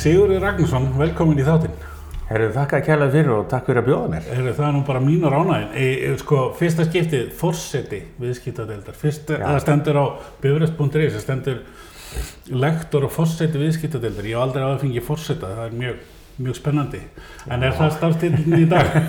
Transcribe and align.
Sigurður 0.00 0.40
Ragnarsson, 0.40 0.86
velkomin 0.96 1.40
í 1.42 1.44
þáttinn. 1.44 1.74
Herru, 2.30 2.46
þakka 2.54 2.78
að 2.78 2.86
kæla 2.86 3.08
fyrir 3.12 3.34
og 3.34 3.42
takk 3.50 3.66
fyrir 3.68 3.82
að 3.82 3.88
bjóða 3.90 4.06
mér. 4.14 4.28
Herru, 4.32 4.54
það 4.56 4.66
er 4.68 4.72
nú 4.72 4.80
bara 4.86 5.02
mínur 5.04 5.34
ánægin. 5.36 5.66
E, 5.76 5.88
e, 6.06 6.12
sko, 6.22 6.38
fyrsta 6.56 6.86
skiptið, 6.86 7.26
forseti 7.36 7.98
viðskiptadeildar. 8.22 8.96
Fyrsta, 8.96 9.36
Já. 9.36 9.44
það 9.44 9.60
stendur 9.66 10.00
á 10.00 10.04
bifrest.is, 10.40 11.12
það 11.18 11.24
stendur 11.26 11.60
lektor 12.64 13.04
og 13.10 13.12
forseti 13.12 13.60
viðskiptadeildar. 13.60 14.30
Ég 14.30 14.38
hef 14.38 14.46
aldrei 14.46 14.64
aðeins 14.64 14.84
fengið 14.86 15.08
forseta, 15.10 15.52
það 15.58 15.64
er 15.66 15.78
mjög, 15.84 16.02
mjög 16.46 16.60
spennandi. 16.62 17.04
En 17.50 17.68
er 17.68 17.76
það 17.82 17.96
starfstillin 17.98 18.56
í 18.56 18.68
dag? 18.72 19.00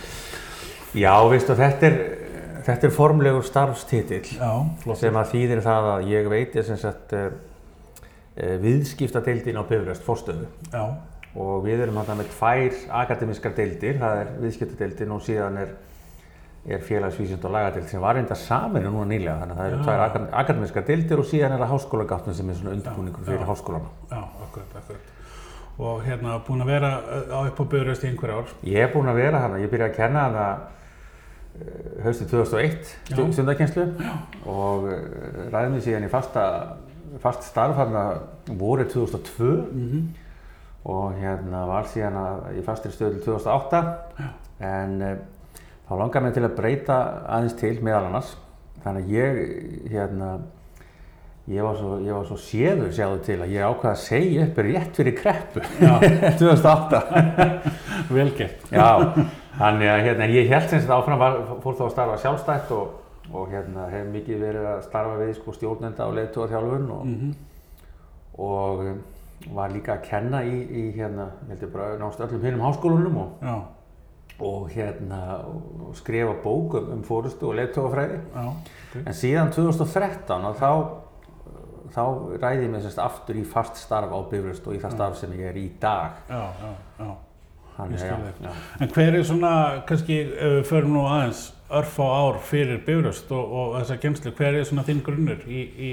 Já, 1.06 1.14
veistu, 1.32 1.56
þetta 1.56 1.88
er, 1.88 2.00
þetta 2.66 2.90
er 2.90 2.98
formlegur 2.98 3.46
starfstitill 3.46 4.26
Já, 4.34 4.52
sem 5.00 5.16
að 5.16 5.32
þýðir 5.32 5.64
það 5.64 5.94
að 5.94 6.10
ég 6.12 6.28
veit 6.34 6.60
er 6.60 6.66
sem 6.66 6.80
sagt 6.82 7.16
uh, 7.16 7.30
viðskiptadeildin 8.36 9.58
á 9.58 9.64
Bifröst 9.66 10.04
fórstöðu 10.06 10.46
Já, 10.72 10.84
og 11.34 11.64
við 11.66 11.82
erum 11.84 11.98
þarna 12.00 12.14
með 12.20 12.30
tvær 12.36 12.76
akademiskar 13.04 13.52
deildir, 13.58 13.98
það 14.00 14.20
er 14.24 14.30
viðskiptadeildin 14.44 15.12
og 15.14 15.22
síðan 15.26 15.58
er, 15.62 15.72
er 16.70 16.82
félagsvísind 16.86 17.44
og 17.46 17.54
lagadeild 17.54 17.88
sem 17.90 18.02
var 18.02 18.18
enda 18.20 18.34
saminu 18.38 18.90
núna 18.90 19.06
nýlega, 19.12 19.36
þannig 19.42 19.54
að 19.54 19.60
það 19.60 19.70
eru 19.72 19.84
tvær 19.86 20.02
akad- 20.06 20.34
akademiskar 20.42 20.86
deildir 20.88 21.22
og 21.22 21.28
síðan 21.30 21.54
er 21.56 21.62
það 21.64 21.72
háskólagáttin 21.74 22.34
sem 22.40 22.50
er 22.50 22.58
svona 22.60 22.74
undirbúningur 22.78 23.24
fyrir 23.28 23.46
háskólana. 23.48 23.92
já, 24.10 24.20
akkurat, 24.46 24.76
akkurat. 24.82 25.16
Og 25.80 26.02
hérna, 26.04 26.34
búin 26.44 26.60
að 26.60 26.66
vera 26.74 26.90
uh, 27.00 27.30
á 27.32 27.38
upp 27.48 27.60
á 27.62 27.64
bifrest 27.72 28.02
í 28.04 28.10
einhver 28.10 28.34
ár. 28.36 28.50
Ég 28.68 28.82
er 28.84 28.90
búinn 28.92 29.08
að 29.08 29.22
vera 29.22 29.38
hana, 29.40 29.60
ég 29.62 29.70
byrjaði 29.72 29.94
að 29.94 29.96
kenna 29.96 30.24
hana 30.26 30.46
uh, 30.60 32.02
haustið 32.04 32.34
2001, 32.34 32.90
Já. 33.08 33.16
stundakenslu 33.32 33.86
og 34.50 34.90
ræði 35.54 35.70
mig 35.72 35.86
síðan 35.86 36.04
í 36.04 36.10
fasta, 36.12 36.44
fast 37.22 37.46
starf 37.48 37.78
hana 37.80 38.04
vorið 38.46 38.92
2002 38.94 39.54
Mm 39.70 40.10
og 40.88 41.16
hérna 41.20 41.66
var 41.68 41.88
síðan 41.92 42.14
að, 42.16 42.44
í 42.56 42.62
fastri 42.64 42.92
stöðu 42.94 43.18
til 43.18 43.34
2008 43.34 43.80
en 44.64 44.94
uh, 45.04 45.10
þá 45.88 45.92
langar 46.00 46.24
mig 46.24 46.32
til 46.36 46.46
að 46.46 46.54
breyta 46.56 46.96
aðeins 47.28 47.58
til 47.60 47.74
meðal 47.84 48.06
annars. 48.08 48.30
Þannig 48.80 49.04
að 49.04 49.12
ég 49.12 49.90
hérna 49.92 50.30
ég 51.50 51.66
var 51.66 51.76
svo, 51.76 51.98
ég 52.04 52.14
var 52.14 52.24
svo 52.28 52.38
séður 52.40 52.94
sjáðu 52.94 53.20
til 53.26 53.36
að 53.42 53.52
ég 53.56 53.66
ákvaði 53.66 53.90
að 53.90 54.02
segja 54.04 54.46
upp 54.46 54.62
rétt 54.64 55.00
fyrir 55.00 55.16
kreppu. 55.18 55.64
Já. 55.82 55.92
2008 56.40 57.02
Velgert. 58.16 58.66
Já, 58.72 58.88
þannig 59.58 59.92
að 59.92 60.02
hérna, 60.06 60.30
ég 60.32 60.50
held 60.54 60.68
sem 60.70 60.80
þetta 60.80 60.96
áfram 60.96 61.20
var, 61.20 61.40
fór 61.64 61.76
þá 61.76 61.84
að 61.88 61.94
starfa 61.96 62.20
sjálfstætt 62.24 62.74
og, 62.76 62.94
og 63.32 63.50
hérna 63.52 63.86
hef 63.92 64.08
mikið 64.10 64.42
verið 64.42 64.68
að 64.72 64.82
starfa 64.88 65.16
við 65.20 65.34
sko, 65.38 65.54
stjórnenda 65.54 66.06
og 66.08 66.18
leiðtúarþjálfun 66.18 66.90
og, 66.96 67.06
Mm 67.06 67.34
og 68.40 68.80
um, 68.86 69.00
var 69.54 69.72
líka 69.72 69.96
að 69.96 70.06
kenna 70.06 70.42
í, 70.44 70.56
í 70.64 70.82
hérna, 70.94 71.30
heldur 71.48 71.70
bara 71.72 71.98
nást 72.00 72.20
öllum 72.20 72.42
hinnum 72.44 72.64
háskólunum 72.64 73.16
og, 73.20 73.44
og 74.40 74.68
hérna 74.72 75.20
og 75.44 75.94
skrifa 75.98 76.34
bók 76.44 76.76
um, 76.78 76.90
um 76.94 77.02
fórustu 77.04 77.50
og 77.50 77.56
leiðtúarfræði. 77.58 78.20
já, 78.34 78.44
ok. 78.48 78.98
En 79.04 79.16
síðan 79.16 79.52
2013 79.56 80.46
að 80.50 80.60
þá, 80.60 80.70
þá 81.96 82.04
ræði 82.42 82.66
ég 82.66 82.72
mig 82.74 82.84
semst 82.84 83.02
aftur 83.02 83.40
í 83.40 83.44
fast 83.48 83.80
starf 83.80 84.12
á 84.12 84.18
Bifröst 84.30 84.68
og 84.68 84.76
í 84.76 84.80
það 84.82 84.96
starf 84.96 85.20
sem 85.20 85.34
ég 85.36 85.50
er 85.50 85.60
í 85.60 85.66
dag. 85.80 86.22
Já, 86.28 86.42
já, 86.62 86.72
já. 87.00 87.10
Þannig. 87.80 88.60
En 88.80 88.92
hver 88.94 89.16
er 89.16 89.24
svona, 89.26 89.54
kannski, 89.88 90.20
ef 90.34 90.54
við 90.58 90.68
förum 90.70 90.94
nú 90.96 91.06
aðeins 91.08 91.48
örfá 91.70 92.02
ár 92.04 92.38
fyrir 92.42 92.80
bifröst 92.86 93.30
og, 93.34 93.52
og 93.54 93.74
þessa 93.78 93.98
kemslu, 94.02 94.32
hver 94.38 94.58
er 94.58 94.66
svona 94.68 94.84
þinn 94.86 95.02
grunnur 95.06 95.44
í, 95.46 95.60
í, 95.62 95.90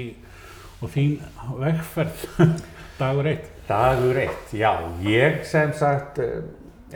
og 0.82 0.90
þín 0.94 1.18
vegferð, 1.60 2.24
dagur 3.00 3.30
eitt? 3.30 3.50
Dagur 3.68 4.18
eitt, 4.24 4.54
já, 4.56 4.72
ég 5.06 5.42
sem 5.46 5.72
sagt, 5.76 6.18
eh, 6.24 6.42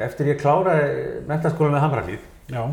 eftir 0.02 0.32
ég 0.32 0.40
kláraði 0.42 1.22
mentaskóla 1.28 1.76
með 1.76 1.86
Hamralíð, 1.86 2.28
Já, 2.52 2.64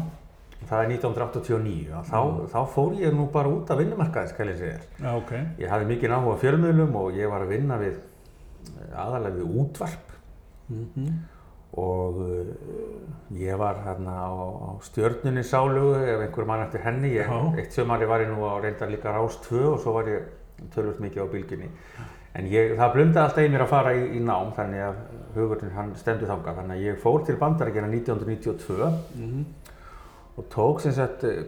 það 0.70 0.82
er 0.84 0.94
1989, 0.98 1.90
að 2.00 2.10
þá, 2.10 2.22
þá 2.52 2.60
fór 2.74 2.96
ég 3.00 3.14
nú 3.16 3.30
bara 3.32 3.52
út 3.54 3.70
af 3.72 3.80
vinnumarkaði, 3.80 4.34
skal 4.34 4.50
ég 4.50 4.58
segja 4.60 4.80
þér. 4.80 4.88
já, 5.06 5.10
ok. 5.14 5.34
Ég 5.62 5.72
hafði 5.72 5.92
mikið 5.94 6.16
áhuga 6.18 6.36
á 6.36 6.42
fjölmiðlum 6.42 6.98
og 7.00 7.20
ég 7.20 7.32
var 7.32 7.46
að 7.46 7.54
vinna 7.54 7.78
við 7.82 7.94
eh, 7.96 8.96
aðalega 9.06 9.38
við 9.40 9.60
útvarp 9.64 10.16
Mm 10.70 11.22
og 11.80 12.20
uh, 12.24 12.52
ég 13.40 13.58
var 13.60 13.80
hérna 13.86 14.16
á, 14.26 14.32
á 14.34 14.70
stjörnunni 14.84 15.44
sálugu 15.44 15.96
ef 16.02 16.24
einhver 16.26 16.48
mann 16.50 16.66
eftir 16.66 16.84
henni. 16.84 17.14
Ég, 17.16 17.30
eitt 17.58 17.76
sömari 17.76 18.08
var 18.10 18.24
ég 18.24 18.32
nú 18.32 18.44
á 18.44 18.58
reyndar 18.60 18.90
líka 18.90 19.14
Rás 19.14 19.38
2 19.48 19.66
og 19.74 19.80
svo 19.84 19.94
var 20.00 20.10
ég 20.10 20.26
tölvöld 20.74 21.00
mikið 21.04 21.24
á 21.24 21.28
bylginni. 21.32 21.70
En 22.38 22.50
ég, 22.50 22.76
það 22.78 22.96
blundaði 22.96 23.26
alltaf 23.26 23.46
í 23.46 23.54
mér 23.54 23.66
að 23.66 23.72
fara 23.72 23.94
í, 23.98 24.04
í 24.18 24.20
nám 24.24 24.52
þannig 24.58 24.84
að 24.86 25.00
hugurinn 25.36 25.76
hann 25.78 25.96
stemdi 25.98 26.30
þangað. 26.30 26.60
Þannig 26.62 26.76
að 26.76 26.86
ég 26.88 27.00
fór 27.04 27.24
til 27.26 27.38
bandarækjana 27.42 27.92
1992 27.94 28.90
-hmm. 28.90 29.46
og 30.38 30.52
tók 30.54 30.82
sem 30.82 30.94
sagt 30.94 31.24
eh, 31.24 31.46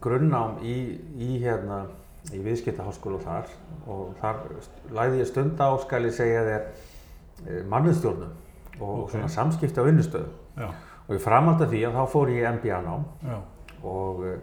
grunnnám 0.00 0.60
í, 0.62 0.76
í 1.18 1.42
hérna 1.42 1.84
í 2.30 2.38
viðskiptaháskóla 2.38 3.18
þar 3.24 3.50
og 3.90 4.14
þar 4.20 4.36
lagði 4.94 5.18
ég 5.22 5.28
stund 5.28 5.58
á, 5.58 5.74
skal 5.82 6.04
ég 6.06 6.14
segja 6.14 6.44
þér, 6.46 6.66
eh, 7.46 7.62
mannustjórnum 7.68 8.32
og 8.82 9.04
Ok. 9.04 9.10
svona 9.14 9.28
samskipti 9.30 9.80
á 9.80 9.84
vinnustöðum. 9.86 10.32
Já, 10.58 10.68
Og 11.08 11.16
í 11.16 11.20
framhald 11.22 11.62
af 11.64 11.70
því 11.72 11.80
að 11.88 11.96
þá 11.98 12.04
fór 12.12 12.30
ég 12.30 12.42
í 12.42 12.52
MBA-nám 12.56 13.04
já, 13.26 13.38
og 13.82 14.20
uh, 14.22 14.36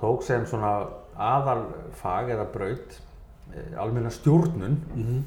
tók 0.00 0.22
sem 0.26 0.44
svona 0.46 0.72
aðalfag 1.16 2.28
eða 2.34 2.44
braut 2.52 2.98
uh, 3.54 3.80
almenna 3.82 4.10
stjórnun 4.12 4.78
mm 4.94 5.24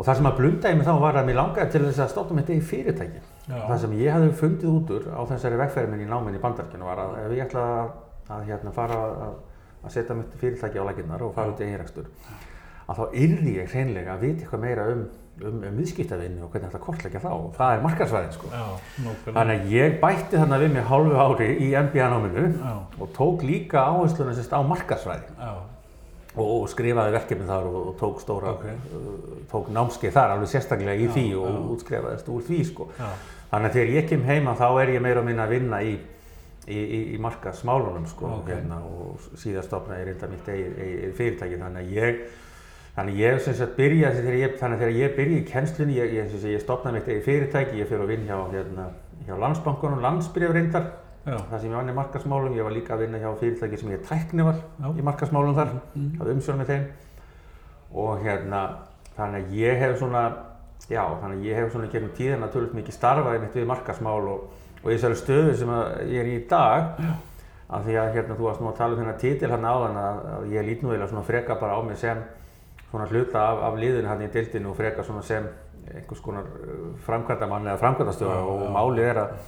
og 0.00 0.06
það 0.08 0.16
sem 0.16 0.26
að 0.30 0.36
blunda 0.38 0.70
í 0.72 0.76
mig 0.78 0.86
þá 0.86 0.94
var 0.96 1.16
að 1.20 1.26
mér 1.28 1.36
langaði 1.36 1.70
til 1.74 1.80
þess 1.84 1.98
að 2.00 2.06
stofna 2.14 2.36
mitt 2.38 2.48
eigi 2.48 2.62
fyrirtæki. 2.64 3.18
já, 3.50 3.56
Það 3.68 3.80
sem 3.82 3.92
ég 4.00 4.14
hafði 4.14 4.30
fundið 4.38 4.70
út 4.78 4.92
úr 4.96 5.08
á 5.12 5.20
þessari 5.28 5.58
vegferði 5.60 5.90
minni 5.92 6.06
í 6.06 6.08
náminn 6.08 6.38
í 6.38 6.40
bandarkinu 6.40 6.86
var 6.88 7.02
að 7.02 7.18
ef 7.26 7.34
ég 7.36 7.42
ætlaði 7.44 7.74
að, 7.82 7.90
að 8.32 8.46
hérna, 8.48 8.72
fara 8.72 8.96
að, 9.26 9.34
að 9.84 9.92
setja 9.92 10.16
mitt 10.16 10.32
fyrirtæki 10.40 10.80
á 10.80 10.84
laginnar 10.88 11.22
og 11.26 11.34
fara 11.36 11.52
út 11.52 11.60
í 11.60 11.66
eiginrekstur 11.68 12.08
að 12.88 12.96
þá 12.96 13.18
yrði 13.26 13.52
ég 13.58 13.74
hreinlega 13.74 14.14
að 14.16 14.24
vita 14.24 14.40
eitthvað 14.46 14.64
meira 14.64 14.88
um, 14.94 15.04
um, 15.46 15.56
um 15.68 15.78
viðskiptavinni 15.80 16.42
og 16.44 16.50
hvernig 16.52 16.70
þetta 16.70 16.80
kortleggja 16.84 17.20
þá 17.24 17.30
og 17.32 17.48
það 17.56 17.74
er 17.76 17.82
markarsvæðin 17.86 18.32
sko. 18.36 18.50
já. 18.52 18.64
Þannig 19.30 19.56
að 19.64 19.72
ég 19.74 19.98
bætti 20.02 20.38
þarna 20.40 20.58
við 20.62 20.72
mig 20.76 20.86
hálfu 20.90 21.18
ári 21.24 21.48
í 21.66 21.68
MBA-náminu 21.80 22.46
Já, 22.60 22.72
og 23.00 23.12
tók 23.16 23.42
líka 23.46 23.84
áhersluna 23.90 24.34
sérst 24.36 24.52
á 24.54 24.60
markarsvæði 24.66 25.34
já, 25.40 25.50
og 26.40 26.68
skrifaði 26.70 27.12
verkefni 27.16 27.46
þar 27.48 27.66
og, 27.72 27.80
og 27.90 27.96
tók 27.98 28.20
stóra, 28.22 28.52
Ok. 28.54 28.64
uh, 28.94 29.42
tók 29.50 29.68
námskeið 29.74 30.12
þar 30.14 30.36
alveg 30.36 30.52
sérstaklega 30.52 30.94
í 30.94 31.08
Já, 31.08 31.12
því 31.16 31.26
og 31.40 31.48
já. 31.50 31.60
útskrifaðist 31.74 32.28
úr 32.30 32.44
því 32.46 32.60
sko. 32.70 32.88
já, 32.98 33.08
Þannig 33.50 33.66
að 33.72 33.74
þegar 33.80 33.94
ég 33.96 34.08
kem 34.08 34.22
heima 34.28 34.52
þá 34.54 34.66
er 34.82 34.92
ég 34.94 35.02
meira 35.02 35.20
að 35.20 35.26
minna 35.26 35.42
að 35.48 35.54
vinna 35.56 35.80
í, 35.82 35.96
í, 36.70 36.76
í, 36.78 37.00
í 37.16 37.18
markasmálunum 37.18 38.06
sko 38.06 38.28
Ok. 38.36 38.52
hérna, 38.52 38.78
og 38.86 39.24
síðan 39.42 39.66
stopnaði 39.66 40.04
ég 40.04 40.06
reynda 40.12 40.28
mitt 40.30 40.48
eigið 40.52 40.78
eigi 40.84 41.10
fyrirtæki 41.18 41.58
þannig 41.64 41.82
að 41.82 41.96
ég 41.98 42.20
Þannig 43.00 43.14
að 43.16 43.20
ég 43.22 43.38
sem 43.40 43.54
sagt 43.56 43.76
byrjaði 43.78 44.18
þegar 44.20 44.34
ég, 44.36 44.56
þannig 44.60 44.76
að 44.76 44.80
þegar 44.84 44.96
ég 45.00 45.12
byrjaði 45.16 45.36
í 45.40 45.44
kennslunni, 45.48 45.94
ég, 45.96 46.10
ég, 46.18 46.32
ég, 46.36 46.42
ég 46.52 46.60
stopnaði 46.60 46.98
mitt 46.98 47.06
eigið 47.08 47.22
fyrirtæki, 47.24 47.78
ég 47.80 47.86
fyrir 47.88 48.02
að 48.04 48.10
vinna 48.12 48.26
hjá, 48.28 48.40
hérna, 48.52 48.84
hjá 49.24 49.36
Landsbankunum, 49.40 50.02
landsbyrjaf 50.04 50.52
reyndar, 50.52 50.88
já, 51.24 51.36
það 51.38 51.54
sem 51.62 51.70
ég 51.70 51.78
vann 51.78 51.88
í 51.88 51.94
markasmálum, 51.96 52.56
ég 52.58 52.66
var 52.66 52.74
líka 52.76 52.92
að 52.98 53.04
vinna 53.06 53.20
hjá 53.22 53.30
fyrirtæki 53.40 53.78
sem 53.80 53.94
ég 53.94 54.02
tæknival 54.04 54.52
Já. 54.60 54.88
í 55.00 55.06
markasmálum 55.08 55.56
þar, 55.56 55.72
Mhm. 55.94 56.10
hafði 56.20 56.34
umsjón 56.36 56.60
með 56.60 56.72
þeim 56.74 56.84
og 58.04 58.20
hérna, 58.26 58.60
þannig 59.16 59.40
að 59.48 59.56
ég 59.62 59.80
hef 59.80 59.96
svona, 60.02 60.24
já, 60.90 61.04
þannig 61.22 61.38
að 61.40 61.46
ég 61.48 61.56
hef 61.56 61.72
svona 61.72 61.88
gegnum 61.94 62.12
tíðina 62.20 62.50
tölvöld 62.52 62.74
mikið 62.76 62.98
starfaði 62.98 63.40
mitt 63.46 63.56
við 63.56 63.66
markasmál 63.72 64.28
og, 64.28 64.50
og 64.84 64.90
í 64.90 64.98
þessari 64.98 65.16
stöðu 65.22 65.56
sem 65.56 65.72
að 65.72 66.04
ég 66.12 66.20
er 66.20 66.30
í 66.34 66.36
dag, 66.52 67.00
af 67.70 67.84
því 67.86 67.96
að 67.96 68.12
hérna 68.18 68.36
þú 68.36 68.44
varst 68.44 68.60
nú 68.60 68.68
að 68.68 68.76
tala 68.76 68.92
um 68.96 69.00
þennan 69.00 69.18
titil 69.24 69.50
hann 69.54 69.64
áðan 69.64 69.96
að, 69.96 70.20
að 70.36 70.52
ég 70.52 70.64
lít 70.68 70.82
nú 70.82 70.90
eiginlega 70.90 71.08
svona 71.14 71.22
freka 71.24 71.54
bara 71.60 71.78
á 71.78 71.80
mig 71.86 71.96
sem 71.96 72.18
svona 72.90 73.06
hluta 73.10 73.42
af, 73.52 73.62
af 73.70 73.78
liðinu 73.78 74.10
hann 74.10 74.24
í 74.26 74.30
dildinu 74.32 74.72
og 74.72 74.78
freka 74.78 75.04
svona 75.06 75.22
sem 75.26 75.46
einhvers 75.90 76.20
konar 76.22 76.50
framkvæmdamann 77.06 77.70
eða 77.70 77.80
framkvæmdastjóra. 77.80 78.36
Já, 78.36 78.50
og 78.50 78.74
málið 78.74 79.08
er 79.10 79.22
að 79.24 79.38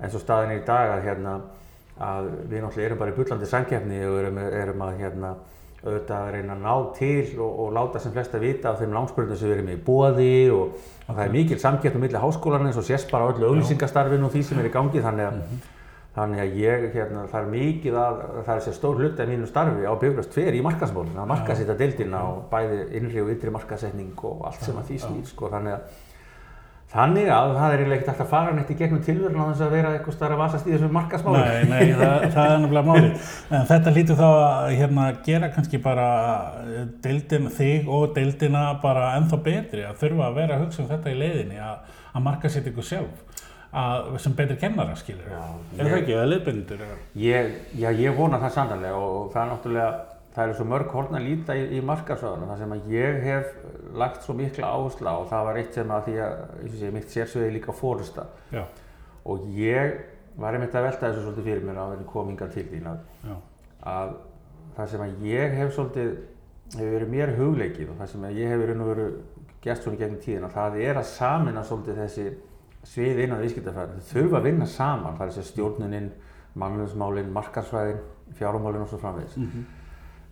eins 0.00 0.14
og 0.14 0.22
staðin 0.22 0.56
í 0.56 0.62
dag 0.66 0.94
að 0.94 1.04
hérna 1.08 1.34
að 1.94 2.30
við 2.50 2.62
náttúrulega 2.64 2.88
erum 2.88 3.02
bara 3.02 3.12
í 3.12 3.18
bullandi 3.18 3.50
samkeppni 3.50 4.00
og 4.08 4.16
erum, 4.22 4.40
erum 4.48 4.86
að 4.86 4.96
hérna 5.02 5.34
auðvitað 5.84 6.16
að 6.16 6.30
reyna 6.32 6.54
að 6.54 6.64
ná 6.64 6.74
til 6.96 7.40
og, 7.44 7.58
og 7.60 7.74
láta 7.76 8.00
sem 8.00 8.14
flesta 8.14 8.40
vita 8.40 8.70
af 8.72 8.80
þeim 8.80 8.94
lánsbröndum 8.96 9.38
sem 9.38 9.50
við 9.50 9.58
erum 9.58 9.70
í 9.74 9.78
bóði 9.84 10.36
og, 10.54 10.78
og 11.04 11.10
það 11.10 11.22
er 11.26 11.34
mikil 11.34 11.58
samkeppni 11.60 12.00
millir 12.02 12.24
háskólarna 12.24 12.70
eins 12.70 12.80
og 12.80 12.86
sést 12.88 13.12
bara 13.12 13.28
á 13.28 13.30
öllu 13.34 13.50
auglýsingastarfinu 13.50 14.26
og 14.26 14.32
því 14.32 14.44
sem 14.48 14.62
er 14.62 14.70
í 14.70 14.72
gangi. 14.74 15.02
Þannig 15.04 15.28
að 15.28 15.42
Þannig 16.14 16.40
að 16.44 16.56
ég, 16.62 16.84
hérna, 16.94 17.24
það 17.26 17.40
er 17.40 17.48
mikið 17.50 17.96
að, 17.98 18.18
það 18.46 18.54
er 18.54 18.60
sér 18.62 18.74
stór 18.76 19.00
hluti 19.00 19.22
af 19.24 19.30
mínu 19.32 19.48
starfi 19.50 19.82
á 19.82 19.94
bifröst 19.98 20.36
fyrir 20.36 20.54
í 20.54 20.62
markasmálinu, 20.62 21.18
að 21.18 21.30
markasetta 21.32 21.74
deildina 21.80 22.20
og 22.28 22.44
bæði 22.52 22.84
innri 23.00 23.22
og 23.24 23.32
ytri 23.34 23.50
markasetning 23.50 24.26
og 24.30 24.44
allt 24.46 24.62
sem 24.62 24.78
að 24.78 24.92
því 24.92 24.98
snýr, 25.02 25.24
sko, 25.32 25.50
þannig 25.50 25.74
að, 25.74 25.88
Þannig 26.94 27.26
að 27.34 27.52
það 27.56 27.72
er 27.72 27.80
eiginlega 27.80 27.96
ekkert 27.96 28.10
hægt 28.12 28.22
að 28.22 28.28
fara 28.30 28.50
neitt 28.54 28.68
í 28.70 28.74
gegnum 28.78 29.00
tilvörun 29.02 29.40
á 29.42 29.46
þess 29.48 29.62
að 29.66 29.72
vera 29.74 29.88
eitthvað 29.96 30.14
starf 30.14 30.34
að 30.36 30.42
vasast 30.44 30.68
í 30.68 30.74
þessum 30.74 30.92
markasmáli. 30.94 31.40
Nei, 31.40 31.64
nei, 31.72 31.94
það, 31.98 32.26
það 32.36 32.50
er 32.52 32.60
nefnilega 32.62 32.86
málið. 32.86 33.32
En 33.58 33.64
þetta 33.70 33.94
lítur 33.96 34.18
þá 34.20 34.26
að 34.28 34.74
hérna, 34.78 35.06
gera 35.26 35.48
kannski 35.56 35.80
bara 35.82 36.06
eh, 36.60 36.84
deildin, 37.02 37.48
þig 37.56 37.90
og 37.96 38.14
deildina 38.14 38.62
bara 38.84 39.08
ennþá 39.16 39.40
betri 39.48 39.82
að 39.88 39.98
þurfa 40.04 40.28
að 40.28 40.38
vera 40.38 40.54
að 40.54 40.62
hugsa 40.62 40.84
um 40.84 40.88
þetta 40.92 41.10
í 41.10 41.18
leiðinni, 41.18 41.58
að, 41.66 41.98
að 42.14 42.24
marka 42.28 42.52
sér 42.54 42.70
ykkur 42.70 42.86
sjálf, 42.92 43.42
að, 43.80 44.08
sem 44.22 44.34
betri 44.38 44.56
kennara, 44.60 44.94
skilur. 44.98 45.26
Já, 45.30 45.44
Er 45.78 45.88
það 45.90 45.96
ekki, 46.00 46.14
eða 46.16 46.26
leiðbindur? 46.30 46.82
Ég, 47.18 47.54
já, 47.80 47.88
ég 47.98 48.16
vona 48.18 48.38
það 48.42 48.52
sannlega 48.58 48.98
og 49.00 49.32
það 49.34 49.40
er 49.44 49.50
náttúrulega, 49.52 49.92
það 50.34 50.44
eru 50.48 50.56
svo 50.58 50.66
mörg 50.70 50.94
horn 50.94 51.18
að 51.18 51.26
líta 51.28 51.56
í, 51.58 51.64
í 51.78 51.82
markasöðunum. 51.90 52.48
Það 52.52 52.62
sem 52.64 52.74
að 52.76 52.88
ég 52.94 53.20
hef 53.24 53.52
lagt 54.02 54.26
svo 54.26 54.34
mikla 54.38 54.70
áherslu 54.74 55.06
á 55.10 55.14
og 55.20 55.28
það 55.30 55.44
var 55.48 55.60
eitt 55.62 55.78
sem 55.78 55.94
að 55.94 56.08
því 56.08 56.16
að, 56.24 56.36
eins 56.62 56.72
og 56.74 56.80
sé, 56.80 56.90
mitt 56.94 57.14
sérsöði 57.14 57.52
líka 57.58 57.74
fórusta. 57.76 58.26
Já, 58.54 58.64
Og 59.24 59.44
ég 59.56 59.94
var 60.36 60.52
einmitt 60.58 60.74
að 60.76 60.84
velta 60.88 61.08
þessu 61.08 61.22
svolítið 61.24 61.46
fyrir 61.48 61.62
mér 61.64 61.78
á 61.80 61.84
þenni 61.94 62.06
kominga 62.10 62.48
til 62.52 62.64
þín 62.68 62.88
að, 62.90 63.36
að 63.88 64.10
það 64.76 64.90
sem 64.90 65.04
að 65.04 65.22
ég 65.30 65.54
hef 65.56 65.70
svolítið, 65.76 66.10
hefur 66.74 66.90
verið 66.96 67.12
mér 67.14 67.32
hugleikið 67.38 67.92
og 67.94 68.00
það 68.02 68.10
sem 68.10 68.26
að 68.28 68.40
ég 68.42 68.50
hef 68.52 68.60
verið 68.64 68.76
nú 68.80 68.88
verið 68.90 69.14
gert 69.64 69.86
svona 69.86 70.00
gegnum 70.02 70.20
tíðina, 70.26 70.50
það 70.52 70.76
er 70.84 71.00
að 71.00 71.06
samina 71.14 71.62
svolítið 71.64 72.00
þessi 72.02 72.26
svið 72.84 73.22
innan 73.24 73.40
viðskiptafæðin. 73.44 74.02
Þau 74.04 74.12
þurfa 74.20 74.38
að 74.40 74.46
vinna 74.48 74.66
saman, 74.70 75.16
það 75.18 75.26
er 75.26 75.32
þessi 75.34 75.52
stjórnuninn, 75.52 76.10
mannlöfsmálinn, 76.60 77.32
markarsvæðin, 77.34 78.00
fjárumálinn 78.38 78.84
og 78.86 78.88
svo 78.92 78.98
framvegis. 79.02 79.36
mhm, 79.40 79.64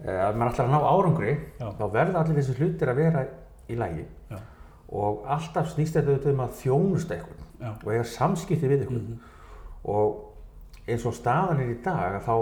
Eh, 0.02 0.19
Ef 0.28 0.34
maður 0.34 0.50
ætlar 0.52 0.66
að 0.66 0.72
ná 0.72 0.81
árangri, 0.82 1.32
Já. 1.60 1.66
þá 1.78 1.84
verða 1.93 2.20
allir 2.25 2.34
þessi 2.40 2.54
hlutir 2.58 2.88
að 2.90 2.96
vera 2.96 3.20
í 3.70 3.76
lagi. 3.78 4.04
Já, 4.32 4.38
og 4.90 5.20
alltaf 5.31 5.69
snýst 5.70 5.94
þetta 5.94 6.10
auðvitað 6.10 6.32
um 6.32 6.40
að 6.43 6.56
þjónusta 6.58 7.14
eitthvað 7.14 7.44
já, 7.60 7.69
og 7.84 7.93
eiga 7.93 8.04
samskipti 8.10 8.66
við 8.72 8.81
eitthvað 8.82 9.02
mhm, 9.02 9.20
og 9.84 10.88
eins 10.88 11.06
og 11.06 11.14
staðan 11.14 11.60
er 11.62 11.70
í 11.70 11.78
dag 11.84 12.16
að 12.19 12.26
þá, 12.26 12.34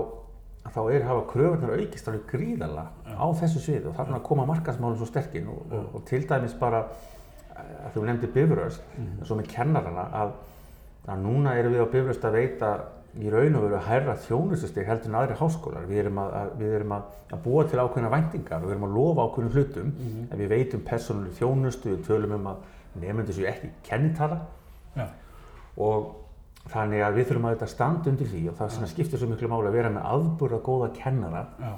að 0.65 0.73
þá 0.73 0.81
er 0.95 1.05
hafa 1.11 1.27
kröfunar 1.35 1.75
aukist 1.85 2.09
alveg 2.09 2.25
gríðala 2.33 2.87
á 3.13 3.27
þessu 3.43 3.61
sviði. 3.61 3.87
Og 3.93 3.97
þarna 4.01 4.23
koma 4.25 4.47
markasmálum 4.49 4.97
svo 4.97 5.07
sterkinn 5.13 5.49
og, 5.53 5.61
og, 5.71 5.95
og 6.01 6.05
til 6.09 6.25
dæmis 6.29 6.57
bara 6.57 6.81
eh, 6.81 6.89
að 6.89 6.97
þú 7.95 8.05
nefndi 8.07 8.27
bifröst 8.35 8.83
en 8.99 9.27
svo 9.27 9.37
með 9.39 9.51
kennarana 9.55 10.05
að, 10.23 10.33
að 11.09 11.23
núna 11.25 11.55
erum 11.59 11.73
við 11.75 11.85
á 11.85 11.93
bifröst 11.95 12.25
að 12.25 12.37
veita 12.39 12.71
í 13.21 13.31
raun 13.33 13.57
og 13.59 13.65
veru 13.65 13.75
að 13.81 13.87
hærra 13.89 14.15
þjónustustig 14.23 14.87
heldur 14.87 15.11
en 15.11 15.17
aðri 15.19 15.35
háskólar. 15.41 15.87
Við 15.91 15.99
erum 16.05 16.19
að, 16.23 16.35
að, 16.41 16.51
við 16.61 16.75
erum 16.79 16.93
að, 16.95 17.03
búa 17.43 17.65
til 17.67 17.81
ákveðna 17.83 18.11
væntingar 18.13 18.61
og 18.63 18.69
við 18.69 18.75
erum 18.77 18.87
að 18.87 18.95
lofa 18.95 19.25
ákveðnum 19.27 19.55
hlutum 19.57 19.89
Mhm. 19.97 20.29
en 20.31 20.39
við 20.39 20.49
veitum 20.53 20.81
persónuleg 20.87 21.33
þjónustu, 21.41 21.91
við 21.97 22.05
tölum 22.07 22.35
um 22.39 22.47
að 22.53 22.57
nefnendur 23.03 23.35
séu 23.35 23.47
ekki 23.51 23.71
kennitala. 23.83 24.39
Já, 24.97 25.07
og 25.77 26.17
þannig 26.71 27.03
að 27.03 27.15
við 27.19 27.27
þurfum 27.31 27.49
að 27.51 27.55
þetta 27.57 27.69
standa 27.75 28.11
undir 28.11 28.27
því 28.31 28.43
og 28.51 28.55
það 28.61 28.71
sem 28.77 28.87
skiptir 28.87 29.19
svo 29.19 29.29
miklu 29.31 29.49
máli 29.51 29.71
að 29.71 29.77
vera 29.81 29.91
með 29.91 30.07
aðburða 30.15 30.61
góða 30.67 30.89
kennara. 30.95 31.43
Já, 31.61 31.73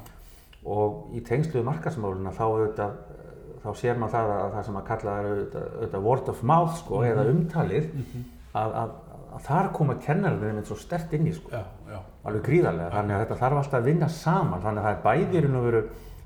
og 0.66 1.10
í 1.16 1.20
tengslu 1.26 1.60
við 1.60 1.64
markasmáluna 1.70 2.32
þá 2.36 2.42
auðvitað 2.44 2.92
þá 3.62 3.70
sér 3.78 3.98
maður 4.00 4.12
það 4.16 4.32
að 4.36 4.52
það 4.56 4.66
sem 4.68 4.78
að 4.80 4.86
kalla 4.90 5.16
er 5.18 5.30
auðvitað, 5.30 5.98
word 6.06 6.30
of 6.32 6.42
mouth 6.50 6.76
sko, 6.80 7.02
eða 7.06 7.26
umtalið 7.30 7.90
að, 8.58 8.76
að, 8.82 8.94
að 9.36 9.44
þar 9.48 9.68
koma 9.76 9.98
kennarinn 10.02 10.48
einmitt 10.50 10.70
svo 10.70 10.78
stert 10.80 11.12
inn 11.16 11.28
í 11.30 11.34
sko, 11.36 11.52
já, 11.54 11.62
já, 11.92 11.98
alveg 12.26 12.46
gríðarlega 12.48 12.94
þannig 12.96 13.16
að 13.16 13.24
þetta 13.24 13.40
þarf 13.42 13.60
alltaf 13.62 13.78
að 13.80 13.90
vinna 13.90 14.08
saman 14.12 14.64
þannig 14.64 14.82
að 14.82 14.88
það 14.88 14.96
er 14.96 15.04
bæði 15.06 15.38
í 15.38 15.44
raun 15.46 15.60
og 15.60 15.68
veru 15.68 15.82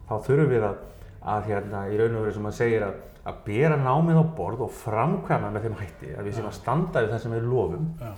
þá 0.07 0.15
þurfum 0.29 0.55
við 0.55 0.69
að, 0.71 0.79
að 1.37 1.51
hérna 1.51 1.83
í 1.91 2.01
raun 2.01 2.17
og 2.17 2.25
veru 2.27 2.37
sem 2.37 2.47
maður 2.47 2.61
segir 2.61 2.87
að, 2.87 3.03
að 3.27 3.43
bera 3.47 3.77
námið 3.83 4.23
á 4.23 4.25
borð 4.39 4.65
og 4.67 4.73
framkvæma 4.81 5.53
með 5.53 5.67
þeim 5.67 5.77
hætti 5.83 6.15
að 6.15 6.29
við 6.29 6.39
séum 6.39 6.51
að 6.51 6.57
standa 6.61 7.03
við 7.03 7.13
það 7.15 7.23
sem 7.25 7.37
við 7.37 7.49
lofum. 7.51 7.89
Já, 8.01 8.13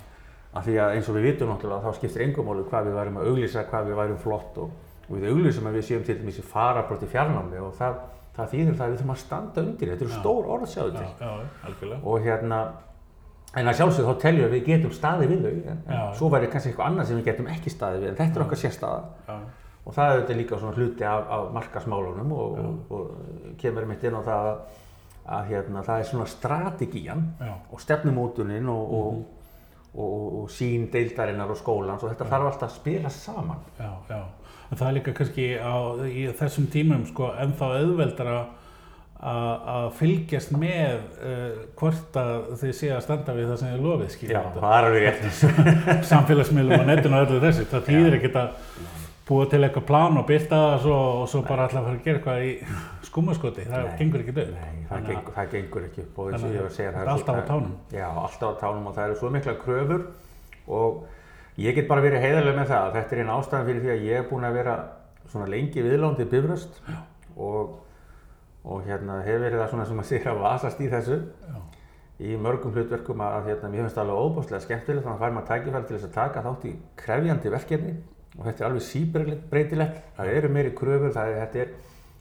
af 0.58 0.66
því 0.66 0.76
að 0.80 0.94
eins 0.96 1.08
og 1.08 1.16
við 1.18 1.26
vitum 1.28 1.50
náttúrulega 1.52 1.84
þá 1.84 1.98
skiptir 1.98 2.24
engum 2.24 2.46
máli 2.48 2.64
hvað 2.68 2.88
við 2.88 2.98
værum 2.98 3.18
að 3.20 3.30
auglýsa, 3.30 3.64
hvað 3.68 3.90
við 3.90 3.98
værum 4.00 4.20
flott 4.22 4.60
og, 4.62 4.70
og 5.08 5.10
við 5.14 5.26
auglýsum 5.32 5.68
að 5.68 5.76
við 5.78 5.84
séum 5.88 6.06
til 6.06 6.16
dæmis 6.20 6.40
í 6.40 6.44
farabróti 6.48 7.08
fjarnámi 7.12 7.60
og 7.62 7.74
það, 7.78 7.98
það 8.38 8.52
þýðir 8.54 8.74
það 8.74 8.84
að 8.84 8.92
við 8.92 8.98
þurfum 8.98 9.14
að 9.14 9.22
standa 9.22 9.64
undir, 9.64 9.92
þetta 9.92 10.06
eru 10.06 10.18
stór 10.18 10.52
orð 10.56 10.68
sjáðu 10.72 11.02
já, 11.02 11.08
til 11.80 11.96
og 11.98 12.20
hérna 12.24 12.60
en 13.56 13.70
að 13.70 13.78
sjálfsögðu 13.78 14.12
þá 14.12 14.22
teljum 14.24 14.42
við 14.42 14.48
að 14.48 14.54
við 14.56 14.66
getum 14.66 14.92
staðið 14.96 15.30
við 15.32 15.46
þau 15.46 15.70
en, 15.72 15.78
Já. 15.88 16.02
svo 16.18 16.28
væri 16.32 16.50
kannski 16.52 16.72
eitthvað 16.72 16.90
annað 16.90 17.08
sem 17.08 17.18
við 17.18 17.30
getum 17.30 17.48
ekki 17.54 17.72
staðið 17.72 18.02
við 18.02 18.10
en 18.10 18.18
þetta 18.18 18.38
er 18.38 18.44
okkar 18.44 18.60
sérstaða. 18.62 19.38
Og 19.88 19.96
það 19.96 20.10
er 20.10 20.18
auðvitað 20.18 20.38
líka 20.42 20.58
svona 20.60 20.76
hluti 20.76 21.06
af, 21.08 21.30
af 21.32 21.46
markasmálunum 21.56 22.34
og, 22.36 22.58
og, 22.60 22.92
og 22.92 23.54
kemur 23.62 23.88
mitt 23.88 24.04
inn 24.04 24.18
á 24.20 24.22
það 24.26 24.48
að, 24.50 24.58
að 25.38 25.48
hérna, 25.54 25.84
það 25.86 26.02
er 26.02 26.10
svona 26.10 26.28
strategían 26.28 27.24
já, 27.40 27.54
og 27.72 27.84
stefnumótunin 27.84 28.68
og, 28.68 28.92
og, 28.98 29.22
og, 29.88 30.04
og, 30.04 30.26
og 30.42 30.52
sín 30.52 30.90
deildarinnar 30.92 31.54
og 31.54 31.60
skólans 31.62 32.04
og 32.04 32.12
þetta 32.12 32.28
þarf 32.28 32.50
alltaf 32.50 32.68
að 32.68 32.76
spila 32.76 33.14
saman. 33.16 33.64
já, 33.80 33.88
já. 34.12 34.20
En 34.68 34.76
það 34.76 34.88
er 34.88 34.96
líka 34.98 35.16
kannski 35.16 35.50
á, 35.56 35.76
í 36.04 36.28
þessum 36.36 36.68
tímum 36.72 37.06
sko 37.08 37.32
ennþá 37.40 37.70
auðveldara 37.80 38.38
að 38.38 38.56
að 39.18 39.86
fylgjast 39.98 40.52
með 40.54 41.00
uh, 41.26 41.56
hvort 41.78 42.18
að 42.20 42.52
þið 42.60 42.74
sé 42.78 42.90
að 42.94 43.00
standa 43.02 43.34
við 43.34 43.48
það 43.50 43.56
sem 43.62 43.72
þið 43.72 43.88
lofið 43.88 44.12
skilja 44.14 44.42
það 44.54 44.76
er 44.76 44.86
alveg 44.86 45.06
rétt. 45.08 45.24
samfélagsmiðlum 46.12 46.84
og 46.84 46.86
netinu 46.86 47.18
og 47.18 47.26
öllu 47.26 47.40
þessu 47.42 47.66
það 47.72 47.88
þýðir 47.88 48.16
ekkert 48.20 48.38
að 48.44 48.78
búa 49.28 49.48
til 49.50 49.60
eitthvað 49.66 49.86
plan 49.90 50.20
og 50.20 50.24
byrta 50.28 50.60
það 50.62 50.78
svo, 50.86 51.00
og 51.18 51.26
svo 51.32 51.42
bara 51.48 51.66
alltaf 51.66 51.84
fara 51.88 51.98
að 51.98 52.06
gera 52.06 52.20
eitthvað 52.20 52.46
í 52.46 52.52
skúmaskoti 53.08 53.66
það 53.66 53.88
Nei. 53.88 53.96
gengur 53.98 54.22
ekki 54.22 54.36
döð 54.38 54.54
Nei, 54.54 54.78
það, 54.88 55.04
gengur, 55.10 55.34
það 55.34 55.50
gengur 55.56 55.88
ekki 55.88 56.04
upp 56.04 56.22
og 56.22 56.30
og 56.30 56.46
ég 56.46 56.62
var 56.62 56.70
að 56.70 56.76
segja 56.78 56.94
það 56.94 57.02
er 57.02 57.12
alltaf 57.16 57.42
á 57.42 57.44
tánum 57.50 57.74
Já, 57.98 58.08
alltaf 58.22 58.48
á 58.48 58.60
tánum 58.62 58.88
og 58.88 58.96
það 58.96 59.08
eru 59.08 59.18
svo 59.18 59.32
mikla 59.34 59.56
kröfur 59.60 60.06
og 60.78 61.02
ég 61.58 61.74
get 61.76 61.88
bara 61.90 62.04
verið 62.04 62.22
heiðarlega 62.22 62.60
með 62.60 62.70
það 62.72 62.86
að 62.88 62.96
þetta 62.98 63.14
er 63.16 63.22
einn 63.24 63.32
ástæðan 63.34 63.66
fyrir 63.68 63.82
því 63.84 63.92
að 63.94 64.04
ég 64.08 64.18
er 64.22 64.26
búinn 64.30 64.46
að 64.48 64.58
vera 64.60 64.74
svona 65.28 65.48
lengi 65.50 65.82
viðlándi 65.84 66.26
bifröst 66.30 66.78
og, 67.36 67.72
og 68.64 68.84
hérna 68.86 69.18
hefur 69.26 69.42
verið 69.46 69.58
það 69.62 69.72
svona 69.72 69.88
sem 69.90 70.02
að 70.04 70.08
segja 70.12 70.32
að 70.32 70.42
vasast 70.44 70.80
í 70.80 70.88
þessu. 70.92 71.18
Já, 71.48 71.58
í 72.18 72.36
mörgum 72.42 72.72
hlutverkum 72.74 73.20
að, 73.22 73.50
hérna, 73.50 73.68
mér 73.70 73.84
finnst 73.84 73.98
það 73.98 74.08
alveg 74.08 74.22
óbúslega 74.28 74.64
skemmtilegt 74.64 75.04
þannig 75.04 75.18
að 75.18 75.26
fær 75.26 75.34
maður 75.36 75.50
tækifæri 75.52 75.86
til 75.90 75.96
þess 75.98 76.08
að 76.08 76.16
taka 76.16 76.42
þátt 76.46 76.64
í 76.66 76.72
krefjandi 77.02 77.52
verkefni 77.54 77.92
og 78.38 78.42
þetta 78.48 78.64
er 78.64 78.68
alveg 78.68 78.86
síbreytilegt, 78.88 80.00
það 80.16 80.32
eru 80.38 80.48
meiri 80.54 80.72
kröfur, 80.78 81.12
það 81.14 81.30
er, 81.30 81.38
þetta 81.44 81.62
er 81.62 81.70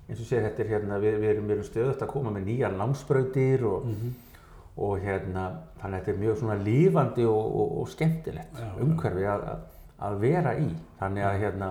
eins 0.07 0.21
og 0.21 0.27
segir, 0.29 0.45
þetta 0.47 0.63
er 0.63 0.69
hérna, 0.75 0.99
við, 1.03 1.17
við 1.21 1.31
erum, 1.33 1.49
erum 1.55 1.65
stöðut 1.67 2.03
að 2.05 2.11
koma 2.13 2.31
með 2.35 2.45
nýja 2.51 2.69
námsbrautir 2.77 3.65
og, 3.69 3.85
Mhm. 3.89 4.13
Og 4.77 5.01
hérna, 5.01 5.43
þannig 5.81 5.97
að 5.97 5.99
þetta 5.99 6.13
er 6.13 6.21
mjög 6.21 6.39
svona 6.41 6.57
lífandi 6.61 7.27
og, 7.29 7.45
og, 7.61 7.75
og 7.81 7.91
skemmtilegt 7.91 8.59
Já, 8.61 8.67
umhverfi 8.85 9.27
að, 9.27 9.45
að, 9.51 9.61
að 10.07 10.17
vera 10.21 10.55
í, 10.61 10.67
þannig 10.99 11.27
að 11.27 11.37
hérna, 11.43 11.69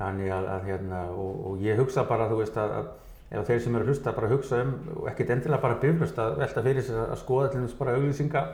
þannig 0.00 0.34
að, 0.36 0.48
að 0.54 0.66
hérna, 0.70 1.04
og, 1.14 1.44
og 1.50 1.62
ég 1.64 1.80
hugsa 1.80 2.04
bara, 2.08 2.28
þú 2.30 2.40
veist, 2.42 2.58
að, 2.60 2.74
að 2.80 2.90
ef 3.30 3.46
þeir 3.46 3.62
sem 3.64 3.76
eru 3.78 3.86
að 3.86 3.92
hlusta 3.92 4.16
bara 4.16 4.32
hugsa 4.32 4.62
um, 4.64 4.72
og 4.96 5.06
ekkert 5.12 5.36
endilega 5.36 5.62
bara 5.62 5.78
biflust, 5.82 6.18
að 6.18 6.40
velta 6.42 6.64
fyrir 6.66 6.86
sér 6.86 7.04
að 7.06 7.20
skoða 7.22 7.52
til 7.52 7.62
þess 7.64 7.78
bara 7.78 7.94
auglýsinga 7.98 8.44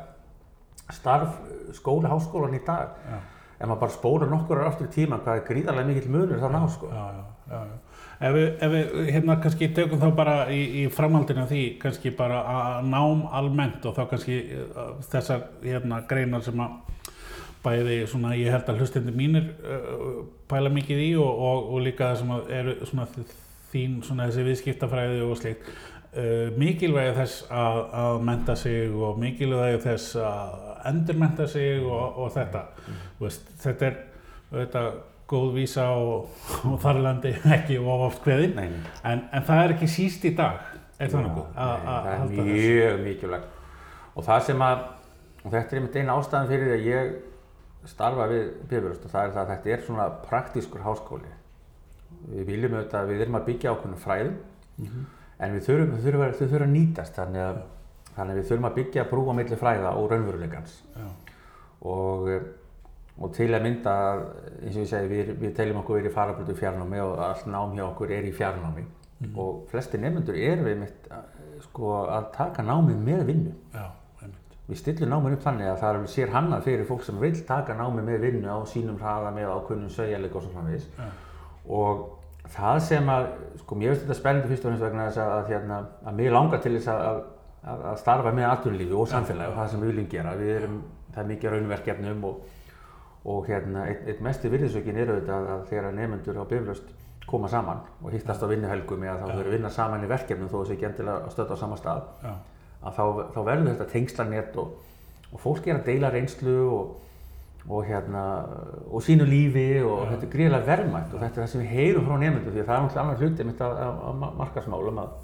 starf 0.95 1.41
skóla, 1.75 2.13
háskólan 2.13 2.55
í 2.55 2.63
dag. 2.67 2.93
Já, 3.09 3.17
ef 3.57 3.65
maður 3.65 3.83
bara 3.83 3.95
spólar 3.95 4.31
nokkur 4.31 4.61
ára 4.61 4.71
aftur 4.71 4.91
í 4.91 4.93
tíma 4.93 5.19
hvað 5.25 5.41
er 5.41 5.47
gríðarlega 5.49 5.89
mikill 5.89 6.13
munur 6.13 6.43
þannig 6.43 6.67
á 6.67 6.69
sko. 6.75 6.91
já, 6.93 7.05
já, 7.17 7.23
já, 7.51 7.61
já. 7.65 7.86
Ef 8.17 8.33
við, 8.33 8.47
ef 8.65 8.73
við 8.73 9.11
hérna 9.13 9.35
kannski 9.45 9.69
tökum 9.77 10.01
þá 10.01 10.07
bara 10.17 10.35
í, 10.49 10.61
í 10.81 10.85
framhaldinu 10.93 11.45
því 11.51 11.65
kannski 11.83 12.13
bara 12.17 12.39
að 12.49 12.87
nám 12.89 13.27
almennt 13.37 13.85
og 13.85 13.97
þá 13.99 14.07
kannski 14.13 14.39
uh, 14.57 14.95
þessar 15.13 15.49
hérna 15.65 16.01
greinar 16.09 16.45
sem 16.47 16.63
að 16.65 16.79
bæði 17.67 17.99
svona 18.09 18.33
ég 18.39 18.55
held 18.55 18.71
að 18.73 18.81
hlustendi 18.81 19.13
mínir 19.13 19.51
uh, 19.61 20.23
pæla 20.49 20.73
mikið 20.73 21.03
í 21.05 21.11
og, 21.21 21.43
og, 21.51 21.69
og 21.75 21.85
líka 21.85 22.13
það 22.13 22.23
sem 22.23 22.33
að 22.39 22.55
eru 22.61 22.77
svona 22.89 23.27
þín 23.75 24.01
svona 24.07 24.31
þessi 24.31 24.47
viðskiptafræði 24.49 25.21
og 25.27 25.37
slíkt. 25.43 25.71
Uh, 26.17 26.49
mikilvægi 26.57 27.17
þess 27.19 27.51
að, 27.53 27.83
að 28.01 28.23
menta 28.25 28.57
sig 28.57 28.95
og 28.97 29.21
mikilvægi 29.21 29.83
þess 29.85 30.17
að 30.25 30.57
endurmenta 30.89 31.51
sig 31.53 31.85
og, 31.85 32.23
og 32.25 32.33
þetta. 32.33 32.65
Þú 33.19 33.27
veist, 33.27 33.53
þetta 33.61 33.91
er 33.91 34.01
þetta 34.55 34.87
góð 35.31 35.49
vísa 35.57 35.85
og, 35.99 36.29
og 36.65 36.77
þarlandi 36.83 37.33
ekki 37.57 37.79
of 37.83 38.05
oft 38.09 38.27
nei. 38.57 38.69
en, 39.05 39.25
en 39.33 39.47
það 39.47 39.63
er 39.65 39.75
ekki 39.77 39.89
síst 39.91 40.25
í 40.29 40.35
dag 40.39 40.61
er 40.99 41.11
það 41.87 42.11
er 42.13 42.21
halda 42.21 42.43
þessu? 42.43 42.53
mjög 42.53 43.01
mikilvægt. 43.05 43.49
Og 44.17 44.25
það 44.25 44.45
sem 44.51 44.63
að 44.65 44.85
og 45.47 45.51
þetta 45.53 45.67
er 45.75 45.81
einmitt 45.81 45.97
eina 46.01 46.15
ástæðan 46.19 46.49
fyrir 46.51 46.73
að 46.77 46.87
ég 46.91 47.11
starfa 47.87 48.25
við 48.31 48.47
bifurust 48.71 49.05
og 49.07 49.13
það 49.13 49.27
er 49.29 49.35
það 49.35 49.43
að 49.43 49.51
þetta 49.55 49.75
er 49.77 49.83
svona 49.87 50.07
praktískur 50.27 50.83
háskóli. 50.87 51.33
Við 52.33 52.47
viljum 52.49 52.75
auðvitað, 52.79 53.11
við 53.13 53.21
erum 53.27 53.37
að 53.39 53.45
byggja 53.51 53.73
ákveðnum 53.75 54.01
fræðum 54.03 54.37
Mhm. 54.77 55.05
en 55.41 55.55
við 55.55 55.63
þurfum, 55.67 55.93
þau 55.97 56.03
þurfum, 56.05 56.33
þurfum 56.41 56.65
að 56.67 56.73
nýtast 56.75 57.15
þannig 57.17 57.41
að, 57.45 57.61
þannig 58.17 58.33
að 58.35 58.39
við 58.41 58.49
þurfum 58.51 58.67
að 58.69 58.75
byggja 58.77 59.05
brú 59.11 59.23
á 59.25 59.33
milli 59.39 59.57
fræða 59.57 59.93
og 59.97 60.11
raunveruleikans. 60.11 60.75
Já, 60.97 61.07
og, 61.81 62.27
og 63.17 63.33
til 63.33 63.49
að 63.57 63.65
mynda 63.65 63.95
eins 64.61 64.75
og 64.77 64.83
ég 64.83 64.91
segi, 64.91 65.11
við, 65.11 65.35
við 65.41 65.55
teljum 65.57 65.81
okkur 65.81 66.01
verið 66.01 66.11
í 66.11 66.15
farabrötu 66.15 66.57
fjarnámi 66.59 67.01
og 67.05 67.21
allt 67.25 67.47
nám 67.49 67.77
hjá 67.77 67.87
okkur 67.89 68.13
er 68.13 68.27
í 68.29 68.33
fjarnámi. 68.37 68.85
Og 69.33 69.63
flesti 69.71 70.01
nefnendur 70.01 70.37
eru 70.37 70.67
við 70.67 70.83
mitt 70.83 71.07
sko, 71.65 71.93
að 72.13 72.27
taka 72.35 72.65
námið 72.67 72.99
með 73.07 73.23
vinnu. 73.31 73.55
Já, 73.73 73.87
við 74.67 74.81
stillum 74.83 75.13
námið 75.15 75.39
upp 75.39 75.47
þannig 75.47 75.71
að 75.71 75.81
það 75.83 76.01
er 76.01 76.11
sér 76.13 76.35
hannað 76.35 76.67
fyrir 76.67 76.89
fólk 76.89 77.07
sem 77.07 77.23
vil 77.23 77.33
taka 77.49 77.77
námið 77.79 78.09
með 78.11 78.27
vinnu 78.27 78.51
á 78.51 78.59
sínum 78.69 78.99
hraða 79.01 79.31
með 79.37 79.53
ákunnum 79.55 79.93
sögjarleik 79.95 80.37
og 80.37 80.45
svo 80.45 80.53
framvegis. 80.57 80.89
Já. 80.99 81.09
og 81.67 82.05
það 82.53 82.81
sem 82.87 83.09
að, 83.11 83.29
sko 83.63 83.79
mér 83.79 83.93
finnst 83.93 84.05
þetta 84.05 84.19
spennandi 84.21 84.51
fyrst 84.51 84.67
og 84.67 84.73
finnst 84.73 84.85
vegna 84.87 85.07
þess 85.09 85.23
að, 85.23 85.33
að, 85.37 85.49
hérna, 85.55 85.79
að 86.07 86.21
mér 86.21 86.37
langar 86.37 86.63
til 86.63 86.75
þess 86.77 86.91
að, 86.93 87.23
að, 87.63 87.81
að 87.91 87.97
starfa 88.03 88.35
með 88.37 88.49
atvinnulífi 88.51 88.99
og 89.01 89.09
samfélagi 89.11 89.53
og 89.53 89.59
það 89.61 89.73
sem 89.73 89.83
við 89.83 89.93
viljum 89.93 90.09
gera, 90.13 90.35
við 90.39 90.53
erum, 90.61 90.77
það 91.15 91.23
er 91.23 91.31
mikið 91.33 91.55
raunverkefnum 91.55 92.29
og, 92.29 92.53
og 93.27 93.49
hérna, 93.49 93.89
eitt, 93.91 94.05
eitt 94.07 94.23
mesti 94.23 94.51
virðisökin 94.53 94.99
er 95.03 95.11
auðvitað 95.11 95.49
að 95.55 95.63
þegar 95.71 95.95
nefnendur 95.97 96.39
á 96.39 96.45
bifröst 96.47 96.93
koma 97.27 97.49
saman 97.51 97.81
og 98.03 98.13
hittast 98.15 98.43
á 98.43 98.47
vinnuhelgum 98.47 99.03
eða 99.03 99.17
þá 99.19 99.25
þau 99.33 99.41
eru 99.41 99.51
að 99.51 99.57
vinna 99.57 99.73
saman 99.75 100.05
í 100.07 100.11
verkefnum 100.11 100.51
þó 100.53 100.61
þessi 100.61 100.77
ekki 100.77 100.87
endilega 100.91 101.25
að 101.25 101.33
stötta 101.35 101.57
á 101.59 101.63
sama 101.63 101.79
stað 101.81 102.05
Já. 102.23 102.35
að 102.87 103.01
þá, 103.01 103.05
þá 103.35 103.41
verður 103.49 103.73
þetta 103.73 103.89
tengslanett 103.91 104.61
og, 104.63 104.77
og 105.33 105.43
fólk 105.43 105.67
er 105.67 105.81
að 105.81 105.91
deila 105.91 106.13
reynslu 106.15 106.57
og, 106.71 106.93
og, 107.67 107.81
hérna, 107.89 108.23
og 108.87 109.03
sínu 109.03 109.27
lífi 109.27 109.67
og 109.83 110.05
Já. 110.05 110.13
þetta 110.13 110.29
er 110.29 110.35
gríðilega 110.37 110.71
verðmætt 110.71 111.17
og 111.17 111.25
þetta 111.25 111.33
er 111.33 111.43
það 111.43 111.53
sem 111.55 111.65
við 111.65 111.75
heyrum 111.81 112.07
frá 112.07 112.21
nefndu 112.23 112.53
því 112.53 112.63
að 112.63 112.71
það 112.71 112.77
er 112.77 112.85
náttúrulega 112.87 113.07
annar 113.07 113.25
hluti 113.25 113.49
mitt 113.51 113.65
að, 113.67 113.79
að, 113.89 114.03
að 114.07 114.39
markasmálum 114.45 115.03
að, 115.03 115.17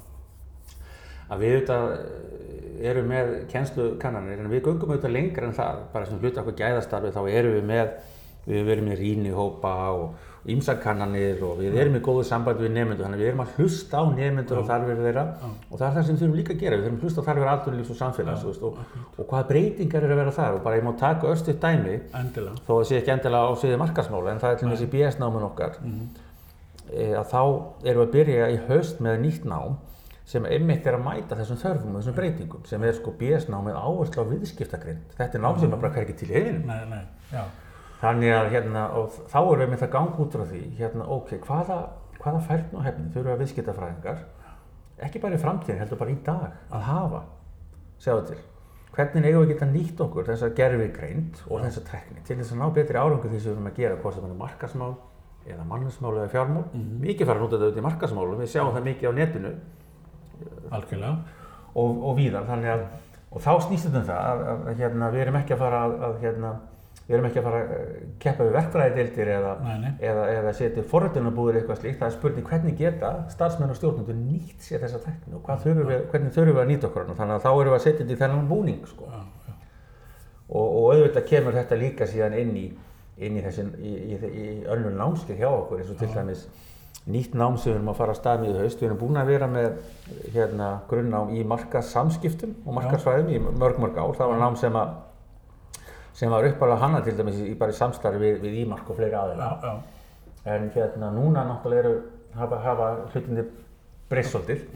að 1.33 1.43
við 1.43 1.55
auðvitað 1.57 1.85
eh, 1.97 2.89
erum 2.89 3.13
með 3.13 3.33
kennslukannanir 3.51 4.43
en 4.43 4.51
við 4.51 4.65
göngum 4.67 4.93
auðvitað 4.93 5.15
lengra 5.17 5.49
en 5.49 5.57
það. 5.57 5.85
Bara 5.93 6.09
sem 6.09 6.19
hluti 6.21 6.43
okkur 6.43 6.59
gæðastarfi 6.59 7.13
þá 7.15 7.23
erum 7.29 7.57
við 7.57 7.71
með 7.71 7.95
við 8.43 8.69
erum 8.73 8.87
með 8.89 8.99
rýnihópa 8.99 9.73
og 9.95 10.31
ímsarkannanir 10.51 11.39
og 11.47 11.61
við 11.61 11.77
erum 11.79 11.93
í 11.95 12.01
góðu 12.03 12.25
sambandi 12.27 12.65
við 12.65 12.73
nefnendur 12.75 13.05
þannig 13.05 13.19
að 13.19 13.23
við 13.23 13.29
erum 13.29 13.43
að 13.43 13.53
hlusta 13.55 14.01
á 14.01 14.03
nefnendur 14.09 14.59
og 14.59 14.65
þarfir 14.67 14.99
þeirra. 14.99 15.23
Og 15.69 15.77
það 15.77 15.85
er 15.87 15.93
það 15.95 16.07
sem 16.07 16.17
við 16.17 16.23
þurfum 16.23 16.35
líka 16.39 16.53
að 16.53 16.63
gera. 16.63 16.79
Við 16.79 16.83
þurfum 16.83 16.97
að 16.97 17.05
hlusta 17.05 17.23
á 17.23 17.27
þarfir 17.29 17.51
atvinnulífs 17.53 17.93
og 17.93 17.99
samfélags 18.01 18.43
og, 18.49 18.81
og 19.15 19.29
hvaða 19.29 19.47
breytingar 19.53 20.03
eru 20.03 20.17
að 20.17 20.21
vera 20.23 20.35
þar. 20.35 20.57
Og 20.57 20.67
bara 20.67 20.81
ég 20.81 20.83
má 20.83 20.91
taka 20.99 21.31
östuð 21.31 21.59
dæmi 21.63 21.95
Endilega. 22.19 22.57
þó 22.67 22.73
það 22.73 22.83
sé 22.89 22.99
ekki 22.99 23.15
endilega 23.15 23.47
á 23.47 23.51
sviði 23.63 23.79
markasmála 23.85 24.33
en 24.33 24.43
það 24.43 24.51
er 24.51 24.59
til 24.59 24.67
dæmis 24.67 24.83
í 24.83 24.91
BS-námun 24.91 25.47
okkar. 25.47 25.79
E, 26.91 27.07
að 27.15 27.25
þá 27.31 27.41
erum 27.87 28.03
við 28.03 28.03
að 28.03 28.13
byrja 28.17 28.51
í 28.51 28.61
haust 28.67 28.99
með 28.99 29.23
nýtt 29.23 29.47
nám 29.47 29.79
sem 30.25 30.45
einmitt 30.47 30.85
er 30.87 30.97
að 30.97 31.05
mæta 31.07 31.37
þessum 31.39 31.59
þörfum 31.59 31.95
og 31.95 32.01
þessum 32.01 32.17
breytingum 32.19 32.67
sem 32.69 32.83
er 32.87 32.95
sko 32.95 33.11
BS-nám 33.19 33.67
með 33.67 33.79
áherslu 33.81 34.23
á 34.23 34.31
viðskiptagrind 34.31 35.17
þetta 35.17 35.39
er 35.39 35.43
nám 35.43 35.59
sem 35.59 35.73
er 35.73 35.81
bara 35.81 35.97
hvergi 35.97 36.15
til 36.21 36.29
já. 37.33 37.43
þannig 37.99 38.37
að 38.37 38.53
hérna 38.53 38.85
og 38.99 39.17
þá 39.27 39.39
erum 39.41 39.65
við 39.65 39.73
með 39.73 39.83
það 39.83 39.91
gang 39.97 40.23
út 40.23 40.37
frá 40.37 40.45
því 40.53 40.63
hérna 40.79 41.09
ok, 41.17 41.35
hvaða, 41.43 41.81
hvaða 42.21 42.45
færn 42.47 42.79
og 42.79 42.87
hefni 42.87 43.11
þurfa 43.17 43.37
viðskiptafræðingar 43.43 44.23
ekki 45.07 45.21
bara 45.23 45.37
í 45.37 45.41
framtíðin, 45.41 45.81
heldur 45.81 45.99
bara 45.99 46.13
í 46.13 46.17
dag 46.25 46.73
að 46.73 46.85
hafa, 46.87 47.21
sjáðu 48.03 48.25
til. 48.31 48.41
Hvernig 48.93 49.25
eigum 49.25 49.41
við 49.41 49.47
að 49.47 49.51
geta 49.53 49.67
nýtt 49.71 50.01
okkur 50.05 50.27
þessa 50.27 50.49
gerfigreind 50.57 51.39
og 51.47 51.63
þessa 51.63 51.81
tekni 51.87 52.21
til 52.27 52.37
þess 52.37 52.53
að 52.53 52.59
ná 52.61 52.67
betri 52.75 52.99
árangur 52.99 53.31
því 53.31 53.39
sem 53.39 53.49
við 53.49 53.55
erum 53.55 53.69
að 53.71 53.79
gera 53.79 53.95
hvort 54.03 54.17
sem 54.17 54.25
það 54.25 54.33
er 54.33 54.41
markasmál 54.43 54.91
eða 55.49 55.63
mannesmál 55.71 56.11
eða 56.13 56.33
fjármál? 56.35 56.65
Mikið 57.01 57.29
fara 57.29 57.39
að 57.39 57.45
nota 57.45 57.55
þetta 57.55 57.65
auðvitað 57.65 57.81
í 57.81 57.87
markasmálum 57.87 58.43
við 58.43 58.51
sjáum 58.53 58.75
það 58.75 58.85
mikið 58.89 59.09
á 59.09 59.13
netinu 59.17 59.53
Algjörlega. 60.69 61.15
og, 61.73 62.03
og 62.03 62.19
víðar 62.19 62.45
þannig 62.49 62.75
að 62.75 62.85
og 63.33 63.41
þá 63.41 63.53
snýst 63.65 63.87
þetta 63.87 63.99
um 63.99 64.05
það 64.07 64.21
að, 64.21 64.45
að, 64.45 64.61
að 64.69 64.83
hérna, 64.83 65.09
við 65.13 65.25
erum 65.25 65.39
ekki 65.39 65.55
að 65.55 65.61
fara 65.63 65.81
að, 65.87 65.93
að 66.07 66.17
hérna, 66.21 66.51
við 67.03 67.15
erum 67.17 67.27
ekki 67.27 67.39
að 67.41 67.47
fara 67.47 67.61
að 67.61 67.71
eh, 67.75 68.03
keppa 68.23 68.45
við 68.45 68.57
verkfræðideildir 68.57 69.31
eða, 69.33 69.53
eða, 70.09 70.25
eða 70.37 70.53
setja 70.59 70.83
forröndunarbúðir 70.91 71.59
eitthvað 71.59 71.79
slíkt 71.81 71.99
það 71.99 72.09
er 72.09 72.15
spurning 72.17 72.47
hvernig 72.51 72.77
geta 72.79 73.11
starfsmenn 73.33 73.73
og 73.73 73.79
stjórnendur 73.79 74.19
nýtt 74.19 74.67
sér 74.67 74.83
þessa 74.85 75.01
tekni 75.03 75.39
og 75.39 75.49
þurfum 75.49 75.89
við, 75.89 76.03
hvernig 76.13 76.35
þurfum 76.37 76.53
við 76.53 76.63
að 76.63 76.71
nýta 76.71 76.89
okkur 76.89 77.09
þannig 77.11 77.35
að 77.35 77.45
þá 77.47 77.49
erum 77.51 77.71
við 77.73 77.77
að 77.79 77.85
setja 77.87 78.01
þetta 78.03 78.15
í 78.15 78.21
þennan 78.21 78.49
búning 78.51 78.87
sko. 78.87 79.09
Já, 79.09 79.21
já. 79.49 79.55
og, 80.47 80.67
og 80.67 80.87
auðvitað 80.93 81.29
kemur 81.33 81.57
þetta 81.59 81.79
líka 81.81 82.09
síðan 82.13 82.37
inn 82.39 82.53
í, 82.61 82.67
inn 83.17 83.39
í, 83.41 83.43
þessin, 83.47 83.73
í, 83.81 83.95
í, 84.13 84.45
önnur 84.71 84.95
námskeið 85.01 85.41
hjá 85.41 85.49
okkur 85.49 85.81
eins 85.81 85.91
og 85.91 85.99
til 85.99 86.13
dæmis 86.13 86.45
nýtt 87.05 87.33
nám 87.35 87.57
sem 87.57 87.71
við 87.71 87.77
erum 87.77 87.89
að 87.91 87.97
fara 87.99 88.13
að 88.13 88.19
stað 88.19 88.43
með 88.43 88.51
í 88.51 88.59
haust. 88.61 88.81
Við 88.81 88.87
erum 88.87 88.99
búin 89.01 89.19
að 89.19 89.31
vera 89.33 89.47
með 89.51 89.79
hérna, 90.35 90.67
grunnnám 90.89 91.33
í 91.35 91.43
markasamskiptum 91.47 92.53
og 92.63 92.77
markasfræðum 92.79 93.31
í 93.33 93.41
mörg 93.43 93.81
mörg 93.83 93.99
ár. 93.99 94.15
Það 94.19 94.31
var 94.33 94.43
nám 94.43 94.59
sem, 94.61 94.77
að, 94.79 94.93
sem 96.19 96.31
var 96.33 96.47
uppalega 96.47 96.85
hana 96.85 97.01
til 97.03 97.15
dæmis 97.19 97.41
í, 97.43 97.53
bara 97.59 97.75
í 97.75 97.79
samstarfi 97.79 98.21
við, 98.23 98.39
við 98.45 98.61
Ímark 98.63 98.89
og 98.89 98.99
fleiri 98.99 99.19
aðeina. 99.19 99.75
En 100.53 100.69
hérna 100.75 101.11
núna 101.15 101.43
náttúrulega 101.47 101.85
eru, 101.85 101.97
hafa, 102.37 102.61
hafa 102.63 102.91
hlutinni 103.11 103.47
breyst 104.11 104.35
svolítið 104.35 104.67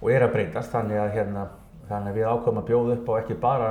og 0.00 0.10
er 0.12 0.26
að 0.26 0.36
breytast 0.36 0.72
þannig 0.74 1.00
að 1.00 1.14
hérna 1.16 1.48
Þannig 1.86 2.10
að 2.10 2.16
við 2.18 2.24
ákveðum 2.26 2.56
að 2.58 2.64
bjóða 2.66 2.94
upp 2.96 3.10
á 3.10 3.12
ekki 3.20 3.34
bara 3.38 3.66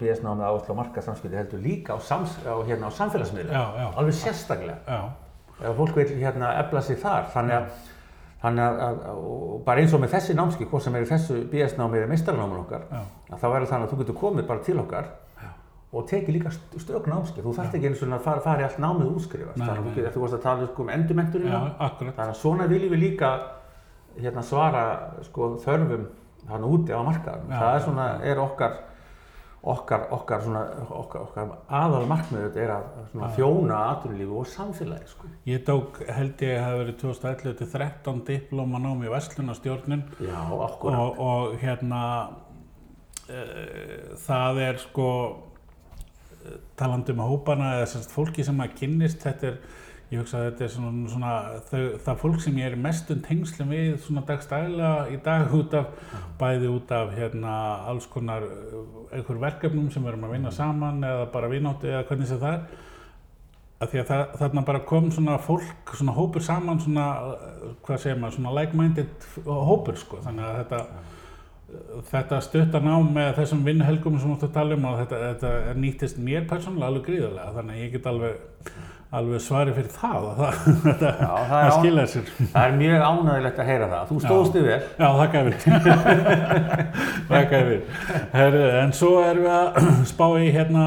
BS-námið 0.00 0.44
áherslu 0.48 0.76
á 0.76 0.80
markasamskipti 0.80 1.36
heldur 1.36 1.60
líka 1.60 1.92
á, 1.92 1.98
sams, 2.00 2.38
á, 2.40 2.56
hérna, 2.64 2.88
á 2.88 2.92
já. 3.76 3.88
alveg 4.00 4.16
sérstaklega 4.16 4.78
Já, 4.88 5.00
ef 5.62 5.76
fólk 5.78 5.96
vil 5.96 6.08
hérna 6.20 6.54
efla 6.64 6.80
sig 6.82 6.96
þar. 7.02 7.28
Þannig 7.34 7.54
að, 7.58 7.82
þannig 8.42 8.64
að, 8.64 8.80
að 8.86 9.18
og 9.24 9.60
bara 9.66 9.80
eins 9.84 9.94
og 9.94 10.00
með 10.02 10.14
þessi 10.16 10.34
námski, 10.38 10.66
hvort 10.70 10.82
sem 10.84 10.94
er 10.98 11.04
í 11.06 11.10
þessu 11.10 11.36
BS-námi 11.52 12.00
eða 12.00 12.10
meistarnáman 12.10 12.64
okkar 12.64 12.82
Já. 12.90 13.02
að 13.30 13.38
þá 13.42 13.46
verður 13.54 13.70
þannig 13.72 13.86
að 13.86 13.92
þú 13.94 14.00
getur 14.02 14.18
komið 14.24 14.48
bara 14.50 14.64
til 14.66 14.78
okkar 14.82 15.12
og 15.94 16.08
tekið 16.10 16.34
líka 16.34 16.50
st- 16.50 16.80
stök 16.82 17.04
námski 17.06 17.38
þú 17.44 17.52
þarft 17.54 17.74
ekki 17.78 17.86
eins 17.86 18.00
og 18.02 18.08
að 18.16 18.24
fara, 18.24 18.40
fara 18.42 18.64
í 18.64 18.64
allt 18.66 18.80
námið 18.82 19.12
útskrifast. 19.14 19.60
Þannig 19.60 19.78
að 19.78 19.84
þú, 19.86 19.92
getur- 19.94 20.14
þú 20.16 20.22
varst 20.24 20.34
að 20.34 20.42
tala 20.42 20.66
sko, 20.66 20.82
um 20.82 20.88
endurmenturina 20.90 21.60
já, 21.60 21.90
þannig 22.00 22.18
að 22.24 22.32
svona 22.40 22.66
viljum 22.66 22.90
við 22.96 23.02
líka 23.04 23.28
hérna, 24.18 24.42
svara 24.42 24.82
sko, 25.28 25.52
þörfum 25.62 26.08
þannig 26.48 26.74
úti 26.74 26.92
á 26.94 27.00
markaðum 27.06 27.46
Já, 27.54 27.58
það 27.60 27.68
er 27.70 27.78
já, 27.78 27.84
svona, 27.86 28.08
er 28.26 28.40
okkar 28.42 28.74
okkar, 29.64 30.06
okkar, 30.12 30.42
svona, 30.44 30.62
okkar, 30.92 31.22
okkar 31.24 31.52
aðal 31.72 32.04
markmiður 32.08 32.56
er 32.60 32.72
að 32.74 33.36
þjóna 33.38 33.78
atvinnulífi 33.94 34.36
og 34.40 34.48
samfélagi 34.52 35.08
sko. 35.08 35.30
Ég 35.48 35.62
tók, 35.64 36.00
held 36.04 36.44
ég, 36.44 36.58
að 36.58 36.66
það 36.66 36.80
verið 36.82 36.98
2011 37.00 37.56
til 37.60 37.68
13 37.72 38.20
diplóma 38.28 38.80
nám 38.84 39.04
í 39.06 39.12
Vestlunarstjórnun 39.12 40.04
Já, 40.20 40.40
okkur 40.66 40.98
og, 40.98 41.22
og 41.24 41.56
hérna 41.62 42.02
uh, 43.30 44.12
það 44.26 44.60
er 44.66 44.82
sko 44.84 45.08
eh, 46.44 46.60
talandi 46.76 47.16
um 47.16 47.24
hópana 47.24 47.78
eða 47.78 47.88
semst 47.94 48.12
fólki 48.12 48.44
sem 48.44 48.60
að 48.60 48.76
kynnist 48.82 49.24
þetta 49.24 49.52
er, 49.54 49.58
ég 50.12 50.20
hugsa 50.20 50.38
að 50.38 50.46
þetta 50.46 50.64
er 50.64 50.72
svona, 50.74 51.10
svona 51.10 51.32
þau, 51.70 51.82
það 52.06 52.18
fólk 52.22 52.40
sem 52.44 52.58
ég 52.60 52.68
er 52.68 52.76
í 52.76 52.80
mestum 52.84 53.22
tengslum 53.24 53.72
við 53.74 53.94
svona 54.04 54.24
dagstælega 54.28 54.90
í 55.14 55.18
dag 55.24 55.54
út 55.56 55.76
af 55.78 56.16
bæði 56.40 56.70
út 56.70 56.94
af 56.94 57.14
hérna 57.16 57.54
alls 57.90 58.08
konar 58.12 58.44
eh, 58.46 58.76
einhver 59.16 59.40
verkefnum 59.46 59.88
sem 59.90 60.04
við 60.04 60.14
erum 60.14 60.28
að 60.28 60.36
vinna 60.36 60.54
saman 60.54 61.00
eða 61.08 61.30
bara 61.34 61.50
vináttu 61.52 61.90
eða 61.90 62.04
hvernig 62.10 62.30
sem 62.30 62.42
það 62.42 62.58
er. 62.58 62.82
Að 63.82 63.90
því 63.90 64.00
að 64.00 64.10
það, 64.12 64.22
þarna 64.40 64.62
bara 64.68 64.84
kom 64.88 65.10
svona 65.12 65.34
fólk, 65.42 65.96
svona 65.98 66.14
hópur 66.16 66.44
saman 66.44 66.78
svona, 66.80 67.08
hvað 67.84 68.00
segir 68.04 68.20
maður, 68.20 68.38
svona 68.38 68.54
like-minded 68.60 69.26
hópur 69.44 69.98
sko, 69.98 70.20
þannig 70.24 70.46
að 70.46 70.60
þetta 70.62 70.84
þetta 72.10 72.40
stutta 72.44 72.80
nám 72.82 73.08
með 73.14 73.30
þessum 73.38 73.62
vinnuhelgum 73.66 74.18
sem 74.20 74.30
þú 74.30 74.36
ert 74.36 74.46
að 74.48 74.56
tala 74.56 74.76
um 74.76 74.88
og 74.90 74.98
þetta, 75.00 75.20
þetta 75.24 75.76
nýttist 75.80 76.20
mér 76.22 76.46
persónulega 76.50 76.90
alveg 76.90 77.06
gríðarlega. 77.08 77.54
Þannig 77.58 77.76
að 77.76 77.82
ég 77.82 77.94
get 77.94 78.08
alveg, 78.10 78.68
alveg 79.18 79.42
svari 79.44 79.74
fyrir 79.76 79.90
það. 79.94 80.26
Og 80.28 80.36
það, 80.40 80.58
þetta, 80.84 81.10
Já, 81.20 81.28
það 81.34 81.52
það 81.54 81.74
skilaði 81.78 82.12
sér. 82.12 82.30
Það 82.54 82.66
er 82.68 82.76
mjög 82.80 83.04
ánægilegt 83.08 83.60
að 83.62 83.70
heyra 83.70 83.88
það. 83.92 84.04
Þú 84.10 84.18
stóðst 84.24 84.58
vel. 84.68 84.78
Já, 84.98 85.08
þakka 85.20 85.42
yfir 85.44 85.56
þakka 87.30 87.60
yfir 87.64 87.80
Herru, 88.34 88.64
en 88.82 88.94
svo 89.00 89.12
erum 89.24 89.46
við 89.46 89.54
að 89.58 89.88
spá 90.12 90.26
í 90.40 90.50
hérna 90.54 90.86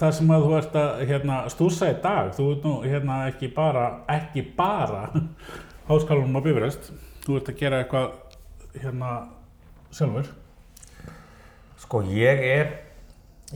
það 0.00 0.14
sem 0.18 0.34
að 0.34 0.46
þú 0.46 0.54
ert 0.58 0.78
að 0.82 1.04
hérna, 1.10 1.40
stúrsa 1.52 1.90
í 1.92 1.98
dag. 2.04 2.32
Þú 2.36 2.50
ert 2.54 2.68
nú 2.68 2.74
hérna 2.84 3.18
ekki 3.30 3.50
bara 3.54 3.88
ekki 4.14 4.46
bara 4.56 5.06
háskólanum 5.90 6.40
á 6.40 6.44
Bifröst. 6.44 6.92
Þú 7.24 7.38
ert 7.40 7.52
að 7.52 7.60
gera 7.60 7.82
eitthvað 7.84 8.80
hérna 8.82 9.12
sjálfur. 9.94 10.32
Sko, 11.84 12.00
ég 12.08 12.40
er, 12.48 12.70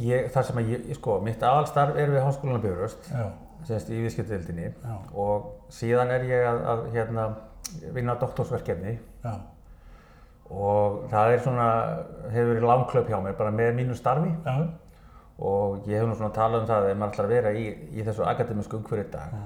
ég, 0.04 0.28
það 0.34 0.48
sem 0.48 0.58
að 0.60 0.72
ég, 0.74 0.88
sko, 0.98 1.18
mitt 1.24 1.42
aðalstarf 1.44 1.96
er 1.98 2.12
við 2.12 2.24
Háskólan 2.26 2.60
Bifröst, 2.62 3.08
Já, 3.08 3.30
semst 3.66 3.90
í 3.90 4.00
viðskiptildinni 4.04 4.72
og 5.18 5.70
síðan 5.74 6.12
er 6.14 6.26
ég 6.28 6.48
að, 6.48 6.60
að 6.72 6.82
hérna, 6.94 7.28
vinna 7.94 8.16
doktorsverkefni. 8.20 8.98
Já, 9.24 9.32
og 10.48 11.02
það 11.12 11.34
er 11.34 11.42
svona, 11.44 11.70
hefur 12.32 12.54
verið 12.54 12.68
langklöp 12.70 13.10
hjá 13.10 13.18
mér 13.20 13.36
bara 13.36 13.52
með 13.52 13.74
mínu 13.80 13.96
starfi. 13.98 14.30
Já, 14.46 14.68
og 15.38 15.86
ég 15.86 16.00
hef 16.00 16.08
nú 16.08 16.16
svona 16.18 16.34
talað 16.34 16.64
um 16.64 16.68
það 16.70 16.84
að 16.84 16.90
ef 16.90 16.98
maður 16.98 17.12
ætlar 17.12 17.28
að 17.28 17.34
vera 17.36 17.54
í, 17.54 17.66
í 17.94 18.04
þessu 18.06 18.24
akademísku 18.26 18.80
umhverju 18.80 19.10
dag 19.12 19.36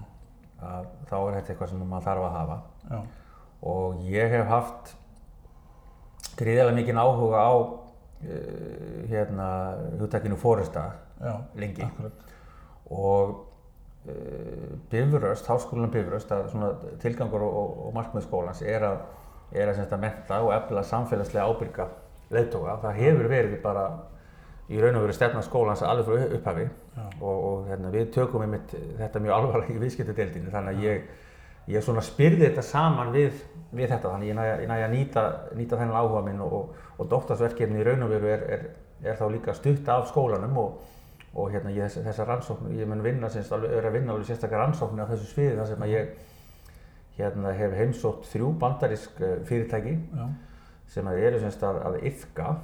að 0.62 0.86
þá 1.10 1.16
er 1.18 1.34
þetta 1.36 1.52
eitthvað 1.52 1.72
sem 1.72 1.82
maður 1.82 2.06
þarf 2.06 2.26
að 2.26 2.36
hafa. 2.38 2.58
Já, 2.88 2.98
og 3.72 4.04
ég 4.08 4.36
hef 4.36 4.50
haft 4.50 4.92
gríðilega 6.38 6.76
mikinn 6.78 7.00
áhuga 7.02 7.42
á 7.42 7.52
uh, 7.52 7.88
hérna 9.10 9.48
hugtakinu 10.00 10.38
fóresta 10.40 10.86
lengi. 11.58 11.84
akkurat, 11.84 12.36
og 12.90 13.34
Bifröst, 14.90 15.46
háskólan 15.46 15.92
svona 16.50 16.72
tilgangur 17.02 17.44
og, 17.46 17.58
og, 17.58 17.74
og 17.86 17.92
markmið 17.94 18.24
skólans 18.26 18.62
er 18.66 18.82
að, 18.82 19.02
er 19.54 19.70
að, 19.70 19.84
að 19.86 20.00
menta 20.02 20.40
og 20.42 20.54
efla 20.56 20.82
samfélagslega 20.88 21.44
ábyrga 21.46 21.86
leiðtóga. 22.32 22.80
Það 22.82 22.98
hefur 22.98 23.30
verið 23.30 23.60
bara 23.62 23.84
í 24.72 24.80
raun 24.80 24.96
og 24.98 25.06
veru 25.06 25.16
stefna 25.16 25.42
skólans 25.44 25.82
alveg 25.86 26.06
frá 26.08 26.36
upphafi 26.38 26.64
Já. 26.66 27.04
og, 27.20 27.44
og 27.48 27.66
hérna, 27.68 27.90
við 27.92 28.12
tökum 28.14 28.44
einmitt 28.44 28.74
þetta 28.98 29.22
mjög 29.22 29.34
alvarlega 29.36 29.74
í 29.74 29.82
viðskiptadeildinu 29.82 30.52
þannig 30.52 30.78
að 30.78 30.86
ég, 30.86 31.10
ég 31.74 31.86
spyrði 32.06 32.46
þetta 32.46 32.64
saman 32.66 33.12
við, 33.14 33.42
við 33.70 33.92
þetta 33.92 34.14
þannig 34.14 34.32
að 34.32 34.48
ég 34.48 34.62
ég 34.62 34.70
næ 34.70 34.76
að 34.78 34.94
nýta, 34.94 35.24
nýta 35.58 35.80
þennan 35.80 35.98
áhuga 35.98 36.24
minn 36.28 36.40
og, 36.46 36.72
og 36.96 37.10
doktorsverkefni 37.10 37.82
í 37.82 37.86
raun 37.86 38.06
og 38.06 38.14
veru 38.14 38.32
er, 38.32 38.46
er, 38.56 38.66
er 39.02 39.18
þá 39.18 39.26
líka 39.34 39.56
stutt 39.58 39.92
af 39.92 40.08
skólanum 40.12 40.56
og, 40.62 40.80
og 41.32 41.48
hérna 41.52 41.72
ég, 41.72 41.86
þess, 41.88 42.02
þessar 42.04 42.28
rannsóknir, 42.28 42.76
ég 42.82 42.88
mun 42.90 43.02
vinna 43.04 43.30
semst 43.32 43.52
alveg, 43.56 43.72
er 43.78 43.88
að 43.88 43.96
vinna 43.96 44.12
alveg 44.12 44.28
sérstakar 44.28 44.60
rannsóknir 44.60 45.08
á 45.08 45.10
þessu 45.12 45.30
sviði 45.30 45.56
þar 45.56 45.70
sem 45.70 45.84
að 45.86 45.92
ég 45.94 46.12
hérna 47.16 47.54
hef 47.56 47.76
heimsótt 47.76 48.28
þrjú 48.32 48.52
bandarísk 48.60 49.20
eh, 49.20 49.34
fyrirtæki 49.48 49.96
Já. 50.12 50.26
sem 50.92 51.08
að 51.08 51.24
eru 51.26 51.40
semst 51.42 51.64
að, 51.64 51.80
að 51.88 51.98
yfka 52.10 52.54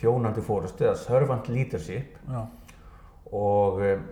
þjónandi 0.00 0.44
fórustu 0.44 0.86
eða 0.86 0.98
servant 1.00 1.48
leadership 1.50 2.18
Já. 2.28 2.42
og 3.32 3.82
um, 3.82 4.06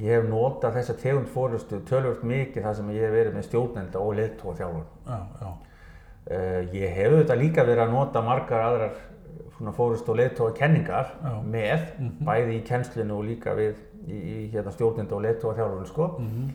ég 0.00 0.16
hef 0.16 0.28
notað 0.30 0.78
þessa 0.78 0.96
tegund 1.02 1.30
fórustu 1.32 1.80
tölvöld 1.88 2.24
mikið 2.26 2.66
þar 2.66 2.78
sem 2.78 2.92
ég 2.94 3.06
hef 3.06 3.16
verið 3.16 3.36
með 3.36 3.48
stjórnenda 3.48 4.00
og 4.00 4.16
leðtóa 4.18 4.56
þjálfur. 4.60 4.88
Já. 5.06 5.18
Já. 5.40 5.50
Uh, 6.30 6.58
ég 6.76 6.92
hef 6.94 7.14
auðvitað 7.14 7.40
líka 7.40 7.64
verið 7.66 7.84
að 7.86 7.94
nota 7.96 8.22
margar 8.22 8.66
aðrar 8.66 8.98
svona 9.60 9.72
fórustu 9.76 10.14
og 10.14 10.16
leðtóa 10.16 10.54
kenningar 10.56 11.10
Já. 11.20 11.34
með, 11.44 11.86
Mhm. 11.98 12.24
bæði 12.26 12.56
í 12.56 12.64
kennslinu 12.66 13.12
og 13.18 13.24
líka 13.28 13.52
við 13.54 13.74
í, 14.08 14.16
í 14.16 14.50
hérna, 14.52 14.72
stjórnenda 14.72 15.12
og 15.14 15.22
leðtóa 15.22 15.54
þjálfurinn 15.58 15.86
sko. 15.90 16.06
Mhm. 16.18 16.50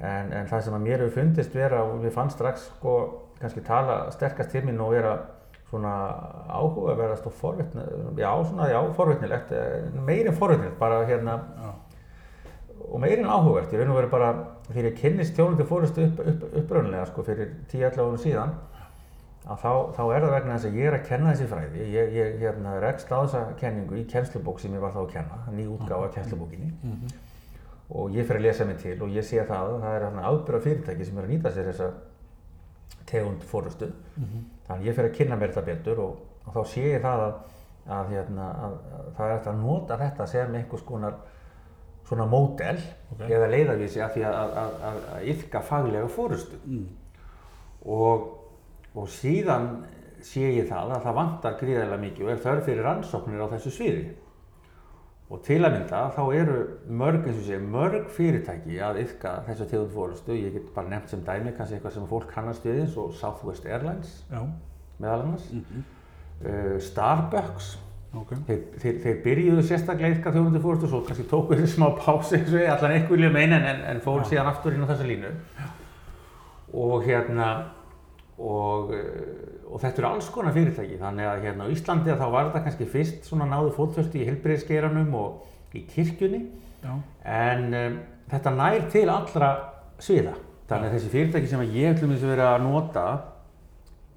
En, 0.00 0.32
en 0.32 0.46
það 0.46 0.62
sem 0.62 0.74
að 0.74 0.82
mér 0.86 0.98
hefur 1.04 1.10
fundist 1.20 1.54
vera 1.54 1.82
og 1.84 2.02
við 2.04 2.12
fann 2.12 2.30
strax 2.30 2.66
sko 2.76 2.94
kannski 3.40 3.60
tala 3.64 4.10
sterkast 4.10 4.50
til 4.50 4.62
mín 4.62 4.80
og 4.80 4.90
vera 4.92 5.18
svona 5.70 5.92
áhugaverðast 6.52 7.26
og 7.26 7.32
forvitni, 7.32 7.82
já 8.16 8.30
svona 8.44 8.68
já 8.68 8.80
forvitnilegt, 8.94 9.52
eh, 9.52 9.88
meirinn 10.04 10.34
forvitnilegt 10.36 10.78
bara 10.78 11.04
hérna 11.06 11.40
Já. 11.56 11.72
og 12.92 13.00
meirinn 13.00 13.24
áhugavert, 13.26 13.72
ég 13.72 13.78
raun 13.80 13.90
og 13.90 13.96
veru 13.96 14.10
bara 14.10 14.32
þegar 14.70 14.90
ég 14.90 14.98
kynnist 15.00 15.36
þjónundi 15.36 15.64
fórustu 15.64 16.04
upp, 16.06 16.20
upp, 16.20 16.42
uppröðunlega 16.60 17.06
sko 17.06 17.22
fyrir 17.22 17.48
10-11 17.68 17.98
árum 17.98 18.18
síðan 18.18 18.50
að 19.42 19.58
þá, 19.58 19.70
þá 19.96 20.02
er 20.14 20.20
það 20.22 20.30
vegna 20.36 20.54
þess 20.56 20.68
að 20.68 20.76
ég 20.78 20.86
er 20.86 20.94
að 20.98 21.06
kenna 21.08 21.32
þessi 21.32 21.46
fræði, 21.50 21.86
ég, 21.92 22.12
ég 22.14 22.36
hérna, 22.40 22.76
rekst 22.80 23.10
á 23.10 23.18
þessa 23.24 23.40
kenningu 23.58 23.96
í 23.98 24.04
kennslubók 24.12 24.60
sem 24.62 24.72
ég 24.76 24.80
var 24.84 24.92
þá 24.94 25.00
að 25.02 25.12
kenna, 25.16 25.38
ný 25.50 25.64
útgáfa 25.66 26.04
af 26.08 26.14
kennslubókinni 26.14 26.72
Mhm. 26.82 27.08
og 27.90 28.10
ég 28.14 28.24
fer 28.26 28.36
að 28.38 28.42
lesa 28.46 28.64
mig 28.64 28.78
til 28.78 29.02
og 29.02 29.08
ég 29.10 29.24
sé 29.26 29.42
það 29.44 29.66
að 29.68 29.80
það 29.82 29.96
er 29.96 30.06
ábyrða 30.22 30.60
fyrirtæki 30.62 31.04
sem 31.04 31.18
er 31.18 31.24
að 31.26 31.32
nýta 31.34 31.50
sér 31.52 31.66
þessa 31.72 31.90
tegund 33.06 33.42
fórustu 33.42 33.90
Mhm. 34.16 34.44
þannig 34.68 34.82
að 34.82 34.86
ég 34.86 34.94
fer 34.94 35.04
að 35.10 35.14
kynna 35.16 35.36
mér 35.36 35.52
þetta 35.52 35.64
betur 35.66 35.98
og, 35.98 36.16
og 36.46 36.54
þá 36.54 36.62
sé 36.68 36.80
ég 36.86 37.02
það 37.02 37.20
að, 37.26 37.34
að, 37.88 38.06
hérna, 38.14 38.46
að, 38.62 38.72
að 38.94 39.12
það 39.16 39.26
er 39.26 39.36
eftir 39.36 39.52
að 39.52 39.60
nota 39.66 39.96
þetta 39.98 40.26
sem 40.28 40.54
einhvers 40.54 40.82
konar 40.86 41.14
svona 42.06 42.26
módel 42.26 42.78
Ok. 43.12 43.26
eða 43.28 43.48
leiðavísi 43.50 44.00
af 44.04 44.14
því 44.14 44.22
að, 44.24 44.34
að, 44.34 44.56
að, 44.62 44.72
að, 44.82 44.96
að 45.16 45.26
yfka 45.34 45.60
faglega 45.62 46.08
fórustu 46.08 46.56
Mm. 46.66 46.86
og, 47.86 48.38
og 48.94 49.08
síðan 49.08 49.68
sé 50.22 50.42
ég 50.58 50.68
það 50.68 50.92
að 50.96 51.06
það 51.06 51.16
vantar 51.18 51.56
gríðarlega 51.60 52.02
mikið 52.02 52.26
og 52.26 52.30
er 52.34 52.42
þörf 52.44 52.66
fyrir 52.68 52.84
rannsóknir 52.86 53.40
á 53.42 53.52
þessu 53.54 53.72
sviði 53.74 54.04
og 55.32 55.40
til 55.46 55.62
að 55.64 55.72
mynda 55.78 56.00
þá 56.12 56.20
eru 56.36 56.56
mörg, 56.92 57.22
eins 57.26 57.38
og 57.40 57.46
sé, 57.46 57.56
mörg 57.58 58.10
fyrirtæki 58.12 58.76
að 58.84 58.98
yfka 59.06 59.30
þessu 59.46 59.66
tegund 59.70 59.94
fórustu 59.94 60.36
ég 60.36 60.52
get 60.58 60.66
bara 60.76 60.90
nefnt 60.92 61.08
sem 61.14 61.22
dæmi 61.24 61.54
kannski 61.56 61.78
eitthvað 61.78 61.94
sem 61.96 62.06
fólk 62.10 62.28
kannast 62.34 62.66
við 62.68 62.82
eins 62.82 62.98
og 63.00 63.14
Southwest 63.16 63.64
Airlines 63.66 64.18
Já. 64.30 64.42
meðal 65.00 65.22
annars 65.24 65.48
Mhm. 65.52 65.82
uh, 66.44 66.76
Starbucks 66.78 67.78
Ok. 68.14 68.34
þeir, 68.46 68.58
þeir, 68.76 68.96
þeir 69.02 69.20
byrjuðu 69.24 69.62
sérstaklega 69.64 70.18
yfka 70.18 70.32
þjónundi 70.34 70.60
fórustu 70.60 70.88
svo 70.92 71.00
kannski 71.06 71.24
tóku 71.30 71.56
þessi 71.56 71.78
smá 71.78 71.86
pási 71.96 72.36
eins 72.36 72.52
og 72.52 72.60
ég 72.60 72.68
allan 72.74 72.92
einhver 72.98 73.16
vilja 73.16 73.30
meina 73.32 73.56
en, 73.70 73.80
en 73.88 74.00
fór 74.04 74.20
Já. 74.20 74.28
síðan 74.34 74.50
aftur 74.52 74.74
inn 74.76 74.84
á 74.84 74.90
þessa 74.92 75.06
línu 75.08 75.30
og 76.74 77.02
hérna 77.06 77.46
og, 78.42 78.92
eh, 78.96 79.64
og 79.70 79.80
þetta 79.82 80.02
eru 80.02 80.10
alls 80.10 80.30
konar 80.34 80.54
fyrirtæki. 80.56 80.98
Þannig 81.00 81.28
að 81.30 81.46
hérna 81.46 81.68
á 81.68 81.72
Íslandi 81.72 82.12
að 82.12 82.22
þá 82.24 82.28
var 82.34 82.48
þetta 82.48 82.64
kannski 82.66 82.90
fyrst 82.92 83.28
svona 83.28 83.48
náðu 83.50 83.74
fótföstu 83.76 84.20
í 84.20 84.26
heilbreyðsgeiranum 84.28 85.14
og 85.18 85.76
í 85.78 85.86
kirkjunni. 85.88 86.42
Já. 86.82 86.96
en 87.22 87.74
um, 87.78 87.98
þetta 88.30 88.50
nær 88.56 88.88
til 88.90 89.04
allra 89.10 89.50
sviða. 90.02 90.32
Þannig 90.70 90.88
að 90.88 90.96
þessi 90.96 91.12
fyrirtæki 91.12 91.50
sem 91.50 91.62
að 91.62 91.76
ég 91.78 91.94
til 91.94 92.08
dæmis 92.08 92.24
verið 92.26 92.48
að 92.48 92.64
nota 92.64 93.04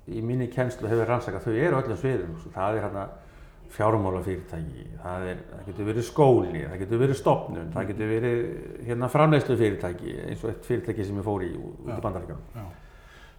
í 0.09 0.21
minni 0.25 0.47
kennslu 0.53 0.89
hefur 0.89 1.09
rannsakað, 1.09 1.45
þau 1.45 1.53
eru 1.53 1.79
öllum 1.81 1.99
sviðum. 1.99 2.35
Það 2.55 2.77
er 2.79 2.85
hérna 2.85 3.05
fjármálafyrirtæki, 3.75 4.85
það, 5.01 5.27
það 5.51 5.69
getur 5.69 5.87
verið 5.89 6.07
skóli, 6.07 6.63
það 6.63 6.81
getur 6.83 7.01
verið 7.01 7.19
stopnun, 7.19 7.71
það 7.73 7.87
getur 7.91 8.11
verið 8.13 8.43
hérna 8.87 9.09
framleiðslu 9.11 9.57
fyrirtæki 9.59 10.17
eins 10.29 10.43
og 10.45 10.51
eitt 10.53 10.69
fyrirtæki 10.69 11.07
sem 11.07 11.19
ég 11.19 11.25
fór 11.25 11.43
í 11.43 11.51
út 11.59 11.89
í 11.89 11.97
bandaríkjum. 12.05 12.43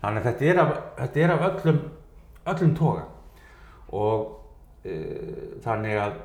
Þannig 0.03 0.23
að 0.23 0.31
þetta 0.31 0.49
er 0.53 0.63
af, 0.63 0.73
þetta 1.01 1.23
er 1.25 1.35
af 1.35 1.45
öllum, 1.51 1.83
öllum 2.53 2.73
toga. 2.77 3.05
Og 3.97 4.27
uh, 4.87 5.61
þannig 5.65 6.01
að 6.05 6.19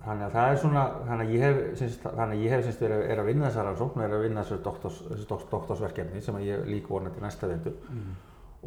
Þannig 0.00 0.24
að 0.24 0.32
það 0.32 0.50
er 0.50 0.58
svona, 0.62 0.82
þannig 1.04 1.26
að 1.26 1.34
ég 1.34 1.42
hef, 1.44 1.58
syns, 1.76 1.96
að 2.08 2.30
ég 2.40 2.52
hef 2.54 2.62
syns, 2.64 2.78
er, 2.86 2.92
að, 2.94 3.02
er 3.12 3.20
að 3.20 3.26
vinna 3.28 3.48
þessar 3.50 3.66
rannsókn 3.68 4.00
er 4.00 4.14
að 4.16 4.22
vinna 4.24 4.44
þessu 4.46 4.56
doktors, 4.64 5.00
doktorsverkefni 5.50 6.22
sem 6.24 6.38
ég 6.40 6.62
líka 6.70 6.94
vonandi 6.94 7.20
næsta 7.20 7.50
veitur 7.50 7.74
Mm. 7.90 8.14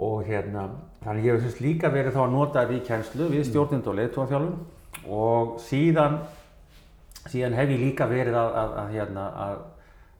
og 0.06 0.28
hérna, 0.28 0.68
þannig 1.02 1.24
að 1.24 1.26
ég 1.26 1.34
hef 1.34 1.48
syns, 1.48 1.58
líka 1.66 1.90
verið 1.90 2.14
þá 2.14 2.22
að 2.22 2.36
nota 2.36 2.62
þetta 2.62 2.78
í 2.78 2.86
kennslu 2.86 3.30
við 3.32 3.44
stjórnind 3.50 3.90
og 3.90 3.98
leiðtóðafjálfum 3.98 5.10
og 5.18 5.58
síðan, 5.66 6.20
síðan 7.26 7.58
hef 7.58 7.74
ég 7.74 7.82
líka 7.82 8.08
verið 8.14 8.38
að, 8.38 8.54
að, 8.62 8.78
að, 8.84 8.94
hérna, 8.94 9.26
að, 9.48 9.58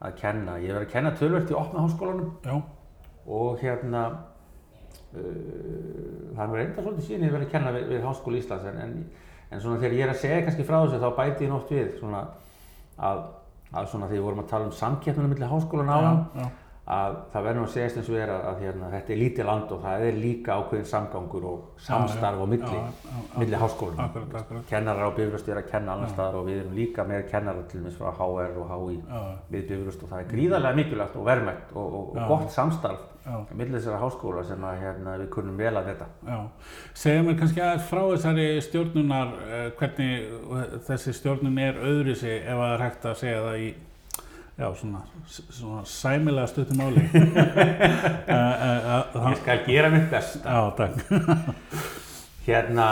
að 0.02 0.18
kenna, 0.24 0.58
ég 0.58 0.72
hef 0.72 0.80
verið 0.80 0.88
að 0.88 0.94
kenna 0.98 1.16
tölvört 1.22 1.54
í 1.54 1.60
opna 1.62 1.86
háskólanum. 1.86 2.34
Já. 2.42 2.58
Og 3.28 3.60
hérna 3.62 4.04
uh, 5.16 6.34
það 6.36 6.44
er 6.48 6.58
reynda 6.58 6.82
svolítið 6.86 7.08
síðan 7.08 7.28
ég 7.28 7.36
verið 7.36 7.48
að 7.48 7.54
kenna 7.58 7.76
við, 7.76 7.86
við 7.94 8.08
Háskóli 8.08 8.42
Íslands 8.42 8.66
en, 8.72 8.82
en, 8.88 8.98
en 9.52 9.62
svona 9.64 9.80
þegar 9.84 10.00
ég 10.00 10.08
er 10.08 10.16
að 10.16 10.24
segja 10.24 10.42
kannski 10.48 10.68
frá 10.68 10.80
þessu 10.86 11.04
þá 11.04 11.10
bæti 11.22 11.48
ég 11.48 11.54
nótt 11.54 11.72
við 11.76 11.94
svona 12.00 12.26
að, 12.98 13.24
að 13.74 13.88
svona 13.94 14.10
þegar 14.10 14.20
við 14.20 14.28
vorum 14.28 14.44
að 14.44 14.52
tala 14.52 14.70
um 14.70 14.76
samkeppnuna 14.82 15.32
millir 15.32 15.52
háskólan 15.54 15.94
áðan 15.94 16.20
Já. 16.42 16.46
að 16.94 17.16
það 17.32 17.46
verður 17.48 17.60
nú 17.62 17.68
að 17.68 17.74
segjast 17.78 18.00
eins 18.02 18.10
og 18.12 18.18
er 18.20 18.32
að, 18.34 18.58
hérna, 18.60 18.90
þetta 18.92 19.14
er 19.16 19.20
lítið 19.22 19.48
land 19.48 19.72
og 19.72 19.86
það 19.86 20.04
er 20.10 20.18
líka 20.20 20.58
ákveðin 20.60 20.90
samgangur 20.90 21.46
og 21.48 21.62
samstarf 21.86 22.42
á 22.44 22.46
milli, 22.54 22.82
Já, 22.82 22.90
já, 23.08 23.22
milli 23.40 23.62
háskólanum. 23.62 24.66
Kennarar 24.68 25.08
á 25.08 25.16
Bifröst 25.16 25.48
er 25.54 25.62
að 25.62 25.70
kenna 25.72 25.96
annar 25.96 26.12
staðar 26.12 26.42
og 26.42 26.50
við 26.50 26.60
erum 26.66 26.76
líka 26.76 27.06
með 27.08 27.24
kennarar 27.32 27.64
til 27.72 27.80
dæmis 27.80 27.96
frá 27.96 28.12
HR 28.18 28.60
og 28.66 28.74
HÍ 28.74 28.98
Já. 29.00 29.24
við 29.56 29.66
Bifröst 29.72 30.04
og 30.04 30.12
það 30.12 30.26
er 30.26 30.30
gríðarlega 30.34 30.80
mikilvægt 30.82 31.16
og 31.22 31.28
verðmætt 31.32 31.72
og, 31.78 31.88
og, 31.88 32.14
og 32.18 32.34
gott 32.34 32.52
samstarf. 32.52 33.10
Millir 33.24 33.78
þessara 33.78 34.02
háskóla 34.02 34.42
sem 34.44 34.64
að, 34.68 34.82
hérna, 34.82 35.14
við 35.22 35.30
kunnum 35.32 35.56
vel 35.60 35.72
að 35.80 35.86
þetta. 35.92 36.08
Já, 36.28 36.38
segja 37.04 37.24
mér 37.24 37.38
kannski 37.40 37.62
aðeins 37.64 37.88
frá 37.88 38.02
þessari 38.02 38.48
stjórnunar, 38.66 39.34
eh, 39.48 39.66
hvernig 39.80 40.12
eh, 40.60 40.74
þessi 40.90 41.14
stjórnun 41.16 41.60
er 41.64 41.80
öðru 41.80 42.16
sig 42.20 42.42
ef 42.42 42.60
það 42.60 42.74
er 42.74 42.84
hægt 42.84 43.08
að 43.08 43.20
segja 43.22 43.42
það 43.46 43.58
í 43.64 43.70
já, 44.60 44.68
svona, 44.82 45.02
svona 45.32 45.84
sæmilega 45.90 46.48
stuttum 46.52 46.82
uh, 46.84 46.88
uh, 48.36 49.30
Ég 49.32 49.38
skal 49.40 49.64
gera 49.68 49.92
mitt 49.94 50.10
best. 50.12 50.44
já, 50.44 50.62
takk. 50.78 50.96
Hérna, 52.48 52.88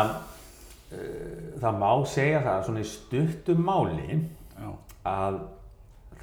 það 1.59 1.81
má 1.81 1.91
segja 2.07 2.39
það 2.45 2.63
svona 2.69 2.85
í 2.85 2.87
stuttum 2.87 3.65
máli 3.67 4.21
Já, 4.55 4.71
að 5.11 5.41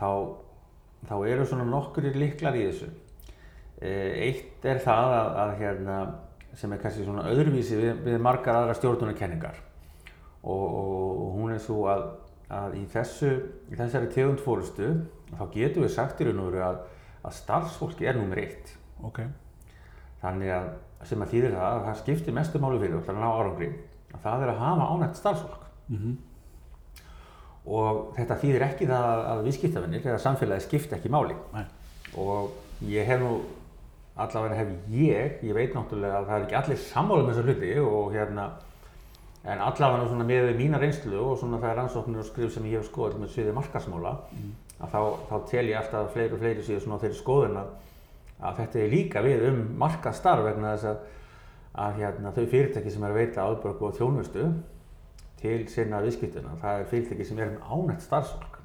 þá, 0.00 0.10
þá 1.10 1.14
eru 1.28 1.44
svona 1.44 1.68
nokkur 1.68 2.08
líklar 2.16 2.56
í 2.56 2.64
þessu. 2.70 2.88
Eh, 3.78 4.28
Eitt 4.28 4.64
er 4.66 4.80
það 4.82 5.12
að, 5.14 5.28
að 5.42 5.52
hérna, 5.60 5.98
sem 6.58 6.72
er 6.74 6.80
kannski 6.82 7.04
svona 7.06 7.26
öðruvísi 7.30 7.78
við, 7.78 8.00
við 8.08 8.22
margar 8.24 8.58
aðra 8.58 8.74
stjórnunarkenningar 8.78 9.60
og, 10.42 10.64
og 10.64 11.36
hún 11.36 11.52
er 11.54 11.62
svo 11.62 11.84
að, 11.92 12.06
að 12.50 12.78
í, 12.80 12.84
þessu, 12.90 13.30
í 13.70 13.78
þessari 13.78 14.10
tegund 14.14 14.42
fórustu 14.42 14.90
þá 15.30 15.44
getum 15.54 15.86
við 15.86 15.94
sagt 15.94 16.22
í 16.22 16.26
raun 16.26 16.42
og 16.42 16.50
veru 16.50 16.64
að, 16.66 16.80
að 17.22 17.36
starfsfólki 17.38 18.08
er 18.08 18.18
nummer 18.18 18.40
eitt. 18.42 18.74
ok. 19.06 19.22
Þannig 20.18 20.50
að 20.50 20.70
sem 21.06 21.20
að 21.22 21.34
þýðir 21.36 21.52
það 21.54 21.68
að 21.68 21.84
það 21.86 21.98
skiptir 22.00 22.34
mestu 22.34 22.58
máli 22.62 22.80
fyrir 22.82 22.96
okkur 22.98 23.14
að 23.14 23.20
ná 23.22 23.28
árangri 23.30 23.68
að 24.08 24.24
það 24.24 24.42
er 24.42 24.50
að 24.50 24.64
hafa 24.64 24.88
ánægt 24.94 25.20
starfsfólk 25.20 25.68
Mm 25.88 26.16
og 27.68 28.14
þetta 28.16 28.36
þýðir 28.40 28.64
ekki 28.68 28.86
það 28.88 29.06
að, 29.28 29.40
viðskiptavinnir 29.44 30.06
eða 30.06 30.20
samfélagi 30.22 30.64
skipta 30.64 30.96
ekki 30.96 31.10
máli 31.12 31.34
Nei. 31.52 31.64
og 32.16 32.54
ég 32.88 33.08
hef 33.08 33.20
nú 33.20 33.32
allavega 34.18 34.58
hef 34.58 34.70
ég, 34.92 35.36
ég 35.46 35.54
veit 35.54 35.74
náttúrulega 35.76 36.20
að 36.20 36.30
það 36.30 36.38
er 36.38 36.46
ekki 36.46 36.58
allir 36.60 36.80
sammála 36.84 37.26
með 37.26 37.36
þessa 37.36 37.46
hluti 37.48 37.74
og 37.82 38.14
hérna 38.14 38.46
en 39.48 39.60
allavega 39.64 40.08
svona 40.08 40.26
með 40.28 40.48
mína 40.58 40.80
reynslu 40.82 41.20
og 41.22 41.36
svona 41.40 41.60
það 41.62 41.70
er 41.70 41.78
rannsóknir 41.82 42.22
og 42.22 42.26
skrif 42.28 42.54
sem 42.54 42.66
ég 42.68 42.80
hef 42.80 42.88
skoðað 42.90 43.22
með 43.22 43.34
sviði 43.34 43.54
markasmála 43.56 44.14
að 44.78 44.90
þá, 44.94 45.00
þá 45.28 45.36
tel 45.50 45.66
ég 45.68 45.78
alltaf 45.78 46.10
fleiri 46.14 46.34
og 46.34 46.42
fleiri 46.42 46.64
séu 46.66 46.80
svona 46.82 46.98
á 46.98 47.02
þeirri 47.02 47.18
skoðun 47.18 47.60
að, 47.60 47.70
þetta 48.58 48.82
er 48.82 48.92
líka 48.92 49.22
við 49.24 49.46
um 49.50 49.62
markastarf 49.80 50.46
vegna 50.46 50.74
þess 50.74 50.90
að, 50.92 51.06
að 51.86 52.02
hérna, 52.02 52.34
þau 52.34 52.44
fyrirtæki 52.52 52.92
sem 52.94 53.06
er 53.06 53.14
að 53.14 53.20
veita 53.22 53.46
áðbörgu 53.46 53.88
og 53.88 53.96
þjónustu 53.98 54.50
til 55.38 55.58
sinna 55.70 56.02
viðskiptuna, 56.02 56.56
það 56.62 56.80
er 56.80 56.88
fyrirtæki 56.92 57.26
sem 57.26 57.38
er 57.38 57.52
með 57.52 57.68
ánætt 57.70 58.02
starfsfólk. 58.06 58.56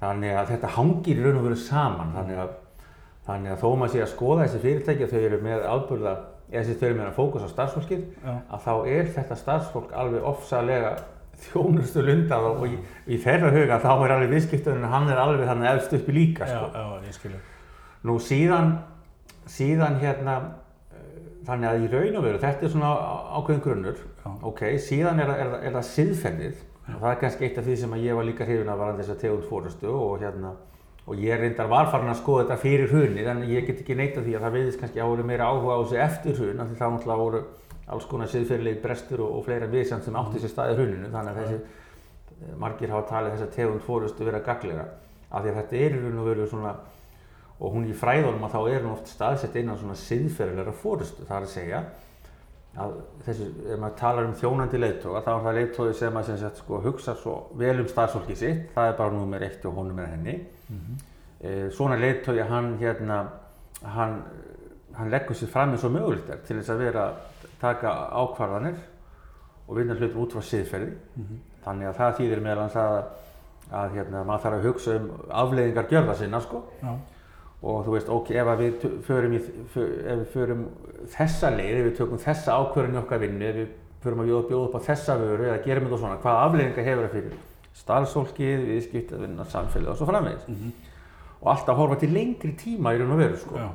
Þannig 0.00 0.36
að 0.36 0.50
þetta 0.52 0.72
hangir 0.74 1.22
raun 1.24 1.38
og 1.40 1.46
veru 1.46 1.56
saman, 1.60 2.12
þannig 2.12 2.40
að, 2.42 2.56
þannig 3.26 3.54
að 3.54 3.60
þó 3.64 3.68
maður 3.80 3.92
sé 3.94 4.02
að 4.04 4.12
skoða 4.12 4.44
þessi 4.44 4.62
fyrirtæki 4.64 5.04
að 5.06 5.12
þau 5.14 5.20
eru 5.28 5.38
með 5.44 5.66
ábyrða, 5.74 6.14
eða 6.52 6.62
þessi 6.64 6.78
þau 6.80 6.86
eru 6.88 6.96
með 6.98 7.06
að 7.08 7.18
fókus 7.18 7.44
á 7.44 7.48
starfsfólkið, 7.54 8.02
Já. 8.24 8.32
að 8.56 8.64
þá 8.66 8.72
er 8.94 9.10
þetta 9.16 9.38
starfsfólk 9.40 9.94
alveg 10.02 10.26
ofsalega 10.28 10.90
þjónustu 11.44 12.02
lundað 12.04 12.48
og 12.50 12.66
í, 12.68 12.74
í 13.10 13.16
þeirra 13.24 13.50
huga 13.54 13.78
þá 13.82 13.88
er 14.04 14.12
alveg 14.16 14.34
viðskiptunum, 14.36 14.84
hann 14.92 15.08
er 15.10 15.22
alveg 15.22 15.48
þannig 15.48 15.70
efst 15.72 15.96
uppi 15.98 16.14
líka, 16.14 16.46
Já, 16.48 16.58
sko. 16.60 16.68
já, 16.76 17.08
ég 17.08 17.16
skilja. 17.16 17.40
Nú 18.04 18.18
síðan, 18.20 18.74
síðan 19.50 19.96
hérna, 20.02 20.36
eh, 20.92 21.16
þannig 21.48 21.70
að 21.70 21.80
í 21.86 21.90
raun 21.96 22.20
og 22.20 22.26
veru, 22.28 22.42
þetta 22.44 22.68
er 22.68 22.74
svona 22.76 22.92
ákveðin 23.40 23.64
grunnur, 23.64 24.04
Já. 24.20 24.30
ok, 24.52 24.62
síðan 24.84 25.24
er, 25.24 25.32
er, 25.34 25.56
er 25.64 25.74
það 25.78 25.88
siðferðið 25.94 26.62
og 26.84 27.00
það 27.00 27.10
er 27.14 27.18
kannski 27.24 27.46
eitt 27.48 27.58
af 27.58 27.64
því 27.64 27.74
sem 27.80 27.92
að 27.96 28.02
ég 28.04 28.16
var 28.18 28.26
líka 28.28 28.44
hrifin 28.44 28.68
af 28.68 28.76
varðan 28.78 28.98
þess 29.00 29.12
að 29.14 29.20
tegund 29.24 29.46
fórustu 29.48 29.88
og 29.88 30.18
hérna, 30.20 30.50
og 31.04 31.20
ég 31.20 31.36
reyndar 31.40 31.68
var 31.68 31.90
farin 31.92 32.08
að 32.08 32.20
skoða 32.22 32.46
þetta 32.46 32.62
fyrir 32.62 32.88
hrunið 32.92 33.26
en 33.28 33.42
ég 33.50 33.66
get 33.66 33.82
ekki 33.82 33.96
neita 33.98 34.22
því 34.24 34.38
að 34.38 34.46
það 34.46 34.54
viðist 34.56 34.80
kannski 34.80 35.02
að 35.04 35.10
voru 35.12 35.26
meira 35.28 35.48
áhuga 35.50 35.76
á 35.76 35.80
þessu 35.82 35.98
eftir 36.00 36.38
hrun 36.38 36.62
af 36.62 36.70
því 36.70 36.78
þá 36.78 36.86
náttúrulega 36.86 37.20
voru 37.20 37.42
alls 37.84 38.06
konar 38.08 38.30
siðferðilegi 38.32 38.80
brestur 38.80 39.20
og, 39.20 39.34
og 39.36 39.44
fleira 39.44 39.68
viðsend 39.68 40.06
sem 40.06 40.16
átti 40.16 40.40
sér 40.40 40.52
staði 40.54 40.78
hruninu 40.78 41.10
þannig 41.12 41.34
að 41.34 41.40
þessi 41.42 41.58
eh, 41.60 42.54
margir 42.62 42.94
hafa 42.94 43.08
talið 43.10 43.36
þessa 43.36 43.50
tegund 43.58 43.84
fórustu 43.84 44.24
vera 44.24 44.40
gaglega 44.46 44.86
af 45.28 45.44
því 45.44 45.52
að 45.52 45.58
þetta 45.60 45.82
er 45.82 45.98
í 45.98 46.00
raun 46.00 46.22
og 46.22 46.30
veru 46.30 46.48
svona 46.48 46.72
og 47.60 47.76
hún 47.76 47.90
í 47.90 47.98
fræðunum 47.98 48.48
að 48.48 48.56
þá 48.56 48.60
er 48.62 48.80
hún 48.80 48.94
oft 48.94 49.12
staðsett 49.12 49.60
innan 49.60 49.78
svona 49.78 49.98
siðferðilega 50.00 50.74
fórustu 50.80 51.28
það 51.28 51.36
er 51.36 51.48
að 51.50 51.52
segja 51.52 51.82
að 52.74 52.94
þessu, 53.26 53.46
ef 53.70 53.78
maður 53.78 53.96
talar 54.00 54.28
um 54.28 54.34
þjónandi 54.38 54.80
leiðtóga 54.80 55.22
þá 55.22 55.30
er 55.34 55.44
það 55.44 55.58
leiðtógi 55.58 55.94
sem 55.98 56.16
að 56.18 56.26
sem 56.28 56.38
sagt, 56.40 56.62
sko, 56.62 56.80
hugsa 56.82 57.14
svo 57.18 57.34
vel 57.60 57.76
um 57.80 57.90
starfsfólki 57.90 58.36
sitt. 58.38 58.64
Það 58.74 58.90
er 58.90 58.96
bara 58.98 59.14
númer 59.14 59.46
eitt 59.46 59.66
og 59.68 59.78
honum 59.78 60.00
er 60.02 60.10
henni. 60.10 60.34
E, 61.40 61.70
svona 61.70 61.98
leiðtógi 62.00 62.46
hann 62.48 62.74
hérna 62.80 63.20
hann, 63.84 64.18
hann 64.96 65.10
leggur 65.10 65.36
sér 65.36 65.52
fram 65.52 65.74
eins 65.74 65.84
og 65.84 65.94
mögulegt 65.94 66.30
er 66.30 66.42
til 66.46 66.58
þess 66.58 66.74
að 66.74 66.82
vera 66.86 67.06
taka 67.60 67.94
ákvarðanir 68.10 68.78
og 69.68 69.78
vinna 69.78 69.94
hlutur 69.94 70.22
út 70.24 70.34
frá 70.34 70.42
siðferði. 70.42 70.94
Þannig 71.64 71.88
að 71.88 71.98
það 72.00 72.16
þýðir 72.18 72.44
meðal 72.44 72.62
hans 72.64 72.76
að, 72.76 72.96
að 73.70 73.98
hérna, 73.98 74.24
maður 74.24 74.42
þarf 74.44 74.58
að 74.58 74.66
hugsa 74.68 74.96
um 74.98 75.10
afleiðingar 75.30 75.90
gjörða 75.90 76.16
sinna 76.18 76.40
sko. 76.44 76.64
Já, 76.82 76.92
og 77.62 77.84
þú 77.86 77.94
veist, 77.94 78.10
ok, 78.12 78.30
ef 78.40 78.50
við 78.60 78.84
förum, 79.06 79.32
í, 79.36 79.40
ef 79.40 79.78
við 80.20 80.26
förum 80.34 80.64
þessa 81.14 81.50
leið, 81.54 81.78
ef 81.78 81.86
við 81.88 81.96
tökum 82.00 82.20
þessa 82.20 82.58
ákvörðin 82.60 82.98
í 82.98 83.00
okkar 83.00 83.22
vinnu, 83.22 83.48
ef 83.48 83.58
við 83.60 83.72
förum 84.04 84.20
að 84.24 84.30
bjóða, 84.30 84.46
bjóða 84.50 84.68
upp 84.68 84.76
á 84.76 84.86
þessa 84.88 85.16
vöru 85.22 85.48
eða 85.48 85.62
gerum 85.64 85.86
þetta 85.88 86.00
svona, 86.02 86.18
hvaða 86.20 86.44
afleiðingar 86.48 86.88
hefur 86.90 87.06
það 87.06 87.14
fyrir 87.14 87.38
starfsfólkið, 87.74 88.66
viðskiptavinna, 88.70 89.46
samfélagið 89.50 89.92
og 89.94 89.98
svo 89.98 90.08
framvegis. 90.10 90.44
Og 91.40 91.50
alltaf 91.54 91.80
horfa 91.80 91.98
til 92.00 92.12
lengri 92.14 92.52
tíma 92.60 92.92
í 92.94 93.00
raun 93.00 93.16
og 93.16 93.20
veru, 93.22 93.40
sko. 93.40 93.58
já, 93.58 93.70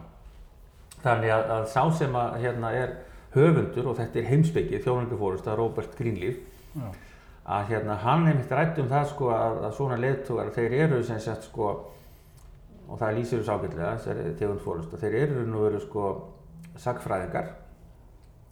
Þannig 1.03 1.33
að, 1.33 1.51
að 1.55 1.67
sá 1.71 1.81
sem 1.95 2.15
að 2.19 2.37
hérna 2.43 2.71
er 2.75 2.95
höfundur, 3.33 3.89
og 3.91 3.97
þetta 3.99 4.19
er 4.19 4.29
heimsbyggið, 4.29 4.83
þjónandi 4.85 5.19
fórust, 5.19 5.49
Robert 5.57 5.97
Greenleaf, 5.97 6.39
já, 6.75 6.87
að 7.49 7.69
hérna, 7.71 7.95
hann 8.03 8.27
einmitt 8.29 8.51
rætt 8.53 8.77
um 8.81 8.89
það 8.89 9.07
sko 9.09 9.29
að, 9.33 9.59
að 9.65 9.75
svona 9.77 9.97
leiðtogar, 9.97 10.51
þeir 10.53 10.75
eru 10.85 10.99
sem 11.05 11.19
sagt 11.23 11.47
sko 11.49 11.69
og 12.89 12.97
það 12.99 13.15
lýsir 13.19 13.39
þessu 13.41 13.53
ágætlega, 13.55 13.95
þessari 13.99 14.35
tegund 14.39 14.61
fórust 14.63 14.95
þeir 14.97 15.17
eru 15.23 15.45
nú 15.47 15.63
veru 15.67 15.79
sko 15.83 16.05
sagfræðingar 16.79 17.49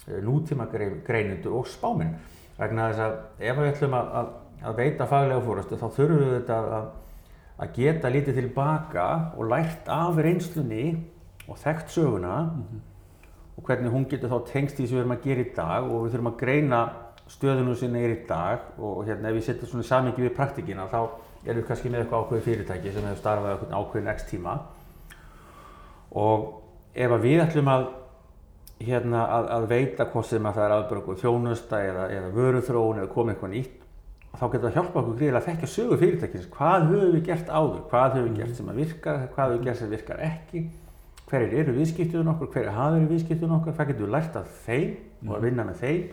eh, 0.07 0.19
nútíma 0.23 0.67
grei- 0.71 0.99
greinendur 1.07 1.57
og 1.61 1.67
spáminn 1.71 2.13
vegna 2.57 2.91
þess 2.91 3.03
að 3.05 3.17
ef 3.49 3.59
við 3.61 3.71
ætlum 3.71 3.97
að, 3.97 4.11
að, 4.21 4.29
að 4.69 4.79
veita 4.81 5.07
faglega 5.09 5.45
fórustu 5.45 5.79
þá 5.79 5.87
þurfum 5.97 6.21
við 6.23 6.35
þetta 6.39 6.59
að, 6.77 6.87
að 7.57 7.73
geta 7.79 8.13
lítið 8.13 8.39
tilbaka 8.41 9.07
og 9.37 9.49
lært 9.51 9.89
af 9.93 10.21
reynslunni 10.21 10.85
og 11.47 11.59
þekkt 11.61 11.93
söguna 11.95 12.35
og 13.57 13.65
hvernig 13.65 13.93
hún 13.93 14.05
getur 14.09 14.29
þá 14.29 14.51
tengst 14.51 14.77
því 14.77 14.85
sem 14.87 14.97
við 14.97 15.03
erum 15.03 15.15
að 15.15 15.23
gera 15.25 15.45
í 15.45 15.53
dag 15.57 15.87
og 15.89 16.03
við 16.03 16.11
þurfum 16.15 16.31
að 16.33 16.41
greina 16.43 16.81
stöðunum 17.27 17.75
sem 17.75 17.95
er 17.99 18.13
í 18.13 18.19
dag 18.29 18.67
og 18.77 18.99
hérna 19.07 19.31
ef 19.31 19.39
við 19.39 19.47
setjum 19.49 19.71
svona 19.71 19.87
samingi 19.87 20.23
við 20.23 20.35
praktikina 20.37 20.85
þá 20.91 20.99
við 21.45 21.63
kannski 21.67 21.91
með 21.91 22.03
eitthvað 22.03 22.23
ákveðið 22.25 22.47
fyrirtæki 22.47 22.93
sem 22.93 23.07
hefur 23.07 23.21
starfað 23.21 23.53
eitthvað 23.53 23.77
ákveðin 23.77 24.11
x 24.13 24.27
tíma. 24.31 24.57
Og 26.17 26.47
ef 26.97 27.13
að 27.17 27.25
við 27.27 27.43
ætlum 27.45 27.71
að 27.71 27.89
hérna 28.87 29.25
að, 29.33 29.49
að 29.55 29.67
veita 29.71 30.07
hvort 30.11 30.29
sem 30.29 30.45
að 30.45 30.57
það 30.57 30.67
er 30.67 30.75
aðbörgu 30.77 31.17
þjónusta 31.21 31.81
eða, 31.85 32.07
eða 32.13 32.33
vöruþróun 32.35 33.01
eða 33.01 33.13
komið 33.13 33.35
eitthvað 33.35 33.53
nýtt 33.55 33.85
þá 34.37 34.43
getur 34.51 34.67
það 34.67 34.75
hjálpa 34.75 35.01
okkur 35.01 35.15
gríðilega 35.17 35.39
að 35.39 35.47
þekkja 35.47 35.69
sögu 35.71 35.97
fyrirtækins 36.01 36.49
hvað 36.53 36.83
höfum 36.91 37.13
við 37.15 37.23
gert 37.25 37.47
áður, 37.49 37.79
hvað 37.89 38.17
höfum 38.17 38.27
við 38.27 38.41
gert 38.41 38.57
sem 38.57 38.69
að 38.69 38.81
virkar, 38.81 39.23
hvað 39.33 39.47
höfum 39.47 39.57
við 39.57 39.67
gert 39.67 39.79
sem 39.79 39.93
virkar 39.93 40.23
ekki? 40.27 40.63
Hverjir 41.27 41.55
eru 41.59 41.73
viðskiptuðun 41.75 42.31
okkur, 42.31 42.49
hverjir 42.53 42.75
hafa 42.75 42.93
verið 42.93 43.13
viðskiptuðun 43.15 43.55
okkur, 43.57 43.75
hvað 43.75 43.89
getum 43.89 44.05
við 44.05 44.13
lært 44.13 44.37
af 44.39 44.51
þeim 44.67 45.25
og 45.27 45.33
að 45.37 45.47
vinna 45.47 45.65
með 45.67 45.81
þeim? 45.81 46.03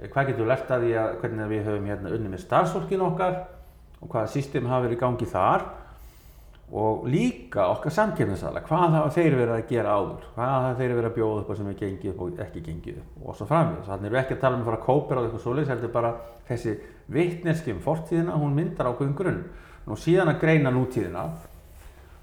Eh, 0.00 0.08
hvað 0.10 0.26
getum 0.30 0.42
við 0.42 0.50
lært 0.50 0.72
af 0.74 0.82
því 0.82 0.90
að 1.00 1.14
hvernig 1.22 1.52
við 1.52 1.62
höfum 1.68 1.88
hérna 1.92 2.14
unni 2.18 2.32
með 2.32 2.42
starfsfólkin 2.42 3.06
okkar 3.06 3.38
og 4.04 4.12
hvaða 4.12 4.30
system 4.36 4.68
hafa 4.68 4.86
verið 4.86 4.98
í 4.98 5.00
gangi 5.00 5.28
þar 5.30 5.64
og 6.74 7.04
líka 7.06 7.66
okkar 7.70 7.92
samkefnisaðla, 7.92 8.62
hvað 8.66 8.94
hafa 8.96 9.10
þeir 9.14 9.36
verið 9.38 9.54
að 9.54 9.66
gera 9.68 9.96
áður, 9.98 10.28
hvað 10.34 10.52
hafa 10.54 10.70
þeir 10.78 10.94
verið 10.94 11.08
að 11.08 11.16
bjóða 11.18 11.42
upp 11.42 11.50
á 11.52 11.54
sem 11.58 11.68
er 11.70 11.76
gengið 11.80 12.12
upp 12.12 12.22
og 12.24 12.40
ekki 12.44 12.62
gengið 12.64 13.00
upp 13.02 13.26
og 13.28 13.36
svo 13.38 13.48
framvegis. 13.50 13.88
Þannig 13.90 14.08
erum 14.08 14.16
við 14.16 14.22
ekki 14.22 14.34
að 14.34 14.40
tala 14.44 14.56
um 14.56 14.62
að 14.64 14.70
fara 14.70 14.80
að 14.80 14.86
kópera 14.88 15.20
á 15.20 15.24
eitthvað 15.24 15.44
svoleiðis, 15.44 15.72
heldur 15.74 15.92
bara 15.94 16.12
þessi 16.48 16.74
vitneski 17.14 17.74
um 17.74 17.82
fortíðina, 17.84 18.38
hún 18.40 18.56
myndar 18.56 18.90
ákveðin 18.90 19.18
grunn. 19.20 19.42
Nú 19.84 19.98
síðan 20.00 20.32
að 20.32 20.40
greina 20.40 20.72
nútíðina, 20.72 21.26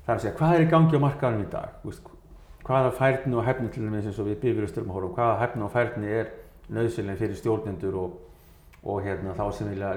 það 0.07 0.11
er 0.11 0.17
að 0.17 0.23
segja 0.25 0.37
hvað 0.41 0.55
er 0.57 0.65
í 0.65 0.71
gangi 0.73 0.99
á 0.99 1.05
markaðanum 1.05 1.45
í 1.45 1.51
dag, 1.53 1.77
Þú 1.83 1.91
veist, 1.91 2.11
hvaða 2.65 2.91
færni 2.97 3.37
og 3.37 3.45
hæfni 3.45 3.71
til 3.71 3.85
eins 3.87 4.19
og 4.19 4.27
við 4.27 4.41
bifurustum 4.41 4.89
að 4.89 4.97
horfa, 4.97 5.11
á, 5.11 5.15
hvaða 5.15 5.39
hæfni 5.45 5.65
og 5.65 5.71
færni 5.75 6.11
er 6.17 6.33
nöðsynlega 6.71 7.21
fyrir 7.21 7.39
stjórnendur 7.39 7.97
og, 8.01 8.17
og 8.81 9.03
hérna, 9.05 9.33
þá 9.37 9.43
sem 9.53 9.69
vilja 9.69 9.91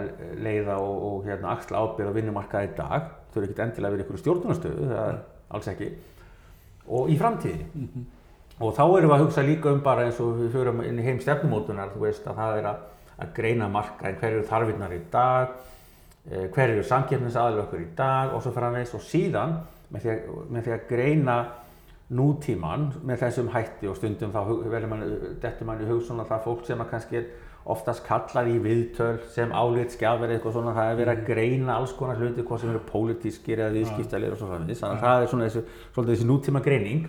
leiða 0.44 0.77
og, 0.77 0.97
og 1.09 1.29
hérna, 1.29 1.55
axla 1.55 1.81
ábyrð 1.81 2.11
á 2.12 2.16
vinnumarkaði 2.18 2.68
í 2.68 2.75
dag. 2.77 3.07
Þau 3.33 3.38
eru 3.40 3.47
ekkert 3.49 3.62
endilega 3.64 3.90
að 3.90 3.97
vera 3.97 4.05
ykkur 4.05 4.20
stjórnunastöðu, 4.20 4.88
það 4.90 5.07
er 5.07 5.20
alls 5.57 5.70
ekki. 5.73 5.88
Og 6.99 7.12
í 7.12 7.16
framtíðinni. 7.20 8.05
Og 8.62 8.75
þá 8.77 8.83
erum 8.85 9.09
við 9.09 9.14
að 9.16 9.23
hugsa 9.25 9.44
líka 9.47 9.73
um 9.73 9.81
bara 9.83 10.05
eins 10.07 10.20
og 10.23 10.37
við 10.38 10.53
förum 10.55 10.85
inn 10.85 11.01
í 11.01 11.07
heim 11.07 11.20
stefnumótunar, 11.23 11.94
þú 11.94 12.05
veist 12.05 12.29
að 12.29 12.42
það 12.42 12.59
er 12.61 12.68
að, 12.70 12.85
að 13.25 13.33
greina 13.38 13.70
markaðin, 13.73 14.20
hver 14.20 14.37
eru 14.37 14.44
þarfinnar 14.51 14.94
í 14.94 15.01
dag, 15.11 15.57
eh, 16.29 16.44
hver 16.55 16.75
eru 16.77 16.85
samkeppnisaðalur 16.87 17.64
okkur 17.64 17.83
í 17.83 17.90
dag 17.99 18.37
og 18.37 18.44
svo 18.44 18.53
framvegis 18.55 18.94
og 18.94 19.03
síðan 19.09 19.57
með 19.90 20.05
því 20.05 20.12
að, 20.12 20.29
með 20.55 20.68
því 20.68 20.77
að 20.77 20.87
greina 20.92 21.38
nútíman 22.14 22.90
með 23.03 23.25
þessum 23.25 23.51
hætti 23.55 23.88
og 23.88 23.97
stundum 23.99 24.33
þá 24.35 24.40
velur 24.70 24.90
mann, 24.92 25.05
dettur 25.42 25.66
mann 25.66 25.83
í 25.83 25.88
hug 25.88 26.03
svona 26.05 26.27
það 26.29 26.47
fólk 26.47 26.66
sem 26.68 26.83
að 26.85 26.90
kannski 26.92 27.18
er 27.18 27.29
oftast 27.64 28.05
kallað 28.05 28.50
í 28.53 28.59
viðtöl 28.61 29.14
sem 29.33 29.53
álit 29.57 29.94
skjafir 29.94 30.35
eitthvað 30.35 30.57
svona, 30.59 30.74
það 30.77 30.90
er 30.90 30.98
verið 30.98 31.12
að 31.14 31.22
greina 31.31 31.77
alls 31.79 31.94
konar 31.96 32.18
hluti, 32.20 32.44
hvað 32.44 32.61
sem 32.61 32.72
eru 32.74 32.83
pólitískir 32.90 33.62
eða 33.62 33.72
viðskiptalir 33.79 34.35
og 34.35 34.40
svo 34.40 34.48
framvegis, 34.50 34.83
þannig 34.83 34.98
að 34.98 35.07
það 35.07 35.24
er 35.24 35.33
svona 35.33 35.48
þessi, 35.48 35.62
þessi 35.96 36.29
nútíma 36.29 36.62
greining, 36.64 37.07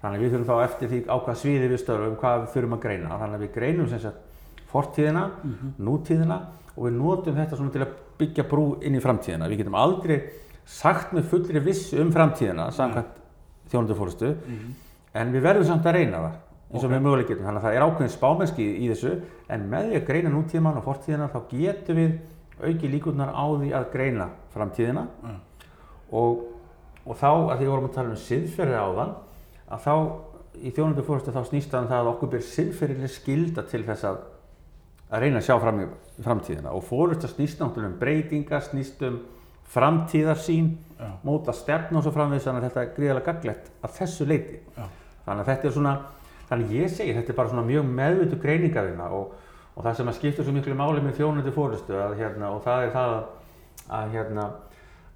þannig 0.00 0.16
að 0.16 0.24
við 0.24 0.32
þurfum 0.32 0.48
þá 0.48 0.64
eftir 0.64 0.92
því 0.94 1.02
á 1.12 1.16
hvað 1.26 1.38
sviði 1.42 1.68
við 1.74 1.82
störfum, 1.82 2.16
hvað 2.22 2.40
við 2.40 2.50
þurfum 2.56 2.78
að 2.78 2.82
greina, 2.86 3.20
þannig 3.20 3.38
að 3.38 3.44
við 3.44 3.52
greinum 3.58 3.92
sem 3.92 4.02
sagt 4.06 4.66
fortíðina, 4.72 5.26
nútíðina 5.76 6.40
og 6.72 6.82
við 6.88 6.98
notum 7.02 7.38
þetta 7.42 7.60
svona 7.60 7.76
til 7.76 7.84
að 7.84 7.94
byggja 8.18 8.48
brú 8.48 8.66
inn 8.80 8.96
í 8.96 9.04
framtíðina, 9.04 9.48
við 9.52 9.64
getum 9.64 9.76
aldrei 9.76 10.18
sagt 10.68 11.12
með 11.12 11.28
fullri 11.28 11.60
vissu 11.68 12.00
um 12.00 12.12
framtíðina, 12.16 12.70
samkvæmt 12.72 13.16
þjónundufórustu, 13.68 14.36
en 15.12 15.32
við 15.36 15.44
verðum 15.44 15.68
samt 15.68 15.84
að 15.88 16.00
reyna 16.00 16.24
það 16.24 16.44
eins 16.68 16.84
og 16.84 16.90
við 16.92 17.00
mögulega 17.04 17.28
getum, 17.30 17.46
þannig 17.48 17.62
að 17.62 17.66
það 17.68 17.76
er 17.78 17.84
ákveðin 17.86 18.12
spámennski 18.14 18.64
í, 18.84 18.88
þessu, 18.92 19.12
en 19.48 19.62
með 19.70 19.86
því 19.88 19.96
að 20.00 20.06
greina 20.10 20.32
nútíðman 20.34 20.78
og 20.80 20.84
fortíðina 20.84 21.28
þá 21.32 21.38
getum 21.52 21.96
við 21.96 22.18
auki 22.58 22.90
líkurnar 22.92 23.30
á 23.32 23.44
því 23.54 23.70
að 23.78 23.86
greina 23.92 24.26
framtíðina 24.52 25.06
Mm. 25.22 25.36
og, 26.12 26.42
og 27.06 27.16
þá 27.16 27.28
að 27.30 27.54
því 27.58 27.64
við 27.64 27.70
vorum 27.72 27.88
að 27.88 27.94
tala 27.94 28.10
um 28.14 28.20
siðferði 28.24 28.78
áðan 28.82 29.14
að 29.68 29.84
þá 29.86 29.94
í 30.58 30.72
þjónundufórustu 30.74 31.32
þá 31.32 31.40
snýst 31.46 31.70
það 31.70 31.82
um 31.84 31.88
það 31.92 32.00
að 32.02 32.10
okkur 32.12 32.30
ber 32.32 32.44
siðferðileg 32.48 33.12
skilda 33.14 33.62
til 33.70 33.82
þess 33.86 34.04
að 34.08 34.18
að 35.08 35.22
reyna 35.24 35.38
að 35.40 35.46
sjá 35.46 35.54
fram 35.62 35.78
í 35.80 35.86
framtíðina 36.24 36.72
og 36.76 36.82
fórusta 36.84 37.28
snýst 37.30 37.60
náttúrulega 37.62 37.92
um 37.94 37.98
breytingar, 38.00 38.60
snýst 38.66 39.00
um 39.08 39.20
framtíðarsýn, 39.68 40.68
Já. 40.98 41.08
móta 41.24 41.52
stefn 41.54 41.96
og 41.96 42.02
svo 42.04 42.12
framvegis 42.12 42.44
þannig 42.48 42.64
að 42.64 42.68
þetta 42.68 42.82
er 42.82 42.92
gríðarlega 42.96 43.32
gaglegt 43.32 43.70
að 43.84 43.92
þessu 44.00 44.26
leiti. 44.28 44.58
Já. 44.76 44.84
Þannig 45.26 45.42
að 45.44 45.50
þetta 45.52 45.68
er 45.68 45.74
svona, 45.76 45.92
þannig 46.48 46.74
ég 46.76 46.94
segi 46.94 47.14
þetta 47.16 47.32
er 47.32 47.38
bara 47.38 47.52
svona 47.52 47.66
mjög 47.68 47.90
meðvötu 47.98 48.40
greiningarina 48.42 49.10
og, 49.14 49.34
og 49.74 49.84
það 49.84 50.00
sem 50.00 50.12
að 50.12 50.18
skipta 50.18 50.46
svo 50.46 50.54
miklu 50.56 50.76
máli 50.78 51.04
með 51.04 51.20
þjónandi 51.20 51.54
fórustu 51.54 51.98
að 51.98 52.16
hérna 52.22 52.52
og 52.54 52.64
það 52.66 52.86
er 52.86 52.94
það 52.96 53.14
að, 53.88 54.12
hérna 54.16 54.48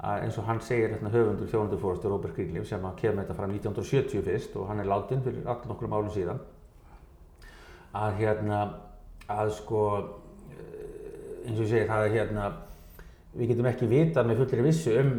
að 0.03 0.25
eins 0.27 0.39
og 0.39 0.49
hann 0.49 0.63
segir 0.67 0.95
hérna 0.95 1.13
höfundur 1.13 1.51
þjónandi 1.51 1.83
fórustu 1.83 2.11
Robert 2.11 2.35
Greenleaf 2.37 2.67
sem 2.69 2.89
kemur 2.99 3.23
þetta 3.23 3.39
fram 3.39 3.55
1970 3.55 4.27
fyrst 4.27 4.57
og 4.59 4.71
hann 4.71 4.83
er 4.83 4.91
látin 4.91 5.23
fyrir 5.25 5.47
allir 5.47 5.71
nokkrum 5.71 5.95
álum 5.95 6.11
síðan 6.15 6.43
að 7.93 8.19
hérna 8.23 8.65
að 9.31 9.53
sko 9.59 9.85
eins 11.43 11.59
og 11.59 11.65
ég 11.65 11.71
segi, 11.71 11.87
það 11.89 12.07
er 12.07 12.17
hérna, 12.17 12.49
við 13.35 13.53
getum 13.53 13.69
ekki 13.71 13.89
vitað 13.91 14.29
með 14.29 14.43
fullri 14.43 14.67
vissu 14.67 14.95
um, 15.01 15.13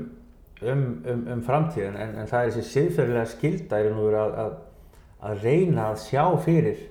um, 0.62 0.84
um, 1.10 1.24
um 1.36 1.42
framtíðin 1.46 1.98
en, 2.00 2.16
en 2.22 2.30
það 2.30 2.46
er 2.46 2.54
þessi 2.54 2.72
siðferðilega 2.72 3.32
skilda 3.34 3.82
raun 3.84 4.00
og 4.00 4.08
veru 4.08 4.22
að, 4.22 4.38
að, 4.44 4.54
að 5.24 5.44
reyna 5.46 5.90
að 5.94 6.02
sjá 6.04 6.24
fyrir 6.44 6.82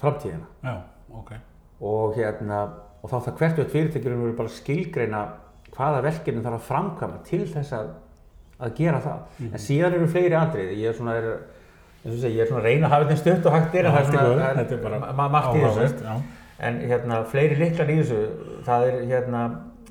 framtíðina 0.00 0.46
Já, 0.64 0.74
ok. 1.16 1.32
og 1.80 2.14
hérna, 2.16 2.60
og 3.02 3.10
þá 3.12 3.16
það 3.26 3.36
hvert 3.40 3.58
og 3.58 3.64
eitt 3.66 3.74
fyrirtæki 3.74 4.06
í 4.06 4.10
raun 4.12 4.20
og 4.22 4.26
veru 4.28 4.38
bara 4.38 4.50
að 4.52 4.56
skilgreina 4.60 5.20
hvaða 5.76 6.00
verkefni 6.06 6.42
þarf 6.44 6.58
að 6.60 6.66
framkvæma 6.70 7.20
til 7.28 7.42
þess 7.52 7.74
að, 7.76 7.90
að 8.64 8.74
gera 8.78 9.00
það. 9.04 9.20
En 9.50 9.60
síðan 9.60 9.96
eru 9.98 10.08
fleiri 10.08 10.36
atriði, 10.38 10.76
ég 10.80 10.88
er 10.92 10.96
svona, 10.96 11.16
er, 11.20 11.26
eins 12.04 12.14
og 12.14 12.20
segja, 12.22 12.32
ég 12.38 12.42
er 12.46 12.50
svona 12.50 12.62
að 12.62 12.68
reyna 12.70 12.88
að 12.88 12.94
hafa 12.94 13.08
þetta 13.10 13.20
stutt 13.20 13.48
og 13.50 13.56
hægt 13.58 13.76
er, 13.76 13.88
en 13.90 13.96
það 13.96 14.00
er 14.00 14.10
svona, 14.12 14.50
þetta 14.60 14.76
er 14.78 14.82
bara 14.86 15.00
ma- 15.02 15.12
ma- 15.20 15.28
margt 15.36 15.58
í 15.58 15.64
þessu. 15.66 16.16
En 16.66 16.78
hérna, 16.88 17.18
fleiri 17.28 17.58
liklar 17.60 17.90
í 17.92 17.98
þessu, 18.00 18.20
það 18.64 18.86
er 18.88 19.00
hérna, 19.10 19.42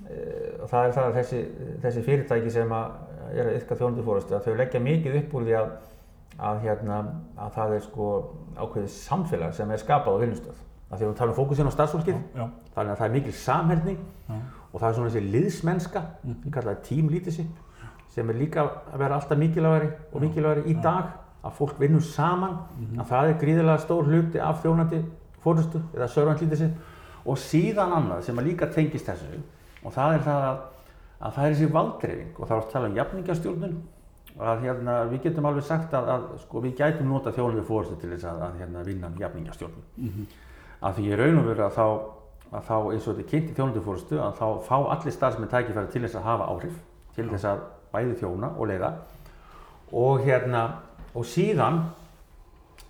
uh, 0.01 0.65
það 0.71 0.87
er 0.87 0.95
það 0.97 1.09
að 1.11 1.17
þessi, 1.19 1.41
þessi 1.83 2.05
fyrirtæki 2.07 2.53
sem 2.55 2.73
að 2.73 3.35
er 3.35 3.49
að 3.51 3.59
yfka 3.59 3.77
þjónundufórustu, 3.77 4.33
að 4.39 4.47
þau 4.49 4.57
leggja 4.63 4.81
mikið 4.85 5.19
upp 5.21 5.35
úr 5.37 5.45
því 5.45 5.55
að, 5.59 5.69
að, 6.37 6.61
hérna, 6.65 6.99
að 7.39 7.51
það 7.55 7.73
er 7.75 7.83
sko 7.85 8.07
ákveðið 8.59 8.89
samfélag 8.93 9.53
sem 9.55 9.71
er 9.71 9.81
skapað 9.81 10.15
á 10.15 10.19
því 10.21 10.55
að 10.95 11.01
við 11.01 11.15
talum 11.19 11.35
fókusinn 11.35 11.67
á 11.67 11.73
starfsfólkið, 11.75 12.17
þannig 12.75 12.91
að 12.93 12.99
það 12.99 13.05
er 13.05 13.13
mikil 13.15 13.35
samhælning 13.35 13.99
já, 13.99 14.35
og 14.71 14.79
það 14.79 14.87
er 14.87 14.95
svona 14.95 15.09
þessi 15.11 15.31
liðsmennska, 15.33 16.01
ég 16.29 16.51
kalla 16.53 16.75
það 16.75 16.83
team 16.87 17.09
leadership, 17.11 17.61
sem 18.13 18.29
er 18.29 18.39
líka 18.39 18.63
að 18.63 18.99
vera 19.01 19.17
alltaf 19.17 19.39
mikilvægari 19.39 19.89
og 20.11 20.23
mikilvægari 20.23 20.71
í 20.71 20.75
dag, 20.83 21.09
að 21.45 21.57
fólk 21.57 21.79
vinnur 21.81 22.05
saman, 22.05 22.55
að 22.99 23.09
það 23.09 23.31
er 23.31 23.39
gríðilega 23.41 23.83
stór 23.83 24.07
hluti 24.09 24.41
af 24.41 24.61
þjónandi 24.63 25.01
fórustu 25.43 25.81
eða 25.93 26.07
servant 26.09 26.41
leadership. 26.41 26.77
Og 27.25 27.37
síðan 27.41 27.93
annað 27.95 28.23
sem 28.27 28.39
að 28.39 28.47
líka 28.51 28.69
tengist 28.69 29.09
þessu 29.09 29.41
og 29.85 29.93
það 29.93 30.15
er 30.15 30.23
það 30.25 30.47
að, 30.47 30.63
að 31.19 31.35
það 31.35 31.45
er 31.45 31.53
þessi 31.55 31.69
valdreifing 31.73 32.39
og 32.39 32.47
það 32.47 32.55
er 32.55 32.63
að 32.63 32.71
tala 32.73 32.89
um 32.89 32.97
jafningastjórnun 32.99 33.75
að 34.39 34.65
hérna, 34.65 34.97
við 35.11 35.29
getum 35.29 35.45
alveg 35.47 35.63
sagt 35.63 35.93
að, 35.95 36.09
að 36.11 36.25
sko, 36.43 36.61
við 36.65 36.75
gætum 36.81 37.07
nota 37.09 37.31
þjónandi 37.31 37.63
fórustu 37.67 37.95
til 38.01 38.11
þess 38.11 38.27
að, 38.27 38.41
að 38.49 38.57
hérna, 38.59 38.83
vinna 38.83 39.07
um 39.07 39.21
jafningastjórnun 39.21 39.85
að 40.85 40.99
því 40.99 41.09
í 41.09 41.19
raun 41.19 41.39
og 41.39 41.49
veru 41.49 41.65
að 41.65 41.75
þá, 41.75 41.85
að 42.51 42.65
þá 42.69 42.75
eins 42.79 43.05
og 43.07 43.11
þetta 43.11 43.23
er 43.23 43.29
kynnt 43.31 43.51
í 43.51 43.57
þjónundufórustu 43.57 44.21
að 44.21 44.39
þá 44.39 44.47
fá 44.67 44.77
allir 44.95 45.15
starfsmenn 45.15 45.51
tækifæri 45.51 45.93
til 45.93 46.03
þess 46.05 46.19
að 46.19 46.27
hafa 46.29 46.49
áhrif 46.51 46.79
til 47.15 47.27
þess 47.31 47.49
að 47.49 47.61
bæði 47.95 48.17
þjóna 48.19 48.51
og 48.59 48.69
leiða. 48.69 48.91
Og 49.95 50.25
hérna 50.25 50.63
og 51.15 51.27
síðan 51.29 51.81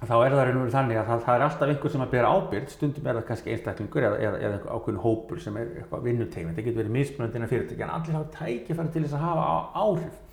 þá 0.01 0.15
er 0.17 0.33
það 0.33 0.41
raun 0.41 0.57
og 0.57 0.63
veru 0.65 0.73
þannig 0.73 0.99
að 0.99 1.07
það, 1.09 1.23
það 1.25 1.35
er 1.35 1.45
alltaf 1.45 1.71
einhver 1.71 1.93
sem 1.93 2.03
að 2.03 2.11
bera 2.11 2.33
ábyrgd, 2.35 2.73
stundum 2.73 3.07
er 3.07 3.17
það 3.19 3.27
kannski 3.29 3.53
einstaklingur 3.53 4.05
eða, 4.09 4.19
eða, 4.19 4.41
eða 4.41 4.57
einhver 4.57 4.75
ákveðin 4.75 5.01
hópur 5.05 5.41
sem 5.41 5.57
er 5.61 5.71
eitthvað 5.79 6.05
vinnutegn, 6.09 6.51
þetta 6.51 6.65
getur 6.65 6.81
verið 6.81 6.95
mismunandi 6.97 7.39
innan 7.39 7.51
fyrirtæki 7.53 7.85
en 7.85 7.93
allir 7.95 8.17
hafa 8.17 8.33
tækifæri 8.35 8.93
til 8.93 9.05
þess 9.05 9.17
að 9.17 9.25
hafa 9.25 9.47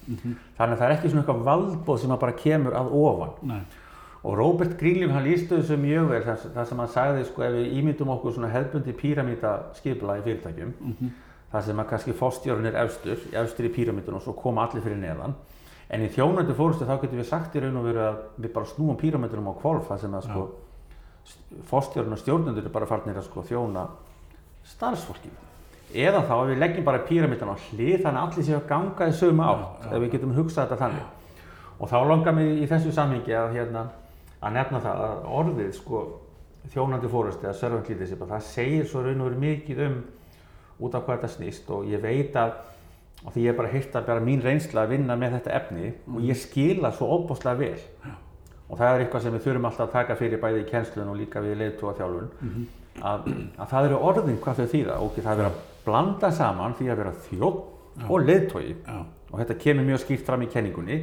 á, 0.03 0.11
áhrif 0.11 0.59
þannig 0.59 0.75
að 0.75 0.81
það 0.81 0.87
er 0.89 0.95
ekki 0.97 1.13
svona 1.13 1.23
eitthvað 1.23 1.47
valdbóð 1.49 2.01
sem 2.03 2.15
bara 2.19 2.37
kemur 2.43 2.77
að 2.79 2.93
ofan. 3.03 3.35
Nei, 3.43 3.63
Og 4.23 4.37
Robert 4.39 4.77
Greenleaf 4.79 5.11
hann 5.11 5.25
lístu 5.27 5.57
þessu 5.59 5.77
mjög 5.83 6.13
vel 6.13 6.21
þar, 6.23 6.43
þar 6.55 6.67
sem 6.69 6.79
hann 6.79 6.91
sagði 6.93 7.25
sko 7.27 7.43
ef 7.43 7.57
við 7.57 7.73
ímyndum 7.81 8.13
okkur 8.15 8.37
svona 8.37 8.53
hefðbundi 8.53 8.95
píramíta 8.95 9.55
skipula 9.75 10.21
í 10.21 10.23
fyrirtækjum 10.23 10.75
þar 11.51 11.65
sem 11.67 11.83
að 11.83 11.89
kannski 11.91 12.15
fórstjórun 12.15 12.69
er 12.71 12.79
efstur, 12.85 13.19
efstur 13.35 13.67
í 13.67 13.73
píramítunum 13.75 14.21
og 14.21 14.23
svo 14.23 14.37
koma 14.39 14.63
allir 14.69 14.85
fyrir 14.85 15.01
neðan. 15.03 15.35
En 15.91 16.07
í 16.07 16.09
þjónandi 16.15 16.55
fórustu 16.55 16.87
þá 16.87 17.01
getum 17.03 17.19
við 17.19 17.29
sagt 17.29 17.57
í 17.59 17.61
raun 17.61 17.77
og 17.77 17.89
veru 17.91 18.05
að 18.07 18.21
við 18.39 18.53
bara 18.55 18.71
snúum 18.71 18.97
píramítunum 18.97 19.51
á 19.51 19.55
kvolf 19.59 19.91
þar 19.91 20.01
sem 20.05 20.15
að 20.15 20.29
sko 20.31 20.47
fórstjórun 21.69 22.15
og 22.15 22.23
stjórnendur 22.23 22.71
er 22.71 22.73
bara 22.79 22.87
farnir 22.87 23.19
að 23.19 23.27
sko 23.27 23.43
þjóna 23.51 23.89
starfsfólkinu 24.71 25.52
eða 25.95 26.23
þá 26.29 26.33
að 26.37 26.51
við 26.53 26.63
leggjum 26.63 26.87
bara 26.87 27.03
píramítan 27.09 27.53
á 27.53 27.57
hlið 27.69 28.03
þannig 28.05 28.21
að 28.21 28.25
allir 28.25 28.47
séu 28.47 28.57
að 28.59 28.69
ganga 28.71 29.09
í 29.09 29.15
sömu 29.19 29.45
átt 29.47 29.87
ef 29.89 29.99
við 29.99 30.13
getum 30.17 30.35
hugsað 30.37 30.67
þetta 30.67 30.81
þannig. 30.83 31.07
Og 31.79 31.91
þá 31.91 31.99
langar 32.09 32.37
mig 32.37 32.51
í 32.63 32.67
þessu 32.71 32.95
samhengi 32.95 33.37
að 33.37 33.57
hérna 33.59 33.87
að 34.43 34.57
nefna 34.57 34.83
það 34.83 35.05
að 35.07 35.31
orðið 35.39 35.71
sko 35.77 36.03
þjónandi 36.73 37.11
fórusti 37.11 37.49
eða 37.49 37.59
servant 37.59 37.89
leadership 37.91 38.23
að 38.23 38.35
það 38.37 38.45
segir 38.49 38.91
svo 38.91 39.03
raun 39.03 39.23
og 39.23 39.31
veru 39.31 39.43
mikið 39.43 39.83
um 39.87 39.97
út 40.83 40.95
af 40.95 41.07
hvað 41.07 41.19
þetta 41.19 41.33
snýst. 41.37 41.73
Og 41.75 41.89
ég 41.91 42.03
veit 42.03 42.37
að 42.39 42.55
og 43.23 43.31
því 43.31 43.45
ég 43.45 43.53
er 43.53 43.59
bara 43.59 43.71
hýrt 43.71 43.97
að 43.99 44.07
bara 44.09 44.25
mín 44.25 44.43
reynsla 44.43 44.83
að 44.83 44.97
vinna 44.97 45.17
með 45.19 45.37
þetta 45.37 45.57
efni 45.61 45.91
og 46.11 46.23
ég 46.27 46.39
skila 46.39 46.91
svo 46.95 47.11
óbúslega 47.15 47.59
vel. 47.61 48.15
Og 48.69 48.79
það 48.81 48.89
er 48.95 49.05
eitthvað 49.05 49.27
sem 49.27 49.37
við 49.37 49.45
þurfum 49.47 49.69
alltaf 49.69 49.85
að 49.89 49.93
taka 49.99 50.17
fyrir 50.19 50.41
bæði 50.43 50.63
í 50.63 50.71
kennslun 50.71 51.11
og 51.13 51.19
líka 51.21 51.43
við 51.45 51.61
leiðtúa 51.61 51.93
þjálfun 51.99 52.31
að, 53.03 53.29
að 53.59 53.69
það 53.75 53.87
eru 53.89 54.01
orðin 54.09 54.41
hvað 54.43 54.63
þau 54.63 54.73
þýða. 54.73 54.97
Og 54.99 55.19
það 55.19 55.33
er 55.33 55.43
verið 55.43 55.51
að 55.51 55.61
blanda 55.85 56.31
saman 56.33 56.75
því 56.79 56.89
að 56.93 57.01
vera 57.03 57.13
þjótt 57.29 57.69
og 58.09 58.27
já, 58.87 59.01
og 59.33 59.41
þetta 59.41 59.55
kemur 59.61 59.85
mjög 59.89 60.01
skýrt 60.05 60.27
fram 60.27 60.43
í 60.45 60.49
kenningunni. 60.53 60.99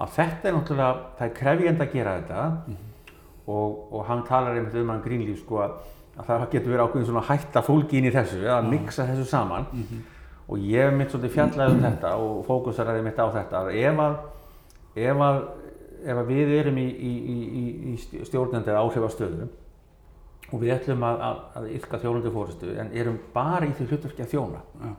Að 0.00 0.14
þetta 0.16 0.48
er 0.48 0.54
náttúrulega, 0.56 1.02
það 1.18 1.26
er 1.28 1.34
krefjend 1.40 1.80
að 1.84 1.92
gera 1.94 2.14
þetta. 2.18 2.44
Og, 3.50 3.78
og 3.92 4.04
hann 4.08 4.24
talar 4.28 4.56
einmitt 4.56 4.74
um 4.78 4.90
hann 4.92 5.02
grínlíf 5.04 5.40
sko 5.42 5.62
að, 5.64 5.78
að 6.16 6.26
það 6.28 6.44
getur 6.52 6.70
verið 6.74 6.84
ákveðin 6.86 7.08
svona 7.08 7.26
hætta 7.28 7.62
fólkin 7.66 8.06
í 8.06 8.12
þessu 8.14 8.42
að 8.52 8.68
mixa 8.70 9.06
þessu 9.08 9.24
saman. 9.30 9.66
Og 10.50 10.58
ég 10.58 10.84
hef 10.86 10.94
mitt 10.98 11.10
svolítið 11.10 11.34
fjallað 11.36 11.72
um 11.74 11.82
þetta 11.86 12.12
og 12.20 12.44
fókuseraði 12.46 13.02
mitt 13.06 13.18
á 13.18 13.26
þetta 13.32 13.64
að 13.64 13.72
ef 13.80 14.04
að 14.04 14.14
ef 15.00 15.24
að, 15.24 15.40
ef 16.04 16.20
að 16.20 16.30
við 16.32 16.54
erum 16.58 16.78
í, 16.78 16.86
í, 16.90 17.12
í, 17.30 17.64
í 17.94 18.24
stjórnandi 18.26 18.72
eða 18.72 18.84
áhrifastöðu 18.86 19.48
og 20.50 20.62
við 20.62 20.74
ætlum 20.74 21.04
að, 21.06 21.20
að, 21.26 21.42
að 21.60 21.68
ylka 21.76 22.00
þjónandi 22.02 22.32
fórustu 22.34 22.72
en 22.82 22.90
erum 22.96 23.20
bara 23.34 23.68
í 23.68 23.74
því 23.78 23.86
hlutverki 23.90 24.24
að 24.24 24.32
þjóna 24.34 24.62
já, 24.80 24.90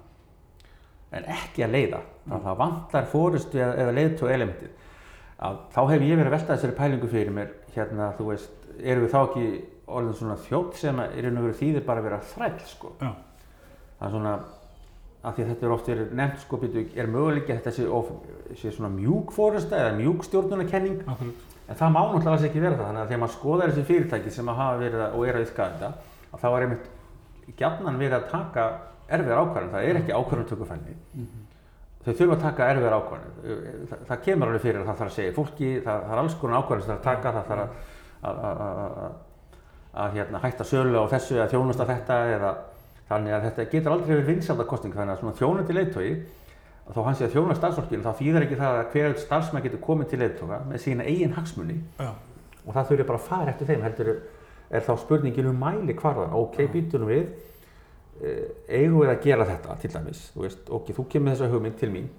en 1.12 1.28
ekki 1.36 1.66
að 1.66 1.76
leiða. 1.76 2.00
Þannig 2.24 2.38
að 2.38 2.46
það 2.48 2.62
vantar 2.62 3.10
fórustu 3.12 3.60
eða, 3.60 3.74
eða 3.84 3.96
leiðtói 3.98 4.32
elementið. 4.32 4.88
Að 5.42 5.60
þá 5.74 5.82
hef 5.90 6.06
ég 6.06 6.20
verið 6.20 6.30
að 6.30 6.36
velta 6.38 6.56
þessari 6.56 6.78
pælingu 6.78 7.10
fyrir 7.12 7.36
mér, 7.36 7.52
hérna, 7.76 8.08
þú 8.18 8.28
veist, 8.30 8.68
erum 8.80 9.06
við 9.08 9.14
þá 9.16 9.20
ekki 9.22 9.46
orðin 9.92 10.18
svona 10.20 10.38
þjótt 10.46 10.80
sem 10.80 11.02
að 11.02 11.18
er 11.20 11.30
og 11.32 11.46
veru 11.48 11.60
þýðir 11.60 11.86
bara 11.88 12.02
að 12.04 12.08
vera 12.08 12.20
þræll, 12.32 12.58
sko. 12.70 12.94
já, 13.02 13.12
Það 14.02 14.08
er 14.08 14.14
svona, 14.16 14.34
af 15.22 15.36
því 15.36 15.44
að 15.44 15.50
þetta 15.52 15.68
er 15.68 15.74
oft 15.76 15.90
verið 15.92 16.14
nefnt, 16.18 16.44
sko, 16.46 16.60
er 17.02 17.10
möguleiki 17.12 17.52
að 17.52 17.60
þetta 17.60 17.74
sé, 17.76 17.88
of, 18.00 18.14
sé 18.62 18.72
svona 18.74 18.94
mjúk 18.94 19.34
fórusta 19.36 19.82
eða 19.82 19.98
mjúk 20.00 20.24
stjórnunarkenning, 20.30 21.04
akkurat, 21.06 21.44
en 21.67 21.78
það 21.80 21.93
má 21.93 22.00
náttúrulega 22.02 22.34
alls 22.36 22.47
ekki 22.47 22.63
vera 22.63 22.78
það. 22.78 22.88
Þannig 22.88 23.02
að 23.02 23.12
þegar 23.12 23.21
maður 23.21 23.36
skoðar 23.36 23.71
þessi 23.71 23.86
fyrirtæki 23.89 24.34
sem 24.36 24.52
að 24.52 24.60
hafa 24.62 24.82
verið 24.82 25.06
að, 25.06 25.13
og 25.17 25.28
er 25.28 25.38
að 25.38 25.45
yfka 25.45 25.67
þetta, 25.69 25.91
að 26.32 26.41
þá 26.41 26.50
er 26.52 26.65
einmitt 26.65 26.89
gjarnan 27.62 28.02
verið 28.02 28.17
að 28.17 28.28
taka 28.32 28.65
erfiðar 29.12 29.41
ákvarðan, 29.43 29.71
það 29.76 29.88
er 29.88 30.02
ekki 30.02 30.17
ákvarðantökufælni. 30.17 30.97
Þau 32.02 32.13
þurfa 32.17 32.36
að 32.36 32.45
taka 32.47 32.67
erfiðar 32.71 32.97
ákvarðanir. 32.97 33.82
Það, 33.91 34.06
það 34.10 34.21
kemur 34.26 34.52
alveg 34.52 34.63
fyrir 34.65 34.82
að 34.82 34.88
það 34.88 35.02
þarf 35.02 35.12
að 35.12 35.17
segja 35.17 35.34
fólki, 35.36 35.71
það, 35.86 36.06
það 36.06 36.15
er 36.15 36.21
alls 36.21 36.38
konar 36.41 36.62
ákvarðanir 36.62 36.88
sem 36.88 36.93
það 36.93 37.04
þarf 37.06 37.17
að 37.17 37.21
taka, 37.21 37.34
það 37.36 37.50
þarf 37.52 37.89
að, 38.21 39.12
að 40.02 40.17
hérna, 40.17 40.41
hætta 40.45 40.67
sölu 40.67 41.02
á 41.02 41.06
þessu 41.12 41.38
eða 41.38 41.50
þjónusta 41.52 41.88
þetta 41.89 42.19
eða 42.32 42.52
þannig 43.12 43.36
að 43.36 43.47
þetta 43.47 43.65
getur 43.74 43.95
aldrei 43.95 44.13
verið 44.13 44.30
vinsaldakostning 44.32 44.95
þannig 44.95 45.15
að 45.15 45.24
svona 45.24 45.39
þjónundi 45.39 45.76
leiðtogi 45.76 46.13
þó 46.95 47.06
hann 47.06 47.17
sé 47.17 47.27
að 47.27 47.36
þjóna 47.38 47.56
starfsfólkinu 47.58 48.04
þá 48.06 48.19
þýðir 48.19 48.45
ekki 48.47 48.60
það 48.60 48.77
að 48.80 48.91
hver 48.95 49.17
starfsmæð 49.21 49.65
getur 49.67 49.82
komið 49.86 50.12
til 50.12 50.19
leiðtoga 50.21 50.60
með 50.67 50.84
sína 50.86 51.08
eigin 51.08 51.36
hagsmuni. 51.38 51.77
Já, 51.99 52.12
og 52.65 52.75
það 52.75 52.91
þurfi 52.91 53.08
bara 53.10 53.21
að 53.21 53.27
fara 53.27 53.54
eftir 53.54 53.69
þeim 53.71 53.86
heldur 53.86 54.12
er 54.71 54.86
þá 54.86 54.91
spurningin 55.01 55.49
um 55.51 55.62
mæli 55.62 55.95
hvarðan. 55.99 56.36
Ok, 56.39 56.60
býtunum 56.71 57.12
við. 57.12 57.32
Eh, 58.21 58.43
eigum 58.77 59.01
við 59.01 59.13
að 59.15 59.23
gera 59.25 59.47
þetta 59.49 59.77
til 59.82 59.93
dæmis? 59.95 60.25
Þú 60.36 60.43
veist, 60.45 60.67
ok, 60.69 60.91
þú 60.97 61.08
kemur 61.12 61.34
þessa 61.34 61.49
hugmynd 61.51 61.80
til 61.80 61.89
mín. 61.93 62.12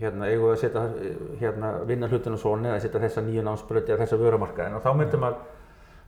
Hérna, 0.00 0.30
eigum 0.30 0.48
við 0.48 0.54
að 0.54 0.62
setja 0.64 0.84
eh, 0.86 1.18
hérna, 1.42 1.72
vinna 1.88 2.08
hlutinu 2.10 2.40
svona 2.40 2.72
eða 2.72 2.80
setja 2.86 3.02
þessa 3.04 3.24
nýju 3.26 3.44
námsbröti 3.46 3.92
eða 3.92 4.02
þessa 4.04 4.20
vörumarkaðin 4.22 4.78
og 4.78 4.84
þá 4.84 4.90
myndum 4.96 5.28
að 5.28 5.36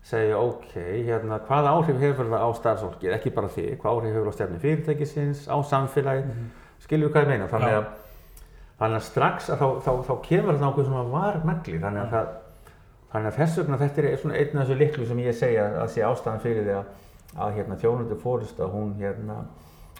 segja, 0.08 0.38
ok, 0.40 0.72
hérna, 1.06 1.38
hvaða 1.44 1.74
áhrif 1.76 2.00
hefur 2.00 2.30
það 2.30 2.46
á 2.46 2.50
starfsfólkið, 2.56 3.14
ekki 3.18 3.34
bara 3.36 3.50
þig, 3.52 3.74
hvað 3.82 3.98
áhrif 3.98 4.14
hefur 4.14 4.28
það 4.28 4.32
á 4.32 4.38
stefni 4.38 4.60
fyrirtækisins, 4.62 5.44
á 5.50 5.56
samfélagið, 5.68 6.28
skiljum 6.30 6.67
við 6.86 7.12
hvað 7.12 7.24
ég 7.24 7.32
meina, 7.32 7.48
þannig 7.50 7.78
að, 7.78 7.88
þannig 8.78 9.00
að 9.00 9.06
strax 9.08 9.50
að 9.50 9.58
þá, 9.62 9.68
þá, 9.84 9.92
þá 10.06 10.14
kemur 10.28 10.54
þetta 10.54 10.70
ákveð 10.70 10.88
svona 10.88 11.04
varmegli, 11.12 11.80
þannig 11.82 12.04
að 12.04 12.14
það, 12.14 12.30
þannig 13.12 13.30
að 13.32 13.38
þess 13.40 13.58
vegna 13.62 13.80
þetta 13.82 14.02
er 14.02 14.18
svona 14.22 14.38
einn 14.38 14.56
af 14.56 14.64
þessu 14.64 14.78
liklu 14.82 15.06
sem 15.08 15.22
ég 15.24 15.38
segja 15.38 15.68
að 15.82 15.92
sé 15.94 16.04
ástæðan 16.06 16.42
fyrir 16.44 16.66
því 16.68 16.76
að, 16.78 16.90
að 17.38 17.54
hérna, 17.58 17.78
þjónundu 17.82 18.18
fórusta, 18.22 18.68
hún 18.72 18.94
hérna, 19.00 19.38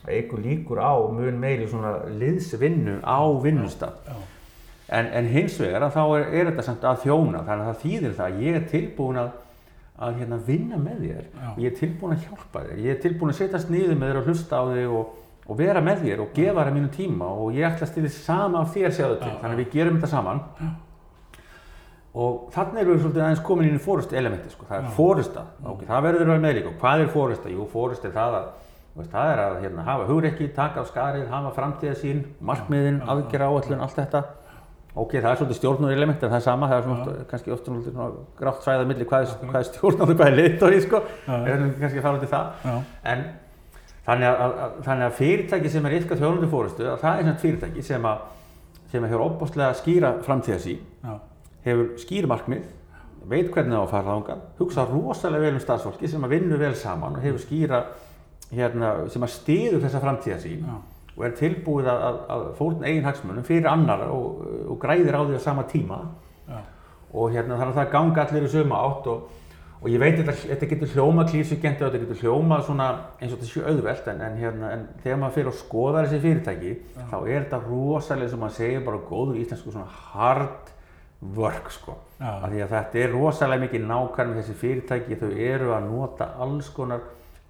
eigur 0.08 0.40
líkur 0.44 0.80
á 0.80 0.94
mun 1.10 1.40
meiri 1.42 1.66
svona 1.68 1.96
liðsvinnu 2.08 3.00
á 3.02 3.20
vinnustaf. 3.42 3.98
já, 4.06 4.16
En, 4.88 5.04
en 5.12 5.26
hins 5.28 5.58
vegar 5.60 5.84
að 5.84 5.98
þá 5.98 6.04
er, 6.16 6.22
er 6.32 6.46
þetta 6.48 6.62
samt 6.64 6.84
að 6.88 7.02
þjóna, 7.02 7.42
þannig 7.44 7.66
að 7.66 7.68
það 7.68 7.82
þýðir 7.82 8.12
það 8.16 8.28
að 8.30 8.38
ég 8.40 8.54
er 8.56 8.62
tilbúin 8.70 9.18
að, 9.20 9.32
að 10.06 10.20
hérna, 10.22 10.38
vinna 10.46 10.78
með 10.80 11.02
þér. 11.02 11.26
Já. 11.28 11.48
ég 11.58 11.66
er 11.68 11.74
tilbúin 11.82 12.14
að 12.14 12.22
hjálpa 12.24 12.62
þér, 12.64 12.78
ég 12.86 12.94
er 12.94 13.02
tilbúin 13.02 13.32
að 13.34 13.36
setjast 13.42 13.72
niður 13.74 13.98
með 14.00 14.08
þér 14.08 14.20
og 14.22 14.30
hlusta 14.30 14.60
á 14.60 14.64
þig 14.70 14.94
og, 14.96 15.10
og 15.48 15.56
vera 15.58 15.80
með 15.84 16.04
þér 16.04 16.20
og 16.24 16.34
gefa 16.36 16.60
þér 16.60 16.70
að 16.70 16.76
mínu 16.76 16.90
tíma 16.92 17.30
og 17.40 17.56
ég 17.56 17.68
ætla 17.68 17.86
að 17.88 17.92
stila 17.94 18.12
sama 18.12 18.60
af 18.62 18.76
þér 18.76 18.94
sjáðu 18.98 19.18
til, 19.22 19.32
þannig 19.40 19.56
að 19.56 19.62
við 19.62 19.72
gerum 19.72 19.98
þetta 19.98 20.12
saman 20.12 20.42
og 22.18 22.48
þannig 22.54 22.80
erum 22.82 22.94
við 22.94 23.02
svolítið 23.04 23.24
aðeins 23.24 23.44
komin 23.46 23.68
inn 23.68 23.78
í 23.78 23.82
fórustu 23.82 24.16
elementi, 24.18 24.52
sko. 24.52 24.66
það 24.68 24.80
er 24.80 24.94
fórusta, 24.96 25.44
ok, 25.62 25.84
það 25.88 26.06
verður 26.08 26.24
að 26.24 26.32
vera 26.32 26.44
með 26.44 26.56
líka, 26.58 26.72
og 26.72 26.80
hvað 26.82 27.04
er 27.04 27.12
fórusta? 27.12 27.52
Jú, 27.52 27.66
fórusta 27.72 28.08
er 28.08 28.16
það 28.16 28.38
að, 28.40 28.48
Veist, 28.98 29.12
það 29.12 29.28
er 29.30 29.40
að 29.44 29.56
hérna, 29.62 29.82
hafa 29.86 30.06
hugreikki, 30.08 30.48
taka 30.56 30.82
af 30.82 30.88
skarið, 30.90 31.28
hafa 31.30 31.52
framtíða 31.54 31.94
sín, 32.00 32.24
markmiðin, 32.42 32.96
aðgerra 33.06 33.46
áallun, 33.52 33.82
allt 33.84 33.94
þetta. 33.94 34.22
Ok, 34.98 35.12
það 35.20 35.28
er 35.28 35.38
svolítið 35.38 35.58
stjórnur 35.60 35.92
element 35.94 36.24
en 36.24 36.32
það 36.32 36.38
er 36.40 36.44
sama, 36.48 36.70
það 36.72 36.80
er 36.80 36.86
svona, 36.88 37.26
kannski 37.30 37.52
oft 37.54 37.68
svona, 37.68 38.08
grátt 38.40 38.64
svæðað 38.64 38.88
milli 38.90 39.06
hvað 39.06 39.28
er, 39.28 39.52
er 39.60 39.68
stjórnur 39.68 40.08
og 40.08 40.18
hvað 40.18 40.32
er 40.32 40.38
leiðtóri, 40.40 40.80
sko. 40.82 41.02
Já. 41.28 41.30
Við 41.44 41.52
erum 41.52 41.70
kannski 41.78 42.00
að 42.00 42.08
fara 42.08 42.18
út 42.18 42.26
í 42.26 42.30
það. 42.32 42.64
Já. 42.64 42.74
En 43.12 43.22
þannig 44.08 44.28
að, 44.30 44.56
að, 44.64 44.74
þannig 44.86 45.06
að 45.06 45.16
fyrirtæki 45.18 45.70
sem 45.72 45.86
er 45.86 45.96
yfka 45.98 46.16
þjóðlundi 46.18 46.50
fórustu, 46.52 46.88
að 46.88 47.00
það 47.02 47.14
er 47.14 47.26
svona 47.26 47.40
fyrirtæki 47.42 47.84
sem 47.84 48.08
að, 48.08 48.26
sem 48.88 49.04
að 49.04 49.12
hefur 49.12 49.24
opbáslega 49.26 49.78
skýra 49.78 50.12
framtíða 50.24 50.58
sín, 50.64 50.84
Já. 51.04 51.14
hefur 51.66 51.90
skýr 52.00 52.28
markmið, 52.30 52.68
veit 53.28 53.50
hvernig 53.52 53.74
það 53.74 53.82
á 53.82 53.84
að 53.84 53.90
fara 53.92 54.14
þángan, 54.14 54.44
hugsa 54.60 54.84
rosalega 54.88 55.44
vel 55.44 55.56
um 55.58 55.64
starfsfólki 55.64 56.08
sem 56.08 56.24
að 56.24 56.32
vinna 56.36 56.60
vel 56.60 56.74
saman 56.78 57.18
og 57.18 57.26
hefur 57.26 57.42
skýra, 57.42 57.82
hérna, 58.54 58.94
sem 59.12 59.26
að 59.26 59.34
stiður 59.34 59.84
þessa 59.84 60.00
framtíða 60.04 60.38
sín 60.40 60.62
Já. 60.64 60.78
og 61.18 61.26
er 61.28 61.34
tilbúið 61.36 61.90
að, 61.92 62.06
að, 62.08 62.22
að 62.32 62.46
fórna 62.56 62.88
eigin 62.88 63.04
hagsmunum 63.04 63.44
fyrir 63.44 63.68
annar 63.68 64.06
og, 64.08 64.46
og 64.72 64.78
græðir 64.80 65.18
á 65.18 65.22
því 65.26 65.36
á 65.36 65.42
sama 65.44 65.66
tíma 65.68 66.00
Já. 66.48 66.62
og 67.12 67.34
hérna 67.34 67.58
þannig 67.58 67.74
að 67.74 67.80
það 67.82 67.92
ganga 67.98 68.24
allir 68.24 68.48
í 68.48 68.52
sömu 68.54 68.78
átt 68.78 69.10
og, 69.12 69.28
og 69.78 69.90
ég 69.92 70.00
veit 70.02 70.16
þetta, 70.18 70.34
þetta 70.52 70.68
getur 70.72 70.94
hljóma 70.94 71.24
klísugent 71.28 71.82
og 71.82 71.92
þetta 71.92 72.00
getur 72.04 72.22
hljóma 72.24 72.58
svona 72.66 72.88
eins 73.20 73.30
og 73.30 73.38
þetta 73.38 73.50
sé 73.50 73.62
auðvelt 73.62 74.08
en, 74.12 74.24
en, 74.26 74.40
hérna, 74.40 74.72
en 74.74 74.86
þegar 75.04 75.20
maður 75.20 75.36
fyrir 75.36 75.52
að 75.52 75.60
skoða 75.60 76.02
þessi 76.06 76.22
fyrirtæki 76.24 76.72
þá 76.96 77.18
er 77.20 77.36
þetta 77.36 77.60
rosalega 77.68 78.32
sem 78.32 78.42
maður 78.42 78.58
segir 78.58 78.82
bara 78.88 79.04
góður 79.10 79.38
íslensku 79.42 79.74
svona 79.74 80.02
hard 80.14 80.74
work 81.34 81.70
sko. 81.74 81.96
Já. 82.18 82.30
af 82.30 82.50
því 82.50 82.60
að 82.62 82.74
þetta 82.74 82.98
er 83.02 83.14
rosalega 83.14 83.64
mikið 83.66 83.86
nákvæm 83.86 84.32
með 84.32 84.40
þessi 84.40 84.58
fyrirtæki 84.58 85.18
þau 85.18 85.30
eru 85.30 85.72
að 85.74 85.88
nota 85.92 86.28
alls 86.42 86.70
konar 86.74 87.06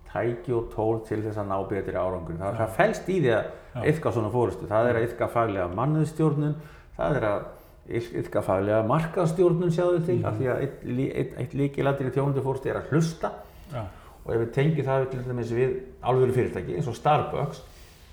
tæki 0.09 0.55
og 0.57 0.71
tól 0.73 1.03
til 1.09 1.21
þess 1.25 1.41
að 1.41 1.51
ná 1.51 1.57
betri 1.69 1.97
árangur 1.97 2.37
það, 2.41 2.59
það 2.61 2.75
fælst 2.77 3.09
í 3.13 3.19
því 3.23 3.33
að 3.37 3.89
yfka 3.93 4.13
svona 4.13 4.33
fórustu 4.33 4.69
það 4.69 4.91
er 4.91 4.99
að 4.99 5.07
yfka 5.09 5.29
faglega 5.33 5.69
mannuðstjórnun 5.77 6.55
það 6.97 7.19
er 7.19 7.27
að 7.29 7.49
yfka 7.89 8.43
faglega 8.45 8.83
markaðstjórnun 8.89 9.73
sjáðu 9.73 10.03
til 10.05 10.19
af 10.29 10.37
því 10.37 10.51
að 10.53 10.65
eitt, 10.65 10.83
eitt, 11.09 11.33
eitt 11.41 11.55
líkilættir 11.57 12.11
í 12.11 12.15
þjónundi 12.15 12.45
fórustu 12.45 12.69
er 12.69 12.83
að 12.83 12.93
hlusta 12.93 13.31
Já. 13.73 13.83
og 14.25 14.31
ef 14.35 14.43
við 14.43 14.53
tengjum 14.57 14.89
það 14.89 15.07
til 15.13 15.23
dæmis 15.25 15.55
við 15.57 15.75
alvöru 16.11 16.37
fyrirtæki 16.37 16.77
eins 16.77 16.91
og 16.91 16.99
Starbucks 16.99 17.63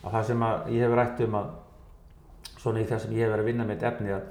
að 0.05 0.15
það 0.15 0.27
sem 0.29 0.45
að 0.47 0.71
ég 0.75 0.85
hef 0.85 0.95
rætt 0.99 1.23
um 1.25 1.37
að 1.41 1.51
svona 2.61 2.81
í 2.81 2.87
það 2.89 3.03
sem 3.03 3.15
ég 3.17 3.25
hef 3.25 3.33
verið 3.33 3.43
að 3.43 3.51
vinna 3.51 3.67
með 3.67 3.75
þetta 3.75 3.91
efni 3.91 4.15
að, 4.15 4.25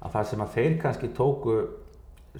að 0.00 0.16
það 0.16 0.30
sem 0.30 0.44
að 0.44 0.54
þeir 0.56 0.78
kannski 0.84 1.12
tóku 1.16 1.56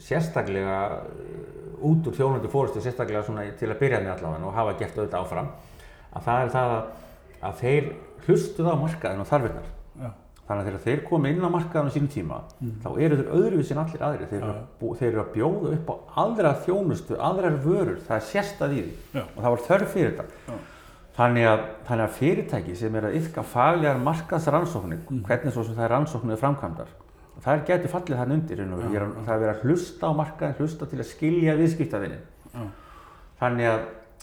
sérstaklega 0.07 0.81
uh, 1.01 1.87
út 1.89 2.09
úr 2.09 2.17
þjónandi 2.17 2.53
fórustu 2.53 2.83
sérstaklega 2.85 3.25
svona 3.27 3.47
til 3.59 3.71
að 3.73 3.81
byrja 3.81 4.03
með 4.05 4.13
allavega 4.17 4.51
og 4.51 4.57
hafa 4.57 4.77
gert 4.81 4.99
auðvitað 4.99 5.23
áfram 5.23 5.51
að 6.17 6.29
það 6.29 6.43
er 6.43 6.53
það 6.55 6.75
að, 6.77 6.85
að 7.49 7.59
þeir 7.63 7.89
hlustuð 8.27 8.71
á 8.73 8.75
markaðin 8.81 9.23
og 9.23 9.29
þarfinnar. 9.31 9.73
Þannig 10.47 10.63
að 10.63 10.67
þegar 10.71 10.85
þeir 10.87 11.01
komi 11.09 11.31
inn 11.35 11.43
á 11.43 11.51
markaðin 11.51 11.91
á 11.91 11.95
sínum 11.97 12.11
tíma 12.13 12.37
þá 12.85 12.89
eru 13.03 13.17
þeir 13.19 13.31
öðruvísi 13.41 13.73
en 13.75 13.81
allir 13.83 14.03
aðrir. 14.07 14.29
Þeir, 14.31 14.43
eru 14.47 14.61
bú- 14.81 14.95
þeir 14.99 15.09
eru 15.13 15.23
að 15.25 15.33
bjóða 15.35 15.73
upp 15.77 15.91
á 15.91 15.95
aðra 16.23 16.53
þjónustu, 16.67 17.17
aðrar 17.19 17.57
vörur. 17.65 17.99
Það 18.07 18.17
er 18.17 18.27
sérstað 18.31 18.77
í 18.77 18.83
því. 18.85 18.93
Já. 19.17 19.23
og 19.37 19.43
það 19.43 19.51
var 19.57 19.65
þörf 19.67 19.93
fyrir 19.97 20.13
þetta. 20.15 20.25
Já. 20.47 20.55
þannig 21.17 21.47
að, 21.49 21.61
þannig 21.89 22.05
að 22.07 22.17
fyrirtæki 22.21 22.75
sem 22.77 22.95
er 23.01 23.05
að 23.09 23.15
yfka 23.17 23.43
faglegar 23.43 24.01
markaðsrannsóknir 24.05 24.99
hvernig 25.25 25.53
svo 25.55 25.63
sem 25.65 25.75
það 25.79 25.85
er 25.87 25.93
rannsóknir 25.95 26.37
framkvæmdar 26.43 26.91
það 27.47 27.63
getur 27.71 27.89
fallið 27.93 28.19
þannig 28.21 28.37
undir 28.37 28.61
er 28.61 28.67
að, 29.07 29.15
það 29.25 29.33
er 29.33 29.41
verið 29.41 29.53
að 29.55 29.63
hlusta 29.65 30.07
á 30.09 30.13
markaðin 30.19 30.59
hlusta 30.61 30.89
til 30.91 30.99
að 31.01 31.09
skilja 31.09 31.55
viðskiptavinnin 31.57 32.21
Já. 32.53 32.67
þannig 33.41 33.71
að, 33.71 33.81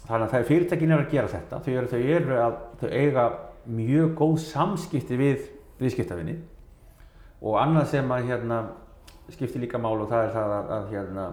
þannig 0.07 0.35
að 0.37 0.45
fyrirtækin 0.51 0.93
er 0.93 1.01
að 1.03 1.11
gera 1.15 1.31
þetta. 1.33 1.59
Þau 1.65 1.73
eru, 1.73 1.89
þau 1.93 2.03
eru 2.17 2.37
að 2.45 2.55
þau 2.83 2.87
eiga 3.01 3.25
mjög 3.73 4.13
góð 4.21 4.37
samskipti 4.45 5.17
við 5.17 5.43
viðskiptavinni 5.81 6.37
og 7.43 7.57
annað 7.59 7.89
sem 7.95 8.13
að 8.15 8.29
hérna 8.29 8.61
skiptir 9.33 9.63
líka 9.63 9.81
mál 9.81 9.97
og 9.97 10.09
það 10.11 10.27
er 10.27 10.31
það 10.35 10.55
að, 10.57 10.71
að 10.77 10.87
hérna 10.93 11.27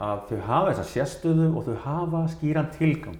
að 0.00 0.24
þau 0.28 0.38
hafa 0.46 0.70
þessa 0.70 0.88
sérstöðu 0.94 1.50
og 1.54 1.66
þau 1.66 1.76
hafa 1.84 2.24
skýran 2.32 2.70
tilgang. 2.76 3.18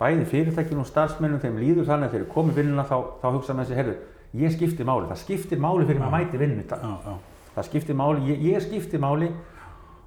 Bæði 0.00 0.26
fyrirtækjum 0.30 0.80
og 0.80 0.88
starfsmennum 0.88 1.42
þeim 1.42 1.58
líður 1.60 1.88
þannig 1.88 2.08
að 2.08 2.14
þeir 2.14 2.22
eru 2.22 2.32
komið 2.34 2.60
vinnuna 2.60 2.86
þá, 2.88 2.96
þá 3.20 3.26
hugsa 3.34 3.56
með 3.56 3.68
þessi 3.68 3.80
herðu 3.80 3.96
ég 4.38 4.52
skipti 4.54 4.86
máli, 4.86 5.08
það 5.10 5.22
skiptir 5.24 5.60
máli 5.60 5.86
fyrir 5.86 6.02
maður 6.02 6.14
mæti 6.14 6.40
vinnu. 6.40 6.64
Já. 6.70 7.14
það 7.56 7.66
skiptir 7.66 7.96
máli, 7.98 8.26
ég, 8.30 8.44
ég 8.52 8.62
skiptir 8.62 9.02
máli 9.02 9.30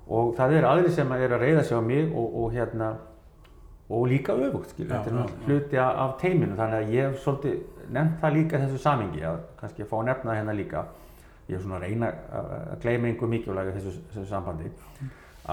og 0.08 0.36
það 0.38 0.60
eru 0.60 0.70
aðri 0.70 0.94
sem 0.96 1.12
er 1.16 1.36
að 1.36 1.44
reyða 1.44 1.66
sig 1.68 1.80
á 1.80 1.82
mig 1.84 2.14
og, 2.14 2.38
og 2.44 2.54
hérna 2.56 2.94
og 3.94 4.08
líka 4.08 4.34
öfugt, 4.34 4.72
þetta 4.78 5.12
er 5.12 5.34
hluti 5.46 5.80
af, 5.80 6.16
teiminu. 6.22 6.56
Þannig 6.56 6.78
að 6.80 6.94
ég 6.96 7.18
svolítið 7.22 7.73
nefnt 7.90 8.22
það 8.22 8.38
líka 8.38 8.62
þessu 8.64 8.80
samingi 8.84 9.26
að 9.28 9.42
kannski 9.60 9.84
að 9.84 9.92
fá 9.92 9.98
að 10.00 10.08
nefna 10.12 10.32
það 10.32 10.40
hérna 10.40 10.58
líka 10.60 10.86
ég 11.50 11.58
er 11.58 11.66
svona 11.66 11.80
að 11.80 11.86
reyna 11.88 12.14
að 12.40 12.80
gleyma 12.86 13.10
einhver 13.10 13.34
mikilvæg 13.34 13.74
þessu, 13.76 13.98
þessu 14.14 14.30
sambandi 14.30 14.72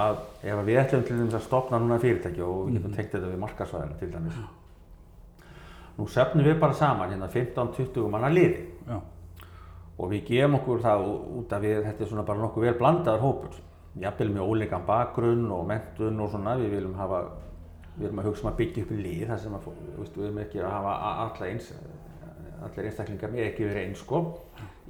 að 0.01 0.23
ef 0.47 0.65
við 0.69 0.81
ætlum 0.85 1.05
til 1.07 1.19
dæmis 1.19 1.37
að 1.41 1.47
stopna 1.49 1.83
núna 1.83 1.99
fyrirtæki 1.99 2.47
og 2.47 2.67
við 2.69 2.79
getum 2.79 2.97
tengt 2.97 3.15
þetta 3.17 3.33
við 3.33 3.45
markarsvæðina 3.45 3.99
til 3.99 4.11
dæmis 4.15 4.41
nú 6.01 6.09
söfnum 6.09 6.47
við 6.47 6.61
bara 6.61 6.77
saman 6.77 7.13
hérna 7.13 7.29
15-20 7.29 8.09
manna 8.13 8.31
liði. 8.33 8.67
Já. 8.89 9.01
og 10.01 10.09
við 10.09 10.23
gefum 10.31 10.55
okkur 10.57 10.79
það 10.81 11.03
út 11.37 11.51
af 11.53 11.61
við, 11.61 11.83
þetta 11.85 12.05
er 12.05 12.09
svona 12.09 12.23
bara 12.25 12.41
nokkuð 12.41 12.65
vel 12.65 12.77
blandaður 12.79 13.25
hópur. 13.27 13.59
Jafnvel 14.01 14.31
með 14.33 14.47
óleikan 14.49 14.87
bakgrunn 14.87 15.51
og 15.53 15.67
mentun 15.69 16.23
og 16.25 16.31
svona, 16.33 16.55
við 16.57 16.77
viljum 16.77 16.95
hafa 16.97 17.19
við 17.99 18.07
erum 18.07 18.23
að 18.23 18.29
hugsa 18.31 18.47
um 18.47 18.51
að 18.53 18.57
byggja 18.63 18.85
upp 18.87 18.95
lið 18.97 19.25
þar 19.29 19.43
sem 19.43 19.57
að, 19.59 19.67
við 19.99 20.23
erum 20.25 20.39
ekki 20.41 20.63
að 20.63 20.73
hafa 20.73 20.95
alla 21.27 21.51
eins 21.51 21.69
allir 22.67 22.89
einstaklingar 22.89 23.33
með 23.33 23.47
ekki 23.49 23.69
verið 23.69 23.87
eins 23.87 24.03
sko 24.05 24.23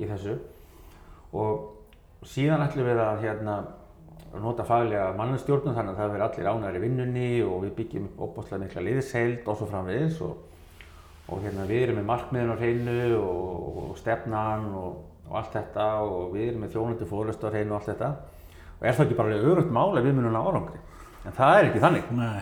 í 0.01 0.09
þessu. 0.09 0.37
Og 1.37 2.27
síðan 2.27 2.65
ætlum 2.67 2.89
við 2.91 3.03
að 3.05 3.23
hérna 3.25 3.61
nota 4.39 4.65
faglega 4.67 5.11
mannustjórnum 5.19 5.75
þannig 5.75 5.97
að 5.97 6.01
það 6.01 6.13
verður 6.13 6.27
allir 6.27 6.51
ánægir 6.51 6.79
í 6.79 6.83
vinnunni 6.85 7.31
og 7.43 7.65
við 7.65 7.73
byggjum 7.81 8.09
upp 8.11 8.21
opbáslega 8.29 8.63
mikla 8.65 8.85
liðsheild 8.87 9.49
og 9.51 9.59
svo 9.59 9.67
framvegis 9.71 10.21
og, 10.27 10.37
og 11.31 11.41
hérna 11.43 11.67
við 11.67 11.87
erum 11.87 11.99
með 11.99 12.07
markmiðin 12.13 12.53
á 12.55 12.61
hreinu 12.61 13.01
og, 13.19 13.81
og 13.87 13.97
stefnan 13.99 14.69
og, 14.79 15.01
og 15.27 15.41
allt 15.41 15.57
þetta 15.57 15.89
og 16.05 16.31
við 16.37 16.53
erum 16.53 16.65
með 16.67 16.77
þjónandi 16.77 17.11
fórlust 17.11 17.43
á 17.43 17.51
hreinu 17.51 17.75
og 17.75 17.81
allt 17.81 17.91
þetta. 17.91 18.13
Og 18.79 18.87
er 18.87 18.97
það 18.97 19.07
ekki 19.09 19.19
bara 19.19 19.35
alveg 19.35 19.51
örugt 19.51 19.75
mál 19.75 19.91
að 19.91 20.07
við 20.07 20.17
munum 20.21 20.37
ná 20.37 20.41
árangri? 20.45 20.81
En 21.27 21.37
það 21.37 21.57
er 21.57 21.71
ekki 21.71 21.83
þannig. 21.83 22.15
Nei. 22.17 22.40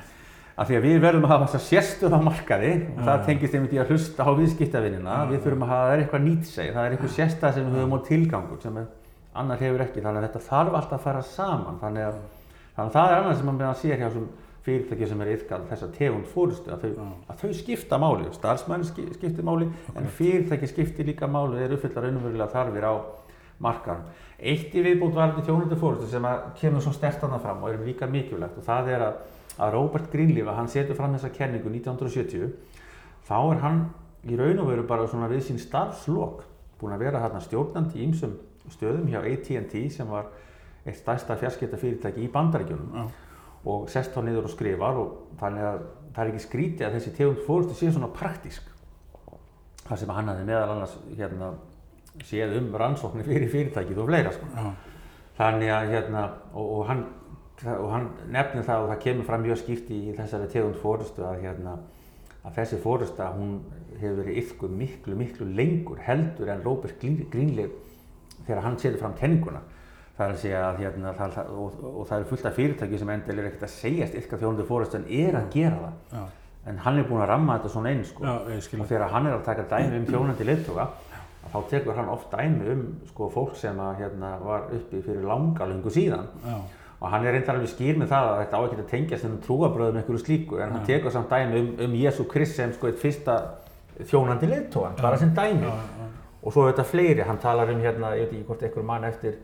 Af 0.58 0.66
því 0.68 0.76
að 0.78 0.86
við 0.88 0.96
verðum 1.04 1.26
að 1.28 1.32
hafa 1.34 1.46
þessa 1.52 1.68
sérstöð 1.68 2.16
á 2.18 2.20
markaði 2.28 2.70
og 2.96 3.02
það 3.06 3.20
tengist 3.28 3.54
einmitt 3.54 3.74
í 3.76 3.78
að 3.78 3.92
hlusta 3.92 4.26
á 4.26 4.30
viðskiptavinnina 4.40 5.18
við 5.30 5.44
þurfum 5.44 5.62
að 5.66 5.70
hafa, 5.72 5.84
það 5.86 5.92
er 5.94 6.02
eitthvað 6.02 6.24
nýtt 6.26 6.48
seg 6.50 6.72
það 6.74 6.86
er 6.88 6.96
eitthvað 6.96 7.14
sérstæð 7.14 7.54
sem 7.58 7.68
við 7.68 7.78
höfum 7.78 7.94
á 7.94 8.00
tilgangur 8.08 8.60
sem 8.64 8.80
annar 9.38 9.60
hefur 9.62 9.84
ekki, 9.84 10.02
þannig 10.02 10.18
að 10.18 10.26
þetta 10.26 10.42
þarf 10.48 10.74
alltaf 10.80 10.98
að 10.98 11.04
fara 11.04 11.22
saman. 11.22 11.76
Þannig 11.78 12.06
að, 12.08 12.16
þannig 12.74 12.88
að 12.88 12.96
það 12.96 13.12
er 13.12 13.18
annað 13.22 13.36
sem 13.38 13.50
maður 13.52 13.76
sér 13.78 14.00
hjá 14.02 14.08
fyrirtæki 14.68 15.06
sem 15.08 15.20
er 15.24 15.30
yfkall 15.36 15.60
þessa 15.70 15.88
tegund 15.94 16.26
fórustu 16.32 16.72
að 16.74 16.88
að 17.30 17.38
þau 17.44 17.52
skipta 17.56 18.00
máli, 18.02 18.26
starfsmenn 18.34 18.82
ski- 18.84 19.06
skiptir 19.14 19.46
máli 19.46 19.68
en 19.96 20.10
fyrirtæki 20.18 20.68
skiptir 20.72 21.06
líka 21.08 21.28
máli 21.30 21.60
þeir 21.62 21.76
uppfyllar 21.78 22.04
raunverulega 22.08 22.50
þarfir 22.52 22.84
á 22.90 22.92
markaðum. 23.62 24.10
Eitt 24.38 24.74
í 24.74 24.82
viðbútt 24.84 25.14
varandi 25.16 25.46
þjónundu 25.46 25.78
fórustu 25.80 26.10
sem 26.10 26.26
að 26.28 26.42
kemur 26.60 26.82
svo 26.84 26.92
stertana 26.94 27.38
fram 27.42 27.62
og 27.64 27.72
er 27.72 27.80
líka 27.86 28.06
mikilvægt 28.10 28.58
og 28.60 28.66
það 28.66 28.90
er 28.96 29.06
að, 29.08 29.16
að 29.58 29.72
Robert 29.74 30.10
Greenleaf, 30.12 30.50
hann 30.56 30.70
setur 30.70 30.96
fram 30.98 31.14
þessa 31.16 31.32
kenningu 31.34 31.70
1970 31.72 32.52
þá 33.28 33.38
er 33.38 33.62
hann 33.64 33.80
í 34.28 34.36
raun 34.38 34.62
og 34.62 34.70
veru 34.70 34.84
bara 34.88 35.06
svona 35.10 35.30
við 35.30 35.46
sín 35.48 35.60
starfslok 35.62 36.44
búinn 36.78 36.94
að 36.94 37.04
vera 37.06 37.22
þarna 37.22 37.42
stjórnandi 37.44 37.98
í 37.98 38.06
ýmsum 38.06 38.36
stöðum 38.72 39.08
hjá 39.10 39.20
AT&T 39.22 39.84
sem 39.92 40.10
var 40.10 40.28
eitt 40.86 40.98
stærsta 41.00 41.36
fjarskipta 41.40 41.80
fyrirtæki 41.80 42.24
í 42.24 42.32
bandaríkjunum 42.32 42.94
Já. 42.94 43.06
og 43.72 43.88
sest 43.92 44.14
þá 44.14 44.22
niður 44.24 44.48
og 44.48 44.54
skrifar 44.54 45.00
og 45.00 45.38
þannig 45.40 45.68
að 45.68 45.80
það 46.14 46.22
er 46.22 46.32
ekki 46.32 46.44
skrítið 46.44 46.86
að 46.86 46.98
þessi 46.98 47.14
tegund 47.16 47.42
fórustu 47.46 47.76
sé 47.78 47.90
svona 47.92 48.10
praktísk 48.14 48.70
þar 49.88 50.00
sem 50.00 50.12
hann 50.12 50.30
hafði 50.32 50.46
meðal 50.48 50.74
annars 50.76 50.96
hérna 51.16 51.50
séð 52.26 52.56
um 52.58 52.70
rannsóknir 52.78 53.26
fyrir 53.28 53.50
fyrirtækið 53.52 54.00
og 54.02 54.08
fleira 54.10 54.32
sko. 54.34 54.48
Já. 54.54 54.70
Þannig 55.38 55.70
að 55.70 55.92
hérna, 55.92 56.22
og, 56.52 56.64
og, 56.66 56.80
hann, 56.88 57.04
og 57.66 57.88
hann 57.90 58.08
nefnir 58.30 58.66
það 58.66 58.84
og 58.84 58.92
það 58.92 59.00
kemur 59.02 59.26
fram 59.26 59.42
mjög 59.42 59.60
skýrt 59.62 59.88
í 59.90 60.00
þessari 60.14 60.50
tegund 60.52 60.78
fórustu 60.78 61.24
að, 61.26 61.40
hérna, 61.42 61.74
að 62.46 62.60
þessi 62.60 62.78
fórusta 62.84 63.32
hún 63.34 63.56
hefur 63.98 64.20
verið 64.20 64.38
yfkuð 64.44 64.76
miklu, 64.78 65.16
miklu 65.18 65.48
lengur 65.58 65.98
heldur 66.06 66.52
en 66.52 66.62
Robert 66.62 67.02
Greenleaf 67.02 67.74
þegar 68.46 68.62
hann 68.64 68.78
setur 68.78 69.02
fram 69.02 69.16
kenninguna. 69.18 69.64
Það 70.18 70.24
er 70.24 70.34
að 70.34 70.40
segja 70.42 70.60
að 70.66 70.80
hérna, 70.82 71.10
það, 71.14 71.36
og, 71.54 71.82
og 71.92 72.06
það 72.08 72.16
eru 72.16 72.28
fullt 72.30 72.46
af 72.48 72.56
fyrirtæki 72.56 72.98
sem 72.98 73.10
endilega 73.14 73.44
er 73.44 73.50
ekkert 73.52 73.66
að 73.68 73.74
segjast 73.74 74.16
yfka 74.18 74.38
þjónuðu 74.40 74.66
fórustu 74.66 74.98
en 74.98 75.10
er 75.18 75.36
að 75.38 75.50
gera 75.54 75.82
það. 75.82 75.98
Já. 76.14 76.24
En 76.68 76.80
hann 76.84 76.98
er 76.98 77.06
búinn 77.06 77.22
að 77.22 77.30
ramma 77.30 77.58
þetta 77.58 77.70
svona 77.74 77.92
inn 77.94 78.02
sko. 78.06 78.24
Já. 78.26 78.56
Og 78.82 78.88
þegar 78.90 79.12
hann 79.12 79.28
er 79.28 79.36
að 79.36 79.44
taka 79.46 79.66
dæmi 79.70 80.00
um 80.00 80.08
þjónandi 80.08 80.48
leittóka, 80.48 80.88
þá 81.52 81.58
tekur 81.70 81.96
hann 81.96 82.10
oft 82.12 82.34
dæmi 82.34 82.72
um 82.74 82.82
sko, 83.12 83.28
fólk 83.34 83.54
sem 83.60 83.78
að, 83.82 84.02
hérna, 84.02 84.32
var 84.42 84.66
uppi 84.74 85.04
fyrir 85.06 85.22
langa 85.26 85.68
lungu 85.70 85.92
síðan 85.94 86.26
Já. 86.42 86.58
Og 86.98 87.10
hann 87.12 87.26
er 87.26 87.36
reyndar 87.36 87.54
alveg 87.54 87.70
skýr 87.70 87.98
með 88.00 88.10
það 88.10 88.28
að 88.28 88.40
þetta 88.42 88.58
á 88.58 88.62
ekki 88.64 88.78
að 88.78 88.88
tengjast 88.90 89.26
um 89.28 89.36
trúabröðum 89.44 90.00
einhverju 90.00 90.22
slíku 90.24 90.58
en 90.58 90.72
hann 90.74 90.86
tekur 90.86 91.14
samt 91.14 91.30
dæmi 91.30 91.60
um, 91.60 91.68
um 91.86 91.92
Jésu 91.94 92.26
Krist 92.30 92.56
sem 92.58 92.72
sko 92.74 92.90
eitt 92.90 92.98
fyrsta 92.98 93.36
þjónandi 94.08 94.48
leittóan, 94.50 94.96
bara 94.98 95.18
sem 95.18 95.30
dæmi. 95.34 95.70
Og 96.42 96.54
svo 96.54 96.64
er 96.64 96.72
þetta 96.72 96.86
fleiri, 96.86 97.22
hann 97.26 97.38
talar 97.42 97.70
um 97.70 97.80
hérna, 97.82 98.14
ég 98.18 98.26
veit 98.26 98.34
ekki 98.34 98.46
hvort 98.46 98.64
einhver 98.66 98.86
mann 98.86 99.06
eftir 99.06 99.38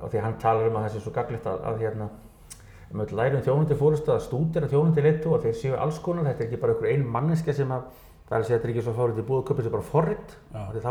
og 0.00 0.10
því 0.10 0.22
hann 0.24 0.38
talar 0.42 0.68
um 0.68 0.78
að 0.78 0.86
það 0.86 0.94
sé 0.94 1.02
svo 1.04 1.12
gaglegt 1.14 1.48
að, 1.50 1.58
að 1.68 1.82
hérna 1.82 2.08
um 2.92 3.02
öll 3.04 3.16
lærum 3.16 3.44
þjónandi 3.44 3.76
fórustu 3.78 4.12
að 4.12 4.24
stúdera 4.26 4.70
þjónandi 4.70 5.04
leittóa 5.06 5.42
þeir 5.42 5.58
séu 5.58 5.76
alls 5.78 5.98
konar, 6.04 6.26
þetta 6.28 6.44
er 6.44 6.48
ekki 6.48 6.62
bara 6.62 6.74
einhver 6.74 6.92
ein 6.92 7.04
manneska 7.08 7.54
sem 7.56 7.70
að 7.72 7.86
það 8.28 8.34
er 8.36 8.38
að 8.38 8.48
segja 8.48 8.58
þetta 8.58 8.68
er 8.68 8.72
ekki 8.74 8.84
svo 8.86 8.94
fórið 8.96 9.18
til 9.18 9.26
búðköpið 9.30 9.66
sem 9.66 9.74
bara 9.74 9.88
forrið, 9.88 10.34
þá 10.82 10.90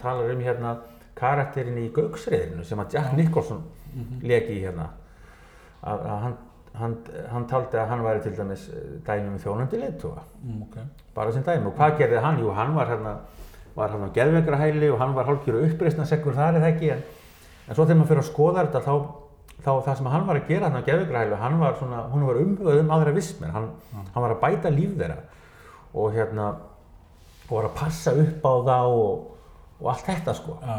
talar 0.00 0.32
um 0.32 0.44
hérna 0.46 0.72
karakterinn 1.16 1.80
í 1.80 1.90
Gauksriðinu 1.96 2.64
sem 2.64 2.80
að 2.80 2.96
Jack 2.96 3.16
Nicholson 3.16 3.62
leki 4.22 4.52
í 4.58 4.62
hérna. 4.66 4.88
Að, 5.86 6.00
að 6.06 6.20
hann, 6.24 6.36
hann, 6.80 6.94
hann 7.32 7.46
taldi 7.50 7.78
að 7.78 7.88
hann 7.92 8.02
væri 8.04 8.20
til 8.24 8.32
dæmis 8.36 8.68
eh, 8.68 8.96
dæmi 9.06 9.28
um 9.32 9.38
þjónandi 9.42 9.78
leittóa 9.80 10.22
Mm, 10.44 10.62
ok. 10.62 10.76
bara 11.14 11.32
sem 11.32 11.42
dæmi. 11.42 11.66
Og 11.66 11.74
hvað 11.78 11.98
gerði 11.98 12.20
hann? 12.22 12.38
Jú, 12.42 12.50
hann 12.54 12.74
var 12.76 12.86
hérna 12.92 13.16
var 13.76 13.90
hann 13.92 14.08
á 14.08 14.16
geðveikrahæli 14.16 14.90
og 14.90 14.98
hann 14.98 15.14
var 15.14 15.24
hálfgjör 15.28 15.62
uppreisna 15.66 16.04
sekkur 16.08 16.32
þar 16.34 16.56
eða 16.60 16.68
ekki? 16.72 16.90
En, 16.94 17.02
en 17.68 17.74
svo 17.74 17.84
þegar 17.84 17.98
maður 18.00 18.08
fyrir 18.08 18.22
að 18.22 18.28
skoða 18.30 18.62
þetta 18.66 18.80
þá, 18.86 18.94
þá 19.64 19.72
það 19.86 19.96
sem 19.98 20.06
hann 20.14 20.26
var 20.26 20.36
að 20.40 20.46
gera 20.48 20.68
hann 20.70 20.80
á 20.80 20.86
geðveikrahæli 20.86 21.40
hann 21.42 21.58
var 21.60 21.74
svona, 21.80 22.02
hún 22.12 22.24
var 22.26 22.36
umhugað 22.40 22.80
um 22.80 22.90
aðra 22.96 23.12
vissmenn 23.16 23.52
hann, 23.52 23.66
hann 24.14 24.22
var 24.24 24.32
að 24.36 24.40
bæta 24.46 24.70
líf 24.72 24.94
þeirra. 24.96 25.18
Og 25.96 26.12
hérna 26.16 26.46
og 27.48 27.52
var 27.56 27.68
að 27.68 27.76
passa 27.78 28.12
upp 28.16 28.42
á 28.48 28.52
það 28.66 28.86
og, 28.96 29.26
og 29.80 29.90
allt 29.92 30.06
þetta 30.08 30.34
sko. 30.34 30.56
Já, 30.62 30.78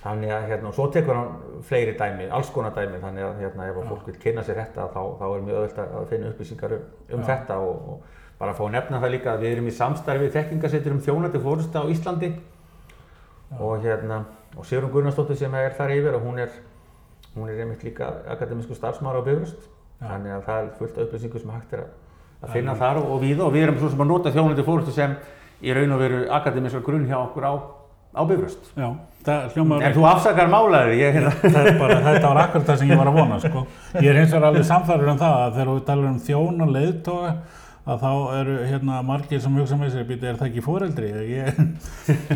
þannig 0.00 0.32
að 0.32 0.46
hérna, 0.48 0.70
og 0.70 0.76
svo 0.76 0.86
tekur 0.94 1.18
hann 1.18 1.60
fleiri 1.68 1.96
dæmi, 1.98 2.30
alls 2.32 2.48
konar 2.54 2.72
dæmi 2.76 3.02
þannig 3.02 3.26
að 3.26 3.42
hérna, 3.44 3.66
ef 3.68 3.80
að 3.82 3.90
fólk 3.90 4.06
vil 4.08 4.16
kynna 4.22 4.44
sér 4.46 4.62
þetta 4.62 4.86
þá, 4.94 5.02
þá 5.20 5.26
er 5.28 5.44
mjög 5.48 5.60
öðvöld 5.60 5.82
að 5.84 6.08
finna 6.12 6.30
upplýsingar 6.32 6.76
um, 6.76 6.86
um 7.16 7.26
þetta 7.28 7.58
og, 7.60 7.90
og 7.92 8.20
bara 8.40 8.54
að 8.54 8.56
fá 8.56 8.64
að 8.64 8.74
nefna 8.78 9.00
það 9.02 9.12
líka 9.12 9.32
að 9.34 9.44
við 9.44 9.54
erum 9.54 9.68
í 9.68 9.76
samstarfi 9.76 10.30
þekkingasettur 10.32 10.94
um 10.96 11.02
þjónandi 11.04 11.42
fórusta 11.44 11.82
á 11.84 11.90
Íslandi. 11.92 12.30
Og 13.60 13.82
hérna 13.84 14.22
og 14.56 14.66
Sigrun 14.66 14.92
Gunnarsdóttir 14.94 15.36
sem 15.36 15.54
er 15.58 15.74
þar 15.76 15.92
yfir 15.98 16.16
og 16.16 16.24
hún 16.24 16.40
er 16.40 16.54
hún 17.34 17.50
er 17.50 17.60
einmitt 17.60 17.84
líka 17.84 18.08
akademísku 18.32 18.74
starfsmára 18.74 19.20
á 19.20 19.26
Bifröst. 19.26 19.68
Þannig 20.00 20.32
að 20.32 20.46
það 20.46 20.62
er 20.62 20.70
fullt 20.78 21.02
upplýsingu 21.04 21.42
sem 21.42 21.50
hægt 21.52 21.74
er 21.76 21.82
að, 21.84 22.52
finna 22.54 22.74
þar 22.74 23.02
og, 23.02 23.10
og 23.12 23.20
við 23.20 23.42
og 23.44 23.52
við 23.52 23.66
erum 23.66 23.78
svo 23.82 23.90
sem 23.92 24.00
að 24.00 24.08
nota 24.08 24.32
þjónandi 24.32 24.64
fórustu 24.64 24.94
sem 24.96 25.16
í 25.60 25.74
raun 25.76 25.92
og 25.92 26.00
veru 26.00 26.22
akademíska 26.32 26.80
grunn 26.86 27.04
hjá 27.04 27.18
okkur 27.20 27.44
á, 27.44 27.52
á 28.10 28.20
Bifröst 28.26 28.72
já, 28.74 28.88
það 29.26 29.46
hljómar 29.54 29.86
En 29.86 29.94
þú 29.94 30.04
afsakar 30.10 30.50
málaður, 30.50 30.92
ég 30.98 31.16
hérna. 31.16 31.32
það 31.44 31.62
er 31.62 31.78
bara, 31.78 31.98
þetta 32.08 32.26
var 32.26 32.42
akkurat 32.44 32.68
það 32.70 32.82
sem 32.82 32.90
ég 32.90 33.00
var 33.00 33.10
að 33.10 33.18
vona 33.20 33.40
sko. 33.44 33.64
ég 34.00 34.10
er 34.10 34.20
hins 34.20 34.34
vegar 34.34 34.48
alveg 34.50 34.68
samfærður 34.68 35.12
um 35.14 35.20
það 35.20 35.40
að 35.44 35.56
þegar 35.58 35.72
við 35.72 35.82
talum 35.90 36.10
um 36.10 36.20
þjón 36.26 36.64
og 36.66 36.72
leiðtoga 36.76 37.32
að 37.90 38.02
þá 38.02 38.10
eru 38.36 38.56
hérna 38.68 38.98
margir 39.06 39.40
sem 39.42 39.54
hugsa 39.56 39.78
með 39.80 39.94
sér 39.94 40.04
býta 40.08 40.28
er 40.30 40.36
það 40.38 40.50
ekki 40.50 40.64
fóreldri 40.66 41.08
ég, 41.30 41.62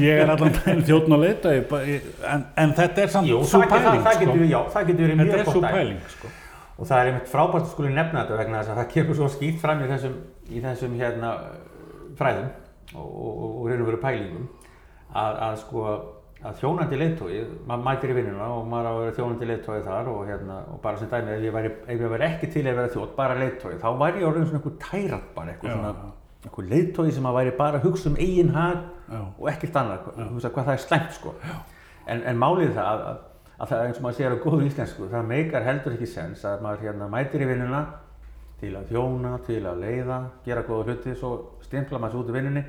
ég 0.03 0.23
er 0.23 0.33
allan 0.33 0.57
þjóðn 0.89 1.17
og 1.19 1.21
leiðtogi 1.21 1.99
en, 2.31 2.47
en 2.63 2.73
þetta 2.79 3.05
er 3.05 3.13
samt 3.13 3.29
svo 3.29 3.61
það, 3.61 3.67
það, 3.69 3.85
pæling 3.85 4.07
það, 4.07 4.17
sko. 4.17 4.25
getur, 4.25 4.47
já, 4.49 4.59
það 4.73 4.89
getur 4.89 5.05
verið 5.05 5.21
mjög 5.21 5.45
gott 5.51 5.69
pæling 5.69 6.01
sko. 6.15 6.33
Og 6.75 6.89
það 6.89 6.99
er 6.99 7.11
einmitt 7.13 7.31
frábært 7.31 7.69
skuli 7.71 7.93
nefna 7.95 8.25
þetta 8.25 8.39
vegna 8.41 8.61
þess 8.63 8.73
að 8.73 8.81
það 8.81 8.89
kemur 8.97 9.19
svo 9.21 9.29
skýrt 9.31 9.61
fram 9.63 9.85
í 9.85 9.91
þessum, 9.93 10.17
í 10.51 10.63
þessum 10.65 10.97
hérna, 10.99 11.35
fræðum 12.19 12.49
og, 12.99 13.11
og, 13.13 13.61
og 13.61 14.64
að, 15.15 15.41
að 15.49 15.57
sko 15.63 15.87
að 16.45 16.59
þjónandi 16.61 16.99
leiðtói, 17.01 17.37
maður 17.65 17.85
mætir 17.87 18.11
í 18.13 18.17
vinnuna 18.19 18.49
og 18.53 18.67
maður 18.69 18.89
á 18.89 18.93
að 18.93 18.99
vera 19.01 19.15
þjónandi 19.17 19.47
leiðtói 19.49 19.79
þar 19.87 20.11
og, 20.13 20.19
hérna, 20.29 20.59
og 20.75 20.81
bara 20.83 21.01
sem 21.01 21.09
dæmi, 21.09 21.33
ef 21.39 21.47
ég 21.47 21.55
væri, 21.55 21.71
ef 21.87 22.03
ég 22.05 22.13
væri 22.13 22.27
ekki 22.27 22.51
til 22.53 22.65
að 22.67 22.81
vera 22.81 22.93
þjótt, 22.93 23.15
bara 23.17 23.39
leiðtói, 23.39 23.79
þá 23.81 23.87
væri 24.03 24.21
ég 24.21 24.29
orðin 24.29 24.49
svona 24.51 24.61
einhver 24.61 24.75
tærat 24.83 25.31
bara, 25.37 25.55
einhver 25.55 25.73
svona 25.73 25.95
einhver 26.45 26.69
leiðtói 26.69 27.15
sem 27.17 27.29
að 27.29 27.39
væri 27.39 27.55
bara 27.57 27.81
að 27.81 27.87
hugsa 27.89 28.11
um 28.11 28.19
eigin 28.21 28.53
hag 28.53 28.83
og 29.39 29.49
ekkert 29.55 29.79
annað, 29.81 30.11
hugsa 30.35 30.51
hvað 30.53 30.69
það 30.69 30.75
er 30.75 30.83
slæmt 30.85 31.17
sko. 31.17 31.33
En, 32.05 32.21
en 32.21 32.41
málið 32.41 32.75
það 32.77 32.91
að, 32.91 33.05
að, 33.09 33.23
að 33.57 33.71
það 33.71 33.85
eins 33.87 34.01
og 34.01 34.05
maður 34.05 34.19
segir 34.19 34.37
á 34.37 34.45
góðu 34.45 34.67
íslensku, 34.69 35.09
það 35.15 35.31
meikar 35.31 35.65
heldur 35.65 35.97
ekki 35.97 36.11
sens 36.11 36.45
að 36.49 36.65
maður 36.67 36.85
hérna 36.85 37.09
mætir 37.15 37.45
í 37.45 37.49
vinnuna 37.49 37.81
til 38.65 38.73
að 38.79 38.89
þjóna, 38.91 39.35
til 39.45 39.61
að 39.69 39.85
leiða, 39.85 40.19
gera 40.47 40.65
góða 40.65 40.89
hluti, 40.89 41.15
svo 41.19 41.31
stimpla 41.65 42.01
maður 42.01 42.15
sér 42.15 42.23
út 42.23 42.33
í 42.33 42.35
vinnunni. 42.39 42.65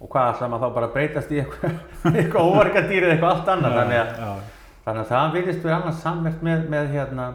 Og 0.00 0.10
hvað 0.10 0.32
ætlar 0.32 0.50
maður 0.52 0.64
þá 0.64 0.76
bara 0.78 0.90
breytast 0.96 1.32
í 1.34 1.40
eitthvað, 1.42 1.78
eitthvað 2.16 2.50
óverkadýr 2.50 3.06
eða 3.06 3.14
eitthvað 3.14 3.34
allt 3.34 3.52
annað, 3.54 3.78
þannig 3.78 4.00
að, 4.00 4.12
já, 4.24 4.66
þannig 4.86 5.02
að 5.04 5.14
það 5.14 5.32
virðist 5.36 5.64
verið 5.64 5.78
annars 5.78 6.04
samvert 6.04 6.44
með, 6.48 6.68
með, 6.74 6.92
hérna, 6.96 7.30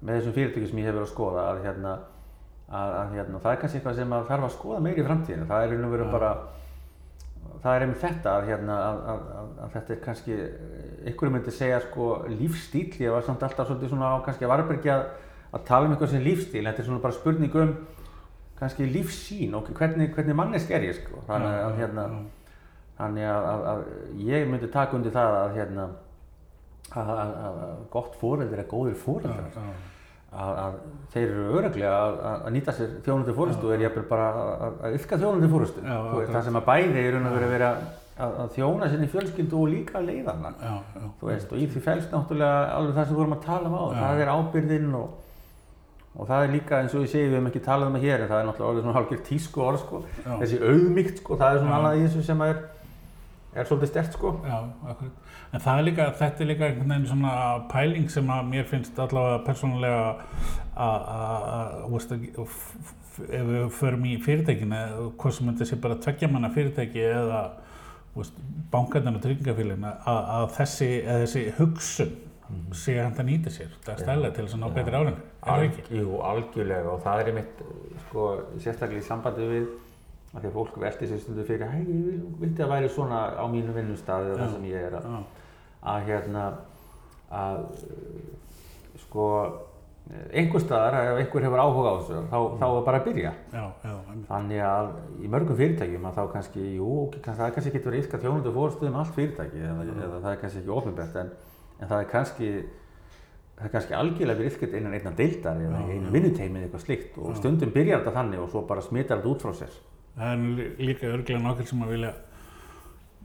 með 0.00 0.20
þessum 0.20 0.36
fyrirtækjum 0.38 0.70
sem 0.70 0.82
ég 0.82 0.88
hef 0.90 0.94
verið 0.94 1.06
að 1.06 1.14
skoða 1.14 1.46
að, 1.50 1.62
hérna, 1.66 1.94
að, 2.68 2.98
að 3.00 3.16
hérna, 3.18 3.40
það 3.44 3.54
er 3.54 3.62
kannski 3.64 3.80
eitthvað 3.80 3.98
sem 3.98 4.12
maður 4.14 4.30
þarf 4.30 4.48
að 4.48 4.54
skoða 4.58 4.84
meira 4.84 5.02
í 5.02 5.08
framtíðinu, 5.08 5.48
það 5.50 5.66
er 5.66 5.88
og 5.88 5.96
veru 5.96 6.10
bara 6.14 6.34
það 7.64 7.74
er 7.74 7.84
einmitt 7.84 8.02
þetta 8.02 8.32
að, 8.38 8.48
hérna, 8.50 8.74
að, 8.76 8.98
að, 9.10 9.20
að, 9.64 9.68
þetta 9.74 9.94
er 9.94 10.00
kannski, 10.04 10.38
einhverju 11.08 11.34
myndi 11.34 11.54
segja 11.54 11.78
sko 11.84 12.08
lífstíl, 12.28 12.90
ég 13.00 13.14
var 13.14 13.24
samt 13.24 13.44
alltaf 13.46 13.70
svolítið 13.70 13.92
svona 13.94 14.10
á 14.12 14.16
kannski 14.24 14.44
að 14.44 14.52
varbergi 14.52 14.92
að, 15.54 15.64
tala 15.68 15.88
um 15.88 15.94
eitthvað 15.94 16.14
sem 16.14 16.24
lífstíl, 16.24 16.64
þetta 16.66 16.82
er 16.82 16.88
svona 16.88 17.04
bara 17.04 17.16
spurning 17.16 17.58
um 17.62 17.74
kannski 18.58 18.86
lífssýn 18.90 19.54
og 19.58 19.70
hvernig, 19.74 20.12
hvernig 20.14 20.38
mannesk 20.38 20.70
er 20.74 20.86
ég 20.86 20.98
sko, 20.98 21.22
þannig 21.28 21.56
að, 21.62 21.78
hérna, 21.80 22.04
þannig 22.98 23.30
að, 23.30 23.48
að, 23.50 23.64
að 23.72 24.28
ég 24.28 24.46
myndi 24.50 24.70
taka 24.72 24.98
undir 24.98 25.14
það 25.14 25.38
að, 25.40 25.56
hérna, 25.58 25.88
gott 27.90 28.14
fóreldri 28.20 28.62
er 28.62 28.70
góðir 28.70 28.94
fóreldrar 29.00 29.50
já, 29.50 29.66
að, 30.34 30.78
þeir 31.14 31.24
eru 31.24 31.44
öruglega 31.58 31.98
að, 32.30 32.46
nýta 32.54 32.74
sér 32.76 32.94
þjónandi 33.06 33.34
fórustu 33.34 33.68
og 33.68 33.74
er 33.74 33.84
jafnvel 33.86 34.06
bara 34.10 34.30
að, 34.68 34.96
ylka 34.98 35.18
þjónandi 35.18 35.50
akkurat. 35.82 36.32
það 36.36 36.48
sem 36.48 36.58
að 36.60 36.66
bæði 36.70 37.04
er 37.04 37.18
að 37.18 37.52
vera 37.54 37.70
að, 37.74 38.38
að 38.44 38.54
þjóna 38.54 38.88
sinni 38.90 39.10
fjölskyldu 39.10 39.58
og 39.58 39.70
líka 39.72 39.98
að 39.98 40.10
leiða 40.10 40.34
hana 40.36 40.54
já, 40.54 40.72
já, 40.94 41.04
þú 41.20 41.30
veist, 41.30 41.52
og 41.52 41.60
í 41.62 41.68
því 41.70 41.84
fælst 41.88 42.14
náttúrulega 42.14 42.64
alveg 42.78 42.98
það 42.98 43.06
sem 43.08 43.14
við 43.14 43.22
vorum 43.22 43.36
að 43.36 43.46
tala 43.48 43.70
um 43.70 43.76
á 43.78 43.84
það 43.98 44.22
er 44.24 44.32
ábyrðinn 44.34 44.98
og, 45.00 45.23
og 46.14 46.28
það 46.28 46.44
er 46.44 46.54
líka 46.54 46.78
eins 46.80 46.94
og 46.94 47.04
ég 47.04 47.10
segi, 47.10 47.26
við 47.26 47.36
höfum 47.38 47.50
ekki 47.50 47.64
talað 47.64 47.90
um 47.90 47.98
það 47.98 48.06
hér 48.06 48.22
en 48.22 48.30
það 48.30 48.40
er 48.40 48.48
náttúrulega 48.48 48.70
orðið 48.70 48.84
svona 48.84 48.96
hálfgerð 48.98 49.26
tísku 49.28 49.64
orð 49.64 49.82
sko. 49.82 50.00
Já. 50.22 50.32
þessi 50.42 50.60
auðmygt, 50.62 51.20
sko, 51.22 51.38
það 51.40 51.50
er 51.50 51.62
svona 51.62 51.76
annað 51.80 51.98
í 51.98 52.04
þessu 52.06 52.24
sem 52.28 52.44
er, 52.46 52.62
er 53.54 53.68
svolítið 53.70 53.92
stert 53.92 54.18
sko. 54.18 54.34
já, 54.46 54.58
akkurat 54.92 55.22
en 55.54 55.62
það 55.62 55.78
er 55.78 55.86
líka, 55.88 56.08
þetta 56.18 56.42
er 56.42 56.50
líka 56.50 56.66
einhvern 56.68 56.92
veginn 56.94 57.08
svona 57.12 57.32
pæling 57.70 58.10
sem 58.10 58.30
að 58.34 58.46
mér 58.50 58.64
finnst 58.70 58.98
allavega 58.98 59.42
persónulega 59.46 60.00
að, 60.74 61.26
ef 62.34 63.44
við 63.46 63.68
förum 63.76 64.08
í 64.10 64.16
fyrirtækinu, 64.22 64.80
hvort 65.14 65.36
sem 65.36 65.50
þetta 65.52 65.68
sé 65.68 65.78
bara 65.82 66.00
tveggja 66.02 66.30
manna 66.32 66.50
fyrirtæki 66.54 67.04
eða 67.06 67.44
bankarnir 68.72 69.18
og 69.18 69.22
tryggingafélagin 69.22 69.86
að, 69.90 70.48
þessi, 70.56 70.90
þessi 71.06 71.44
hugsun 71.58 72.12
sé 72.76 72.94
hægt 72.98 73.18
að 73.22 73.28
nýta 73.30 73.50
sér, 73.50 73.70
það 73.84 73.94
er 73.94 74.02
stæðlega 74.04 74.34
til 74.36 74.44
þess 74.44 74.54
að 74.54 74.60
ná 74.64 74.68
betri 74.74 74.94
árangur, 74.98 75.22
er 75.24 75.48
það 75.48 75.64
ekki? 75.68 75.84
Jú, 76.00 76.18
algjörlega 76.30 76.90
og 76.94 77.00
það 77.04 77.20
er 77.24 77.30
einmitt, 77.32 77.62
sko, 78.08 78.26
sérstaklega 78.64 79.00
í 79.00 79.08
sambandi 79.08 79.48
við 79.50 79.66
að 80.34 80.40
því 80.42 80.48
að 80.50 80.56
fólk 80.58 80.78
velti 80.82 81.06
sér 81.10 81.20
stundu 81.22 81.44
fyrir 81.46 81.70
hei, 81.70 81.82
ég 81.84 82.04
vil- 82.08 82.34
vildi 82.42 82.62
að 82.66 82.72
væri 82.74 82.88
svona 82.90 83.20
á 83.38 83.44
mínu 83.48 83.74
vinnustadi 83.76 84.32
eða 84.34 84.40
það 84.44 84.52
sem 84.56 84.64
ég 84.70 84.88
er 84.88 84.96
að, 84.98 85.04
Já, 85.10 85.22
að 85.94 86.08
hérna 86.08 86.44
að 87.30 87.60
sko 89.04 89.28
einhver 90.36 90.60
staðar, 90.60 90.94
ef 91.14 91.18
einhver 91.22 91.46
hefur 91.46 91.60
áhuga 91.62 91.88
á 91.88 91.96
þessu 92.02 92.18
þá, 92.28 92.38
þá 92.60 92.64
er 92.68 92.82
bara 92.84 92.98
að 93.00 93.06
byrja. 93.08 93.30
Já, 93.54 93.62
já, 93.84 93.94
þannig 94.28 94.60
að 94.68 94.90
í 95.24 95.30
mörgum 95.32 95.56
fyrirtækjum 95.56 96.04
að 96.10 96.18
þá 96.18 96.22
kannski, 96.34 96.64
jú, 96.76 96.90
kann- 97.24 97.38
það 97.38 97.54
kannski 97.56 97.72
getur 97.78 97.90
verið 97.94 98.04
yfka 98.04 98.20
þjónundu 98.20 98.52
fórstuðum 98.52 98.98
allt 99.00 99.14
fyrirtæki 99.16 99.62
eða, 99.64 99.86
eða 99.94 100.18
það 100.20 100.30
er 100.34 100.40
kannski 100.42 100.60
ekki 100.60 100.74
ofinbært 100.76 101.16
en, 101.22 101.30
en 101.80 101.88
það 101.90 101.98
er 102.00 102.08
kannski 102.12 102.50
það 103.54 103.64
er 103.68 103.72
kannski 103.74 103.96
algjörlega 103.98 104.38
verið 104.40 104.50
yfkert 104.52 104.76
innan 104.78 104.94
einna 104.98 105.12
deildar 105.18 105.56
eða 105.62 105.80
Já, 105.80 105.88
einu 105.94 106.06
já. 106.08 106.12
vinnuteimi 106.18 106.58
eða 106.58 106.66
eitthvað 106.68 106.84
slíkt 106.86 107.18
og 107.22 107.36
stundum 107.38 107.72
byrjar 107.74 108.00
þetta 108.02 108.16
þannig 108.18 108.44
og 108.44 108.48
svo 108.52 108.62
bara 108.68 108.82
smitar 108.84 109.20
þetta 109.20 109.32
út 109.34 109.42
frá 109.46 109.52
sér. 109.62 109.74
Það 110.14 110.30
er 110.32 110.38
líka 110.88 111.10
örglega 111.10 111.42
nokkur 111.42 111.66
sem 111.70 111.82
að 111.86 111.92
vilja 111.96 112.12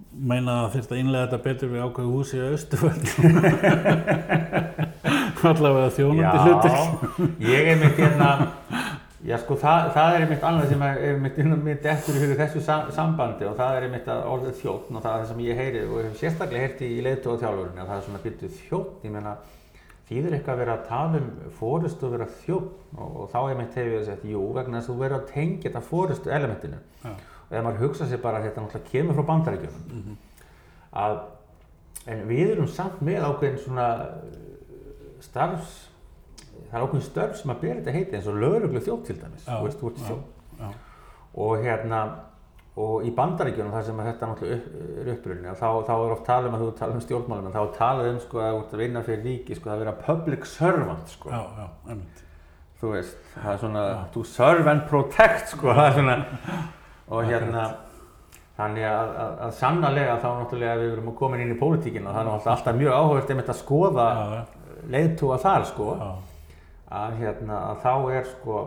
meina 0.09 0.53
að 0.63 0.71
þurft 0.77 0.93
að 0.95 0.99
innlega 1.03 1.25
þetta 1.27 1.43
betur 1.45 1.69
við 1.73 1.81
ákveðu 1.85 2.13
húsi 2.13 2.37
á 2.39 2.47
Östuföld 2.55 3.03
allavega 5.49 5.89
þjónandi 5.95 6.37
hlutur 6.45 6.73
ég 7.49 7.69
er 7.73 7.77
mitt 7.81 7.99
hérna 7.99 8.29
Já 9.27 9.35
sko 9.41 9.55
það, 9.59 9.89
það 9.97 10.13
er 10.15 10.21
einmitt 10.23 10.43
annað 10.47 10.69
sem 10.71 10.81
er 10.87 10.99
einmitt 11.09 11.39
mitt 11.65 11.85
eftir 11.91 12.15
fyrir 12.21 12.37
þessu 12.39 12.61
sa 12.63 12.75
sambandi 12.95 13.43
og 13.49 13.57
það 13.59 13.73
er 13.75 13.85
einmitt 13.89 14.05
að 14.07 14.21
orðið 14.31 14.53
þjóttn 14.61 14.95
og 14.95 15.03
það 15.03 15.11
er 15.15 15.23
það 15.23 15.31
sem 15.33 15.41
ég 15.43 15.57
heyri 15.59 15.81
og 15.89 15.97
hef 16.05 16.13
sérstaklega 16.21 16.61
heyrti 16.67 16.87
í 16.95 17.01
leitu 17.03 17.31
og 17.33 17.41
þjálfurinni 17.41 17.81
að 17.83 17.89
það 17.89 17.97
er 17.97 18.05
svona 18.05 18.21
byrjuð 18.23 18.53
þjóttn, 18.69 19.01
ég 19.03 19.11
meina 19.17 19.33
þýðir 20.09 20.35
eitthvað 20.37 20.53
að 20.55 20.61
vera 20.63 20.77
að 20.77 20.85
tala 20.87 21.19
um 21.19 21.27
fórustu 21.59 22.07
og 22.07 22.13
vera 22.15 22.29
þjóttn 22.45 22.95
og, 23.03 23.17
og 23.19 23.27
þá 23.33 23.37
einmitt 23.49 23.75
hefur 23.77 23.91
ég 23.97 24.07
sagt, 24.07 24.23
jú, 24.31 24.45
vegna 24.55 24.79
þess 24.79 24.89
að 24.89 24.95
þú 24.95 25.03
verður 25.03 25.19
að 25.19 25.27
tengja 25.33 25.65
þetta 25.67 25.83
fórustu 25.89 26.31
elementinu 26.39 26.79
Já. 27.03 27.11
og 27.11 27.53
ef 27.59 27.67
maður 27.67 27.83
hugsa 27.83 28.07
sér 28.09 28.23
bara 28.23 28.39
að 28.39 28.47
þetta 28.47 28.63
náttúrulega 28.63 28.91
kemur 28.93 29.19
frá 29.19 29.27
bandaríkjunum 29.33 29.83
Mhm. 29.99 30.17
að 31.03 31.19
en 32.07 32.23
við 32.31 32.51
erum 32.55 32.67
samt 32.71 33.03
með 33.05 33.27
ákveðin 33.27 33.59
svona 33.67 33.89
starfs, 35.19 35.88
það 36.69 36.77
er 36.79 36.85
ákveðin 36.87 37.05
störf 37.09 37.37
sem 37.39 37.53
að 37.53 37.61
bera 37.63 37.79
þetta 37.79 37.95
heiti 37.97 38.17
eins 38.19 38.27
og 38.31 38.39
lögreglu 38.43 38.81
þjótt 38.85 39.05
til 39.09 39.17
dæmis, 39.21 39.45
Já, 39.47 39.53
þú 39.55 39.67
veist, 39.67 39.79
þú 39.83 39.91
ert 39.91 40.01
já. 40.01 40.07
þjótt. 40.09 40.59
Já, 40.59 40.69
Og 41.39 41.61
hérna, 41.63 41.99
og 42.79 43.03
í 43.05 43.11
bandaríkjunum 43.15 43.73
þar 43.75 43.83
sem 43.85 43.99
þetta 44.05 44.27
náttúrulega 44.29 44.85
er 45.03 45.11
upprunni, 45.13 45.51
þá, 45.59 45.67
þá 45.87 45.91
er 45.95 46.13
oft 46.15 46.25
talað 46.27 46.47
um 46.49 46.55
að 46.57 46.63
þú 46.63 46.69
talar 46.79 46.95
um 46.95 47.03
stjórnmálum, 47.03 47.51
þá 47.53 47.59
er 47.61 47.73
talað 47.77 48.09
um 48.13 48.19
sko 48.23 48.41
að 48.43 48.53
þú 48.55 48.61
ert 48.63 48.73
að 48.77 48.83
vinna 48.83 49.03
fyrir 49.07 49.23
ríki, 49.27 49.57
sko 49.59 49.71
að 49.73 49.83
vera 49.83 49.93
public 50.05 50.47
servant, 50.49 51.11
sko. 51.13 51.29
já, 51.33 51.41
já, 51.59 51.67
einmitt. 51.91 52.23
Þú 52.79 52.93
veist, 52.93 53.17
það 53.35 53.51
er 53.53 53.61
svona, 53.63 53.83
to 54.13 54.23
serve 54.23 54.71
and 54.71 54.85
protect, 54.87 55.51
sko, 55.51 55.73
það 55.77 55.85
er 55.89 55.97
svona, 55.99 56.17
og 57.09 57.27
hérna, 57.27 57.65
þannig 58.59 58.87
að, 58.87 59.11
að, 59.25 59.35
að 59.47 59.53
sannarlega 59.59 60.15
þá 60.23 60.29
náttúrulega 60.39 60.79
við 60.79 60.93
erum 60.95 61.11
komin 61.19 61.43
inn 61.43 61.53
í 61.55 61.59
pólitíkina 61.59 62.11
og 62.11 62.15
það 62.15 62.31
er 62.39 62.53
alltaf 62.55 62.79
mjög 62.79 62.95
áhugavert 62.95 63.29
einmitt 63.35 63.51
að 63.53 63.59
skoða 63.61 64.07
Já, 64.15 64.41
leiðtúa 64.95 65.37
þar, 65.43 65.67
sko, 65.67 65.91
já, 65.99 66.09
að 66.91 67.17
hérna, 67.21 67.57
að 67.71 67.81
þá 67.83 67.93
er 68.17 68.23
sko, 68.25 68.59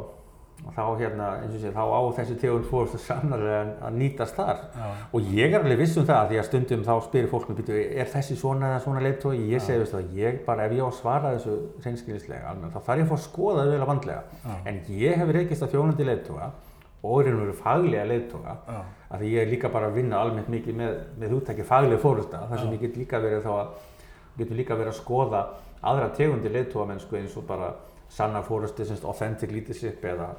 þá 0.77 0.83
hérna, 1.01 1.29
eins 1.43 1.55
og 1.57 1.61
sé, 1.65 1.71
þá 1.75 1.83
á 1.91 2.01
þessi 2.19 2.37
tegund 2.39 2.67
fórstu 2.71 2.99
sannarlega 3.03 3.63
að 3.83 3.97
nýtast 3.99 4.37
þar. 4.39 4.61
já, 4.77 4.91
Og 5.13 5.31
ég 5.35 5.53
er 5.55 5.59
alveg 5.59 5.79
viss 5.83 5.97
um 5.99 6.07
það, 6.07 6.29
því 6.31 6.39
að 6.39 6.47
stundum 6.47 6.85
þá 6.87 6.93
spyrir 7.09 7.29
fólk 7.33 7.49
mér, 7.49 7.57
"Bíddu, 7.59 7.79
er 7.99 8.07
þessi 8.07 8.37
svona 8.39 8.67
eða 8.71 8.83
svona 8.85 9.01
leiðtói? 9.03 9.35
Ég 9.51 9.61
segi, 9.61 9.79
veistu 9.83 9.97
það, 9.97 10.13
ég 10.15 10.45
bara, 10.47 10.65
ef 10.67 10.73
ég 10.73 10.85
á 10.85 10.89
að 10.89 11.01
svara 11.01 11.33
þessu 11.35 11.57
reynskilinslega 11.83 12.49
almennt, 12.49 12.75
þá 12.75 12.81
þarf 12.87 12.99
ég 12.99 13.05
að 13.05 13.09
fá 13.09 13.17
að 13.19 13.27
skoða 13.29 13.65
það 13.65 13.73
vel 13.73 13.81
að 13.83 13.91
vandlega. 13.93 14.23
En 14.67 14.81
ég 14.89 15.17
hef 15.17 15.29
reykist 15.35 15.63
að 15.63 15.73
þjónandi 15.73 16.05
leiðtóga 16.07 16.51
og 17.03 17.21
er 17.21 17.33
einhverju 17.33 17.55
faglega 17.59 18.07
leiðtóga, 18.07 18.57
já, 18.69 18.81
af 19.11 19.21
því 19.21 19.31
ég 19.35 19.43
er 19.43 19.51
líka 19.51 19.69
bara 19.73 19.87
að 19.89 19.95
vinna 19.95 20.17
almennt 20.23 20.49
mikið 20.49 20.75
með, 20.79 20.99
með 21.19 21.31
húttæki 21.35 21.65
faglega 21.67 21.99
fórölda, 21.99 22.47
þar 22.49 22.59
sem 22.59 22.69
Já. 22.71 22.73
ég 22.77 22.81
get 22.81 22.97
líka 22.97 23.19
verið 23.19 23.43
þá 23.43 23.51
að, 23.59 23.67
sanna 28.13 28.43
fóröldi, 28.45 28.85
semst 28.89 29.05
authentic 29.09 29.53
leadership 29.53 30.05
eða, 30.05 30.33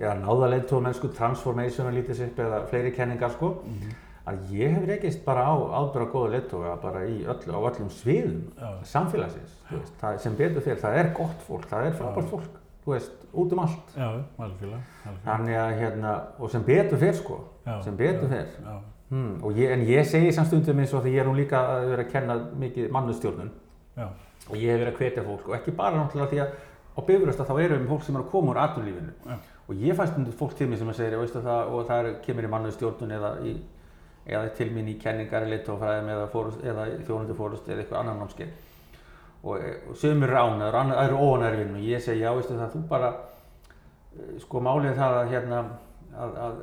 eða 0.00 0.14
náða 0.22 0.52
leiðtógamennsku, 0.54 1.10
transformational 1.16 1.92
leadership 1.94 2.38
eða 2.40 2.62
fleiri 2.70 2.94
kenningar 2.96 3.34
sko 3.34 3.54
mhm, 3.64 3.98
að 4.30 4.54
ég 4.54 4.74
hef 4.76 4.86
reykist 4.88 5.22
bara 5.24 5.46
á 5.48 5.54
ábyrra 5.80 6.06
góða 6.12 6.34
leittóga 6.36 6.74
bara 6.82 7.04
í 7.08 7.20
öllu, 7.24 7.54
á 7.56 7.60
öllum 7.70 7.90
sviðum 7.92 8.42
Já. 8.58 8.70
samfélagsins, 8.92 9.56
veist, 9.70 9.94
það, 10.00 10.18
sem 10.24 10.36
betur 10.38 10.64
fyrir, 10.64 10.80
það 10.82 10.98
er 11.00 11.10
gott 11.16 11.44
fólk, 11.46 11.66
það 11.70 11.88
er 11.88 11.98
frábært 11.98 12.30
fólk, 12.30 12.60
þú 12.84 12.94
veist, 12.94 13.26
út 13.32 13.52
um 13.56 13.62
allt. 13.64 13.96
já, 13.96 14.06
algjörlega, 14.06 14.80
algjörlega. 15.04 15.24
Þannig 15.26 15.60
að 15.64 15.74
hérna, 15.80 16.14
og 16.38 16.52
sem 16.52 16.64
betur 16.68 17.02
fyrir 17.02 17.20
sko, 17.20 17.40
Já, 17.66 17.74
sem 17.84 17.96
betur. 17.96 18.32
Já, 18.32 18.78
hmm, 19.10 19.50
ég, 19.56 19.74
en 19.74 19.84
ég 19.88 20.08
segi 20.08 20.32
samt 20.32 20.50
stundum 20.50 20.80
eins 20.80 20.94
og 20.94 21.04
því 21.04 21.14
ég 21.16 21.24
er 21.24 21.28
nú 21.28 21.36
líka 21.36 21.60
að 21.74 21.90
vera 21.92 22.06
að 22.06 22.12
kenna 22.14 22.36
mikið 22.60 22.90
mannustjórnun 22.96 23.52
já, 23.96 24.06
og 24.48 24.56
ég 24.56 24.70
hef 24.72 24.80
verið 24.80 24.92
að 24.94 25.00
hvetja 25.00 25.24
fólk 25.26 25.48
og 25.48 25.56
ekki 25.58 25.76
bara 25.76 25.96
náttúrulega 25.98 26.30
því 26.30 26.42
að 26.44 26.58
á 27.00 27.08
bifurösta 27.08 27.46
þá 27.48 27.54
erum 27.64 27.82
við 27.84 27.92
fólk 27.94 28.06
sem 28.06 28.16
er 28.16 28.24
að 28.24 28.30
koma 28.34 28.52
úr 28.52 28.62
atvinnulífinu. 28.64 29.12
Já. 29.26 29.36
og 29.70 29.82
ég 29.84 29.96
fæst 29.96 30.12
stundum 30.12 30.38
fólk 30.38 30.56
til 30.58 30.66
mér 30.68 30.80
sem 30.80 30.88
að 30.90 30.98
segja 30.98 31.42
það 31.42 31.68
og 31.74 31.84
það 31.86 32.00
er, 32.00 32.14
kemur 32.24 32.46
í 32.46 32.50
mannustjórnun 32.50 33.12
eða, 33.16 33.30
í, 33.46 33.52
eða 34.26 34.48
til 34.58 34.70
mín 34.74 34.88
í 34.90 34.96
kenningar 34.98 35.46
í 35.46 35.52
leitófræðum 35.52 36.10
eða, 36.10 36.88
þjónundi 37.06 37.36
fórust 37.38 37.68
eða 37.68 37.84
eitthvað 37.84 38.00
annan 38.00 38.24
námskeið. 38.24 38.50
Og, 39.40 39.68
og 39.88 39.96
sömur 39.96 40.28
eru 40.28 40.42
ánæður, 40.42 40.76
það 40.90 41.04
eru 41.04 41.20
óanæður 41.22 41.60
vinnu 41.62 41.78
og 41.78 41.86
ég 41.86 42.02
segi 42.04 42.20
já 42.20 42.32
það 42.34 42.74
þú 42.74 42.82
bara 42.90 43.12
eh, 43.14 44.34
sko 44.42 44.60
málið 44.60 44.98
það 44.98 45.20
að 45.20 45.30
hérna 45.30 45.62
að, 46.12 46.34
að 46.44 46.58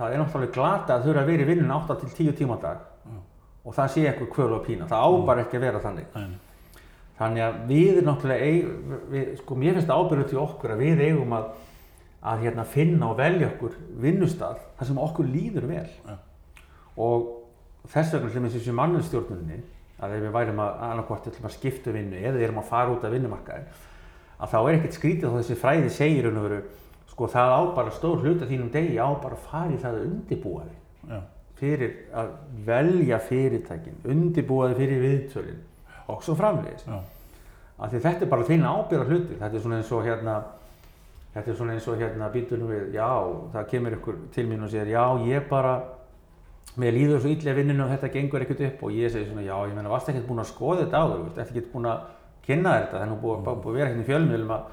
það 0.00 0.14
er 0.14 0.22
náttúrulega 0.22 0.54
glata 0.54 0.96
að 0.96 1.08
þurfa 1.08 1.22
að 1.22 1.30
vera 1.30 1.44
í 1.44 1.48
vinnun 1.50 1.74
8 1.76 1.96
til 2.00 2.10
10 2.16 2.36
tíma 2.38 2.56
dag 2.60 2.84
Já. 3.04 3.16
og 3.64 3.76
það 3.76 3.90
sé 3.94 4.04
eitthvað 4.08 4.30
kvölu 4.34 4.56
og 4.56 4.62
pína, 4.66 4.88
það 4.88 5.04
á 5.04 5.10
bara 5.28 5.44
ekki 5.44 5.58
að 5.58 5.66
vera 5.66 5.82
þannig. 5.84 6.14
Nei, 6.16 6.38
þannig 7.20 7.44
að 7.44 7.58
við 7.68 7.90
erum 7.94 8.06
náttúrulega 8.08 8.46
eig, 8.46 8.70
við, 9.12 9.26
sko 9.42 9.58
mér 9.60 9.76
finnst 9.76 9.90
það 9.90 10.04
ábyrgðu 10.04 10.28
til 10.30 10.40
okkur 10.40 10.72
að 10.74 10.84
við 10.86 11.02
eigum 11.04 11.34
að, 11.36 11.50
að 12.32 12.46
hérna, 12.46 12.64
finna 12.68 13.10
og 13.10 13.18
velja 13.20 13.50
okkur 13.50 13.76
vinnustaf 14.00 14.62
þar 14.78 14.88
sem 14.88 15.02
okkur 15.04 15.28
líður 15.28 15.68
vel. 15.68 15.84
Já. 16.06 16.16
og 17.00 17.28
þess 17.90 18.16
vegna 18.16 18.32
til 18.32 18.44
þessi 18.48 18.74
mannustjórnunni 18.76 19.60
að 20.00 20.16
ef 20.16 20.24
við 20.24 20.34
værum 20.34 20.60
að 20.64 20.82
annarkvort 20.88 21.28
til 21.28 21.44
að 21.44 21.54
skipta 21.54 21.92
um 21.92 21.98
vinnu 21.98 22.20
eða 22.20 22.40
erum 22.40 22.60
að 22.62 22.70
fara 22.70 22.92
út 22.94 23.04
af 23.04 23.12
vinnumarkaði 23.12 23.80
að 24.40 24.52
þá 24.52 24.58
er 24.60 24.76
ekkert 24.78 24.96
skrítið 24.96 25.28
þá 25.28 25.38
þessi 25.40 25.58
fræði 25.60 25.90
segir 25.92 26.28
raun 26.28 26.40
og 26.40 26.46
veru 26.46 26.60
sko 27.10 27.28
það 27.28 27.52
á 27.52 27.60
bara 27.76 27.92
stór 27.92 28.22
hluta 28.24 28.48
þínum 28.48 28.70
degi 28.72 28.96
á 28.96 29.08
bara 29.20 29.36
að 29.36 29.48
fara 29.50 29.74
í 29.74 29.80
það 29.80 29.98
að 29.98 30.06
undirbúa 30.06 30.62
þig. 30.64 30.78
Já, 31.10 31.18
fyrir 31.60 31.96
að 32.16 32.30
velja 32.64 33.18
fyrirtækin, 33.26 33.98
undirbúa 34.08 34.70
þig 34.70 34.80
fyrir 34.80 35.02
viðtölin 35.04 35.60
og 36.10 36.24
svo 36.26 36.36
framvegis. 36.38 36.86
Af 37.80 37.92
því 37.92 38.00
þetta 38.04 38.26
er 38.26 38.32
bara 38.32 38.48
þín 38.48 38.66
ábyrða 38.68 39.06
hluti. 39.08 39.38
Þetta 39.40 39.56
er 39.56 39.62
svona 39.64 39.78
eins 39.80 39.92
og 39.96 40.04
hérna 40.04 40.40
þetta 41.34 41.52
er 41.52 41.56
svona 41.56 41.76
eins 41.76 41.86
og 41.88 42.00
hérna 42.00 42.28
býtunum 42.34 42.70
við 42.70 42.94
já, 42.98 43.08
það 43.54 43.68
kemur 43.70 43.96
ykkur 43.96 44.20
til 44.34 44.46
mín 44.50 44.66
og 44.66 44.70
segir 44.72 44.90
já, 44.96 45.04
ég 45.30 45.46
bara 45.48 45.76
mér 46.80 46.94
líður 46.94 47.22
svo 47.22 47.30
illa 47.30 47.52
í 47.52 47.56
vinninu 47.58 47.84
og 47.84 47.92
þetta 47.92 48.10
gengur 48.14 48.44
ekkert 48.44 48.64
upp. 48.66 48.84
Og 48.86 48.96
ég 48.98 49.12
segi 49.12 49.28
svona, 49.28 49.46
já, 49.46 49.54
ég 49.68 49.76
meina, 49.76 49.90
varst 49.92 50.10
ekkert 50.10 50.28
búin 50.28 50.42
að 50.42 50.50
skoða 50.50 50.84
þetta 50.84 51.02
áður, 51.04 51.24
veist, 51.26 51.40
ekkert 51.44 51.72
búin 51.72 51.88
að 51.90 52.04
kynna 52.46 52.76
þetta, 52.76 52.94
það 52.96 53.06
er 53.06 53.10
nú 53.10 53.18
búið, 53.22 53.42
búið, 53.46 53.58
búið 53.64 53.74
að 53.74 53.80
vera 53.80 53.90
hérna 53.90 54.04
í 54.04 54.08
fjölmiðlum 54.08 54.54
að, 54.54 54.70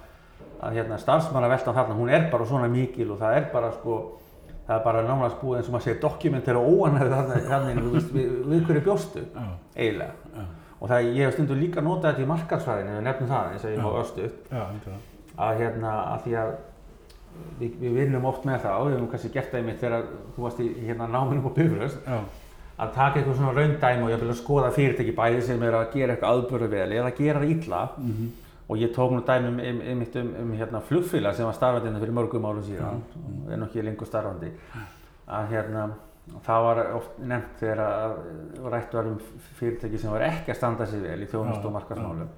að 0.67 0.77
hérna, 0.79 1.01
starfsmannaveltan 1.01 1.77
þarna, 1.77 1.97
hún 1.97 2.13
er 2.13 2.29
bara 2.31 2.47
svona 2.49 2.69
mikil 2.73 3.11
og 3.13 3.21
það 3.21 3.39
er 3.39 3.49
bara 3.53 3.71
sko, 3.75 3.97
það 4.67 4.75
er 4.77 4.85
bara 4.85 5.03
náttúrulega 5.05 5.41
búið 5.41 5.59
eins 5.59 5.69
og 5.69 5.75
maður 5.75 5.87
segir 5.87 5.99
dokumentera 6.05 6.63
óanæður 6.63 7.15
þarna, 7.49 7.87
veist, 7.93 8.13
við, 8.15 8.31
við 8.47 8.63
hverju 8.69 8.85
bjóstu, 8.87 9.25
eiginlega. 9.75 10.26
Og 10.77 10.89
það, 10.91 11.11
ég 11.17 11.25
hef 11.25 11.33
stundum 11.33 11.61
líka 11.61 11.81
notað 11.81 12.11
þetta 12.11 12.23
í 12.25 12.31
markarsfæðinu, 12.31 12.95
við 12.97 13.05
nefnum 13.07 13.29
það, 13.31 13.53
eins 13.53 13.63
og 13.65 13.71
ég 13.71 13.79
má 13.81 13.93
östu 14.01 14.25
upp, 14.27 14.51
að 15.47 15.61
hérna, 15.61 15.93
að 16.13 16.25
því 16.25 16.35
að 16.41 16.51
við, 17.59 17.77
við 17.81 17.95
vinnum 18.01 18.27
oft 18.29 18.45
með 18.45 18.59
það, 18.65 18.81
og 18.81 18.89
við 18.89 18.97
hefum 18.97 19.07
kannski 19.13 19.31
gert 19.33 19.49
það 19.51 19.61
einmitt 19.61 19.79
þegar 19.81 20.09
þú 20.35 20.45
varst 20.45 20.61
í 20.61 20.67
hérna 20.85 21.07
náminum 21.13 21.49
á 21.49 21.51
Bifröst, 21.57 22.11
að 22.77 22.91
taka 22.93 23.19
eitthvað 23.19 23.39
svona 23.39 23.55
raundæmi 23.57 24.05
og 24.05 24.11
ég 24.13 24.21
vil 24.21 24.35
skoða 24.37 24.73
fyrirtæki 24.75 25.15
bæði 25.17 25.45
sem 25.47 25.63
er 25.65 25.79
að 25.79 25.87
gera 25.95 26.13
eitthvað 26.13 26.35
aðbörðu 26.35 26.67
vel 26.75 26.91
eða 26.91 27.09
að 27.09 27.21
gera 27.23 27.41
það 27.41 27.53
illa. 27.55 27.81
Mhm, 27.97 28.27
og 28.67 28.77
ég 28.77 28.91
tók 28.93 29.13
nú 29.15 29.21
dæmi 29.23 29.47
um, 29.47 29.59
um, 29.81 30.01
um, 30.03 30.33
um, 30.41 30.51
hérna, 30.59 30.81
flugfélag 30.83 31.35
sem 31.35 31.45
var 31.47 31.55
starfandi 31.55 31.87
hérna 31.87 32.01
fyrir 32.03 32.17
mörgum 32.17 32.45
árum 32.45 32.65
síðan 32.67 32.99
og 33.45 33.51
er 33.53 33.61
nokkið 33.61 33.85
lengur 33.87 34.09
starfandi. 34.09 34.51
Að 35.27 35.53
hérna 35.53 35.85
það 36.45 36.65
var 36.67 36.81
oft 36.97 37.19
nefnt 37.23 37.61
þegar 37.61 37.81
að 37.83 38.17
að 38.57 38.67
rætt 38.73 38.93
var 38.97 39.09
um 39.11 39.17
fyrirtæki 39.59 40.01
sem 40.01 40.11
var 40.11 40.27
ekki 40.27 40.51
að 40.53 40.59
standa 40.59 40.85
sig 40.89 41.01
vel 41.01 41.21
í 41.23 41.29
þjónust 41.31 41.61
Já, 41.63 41.67
og 41.69 41.75
markarsmálum 41.77 42.29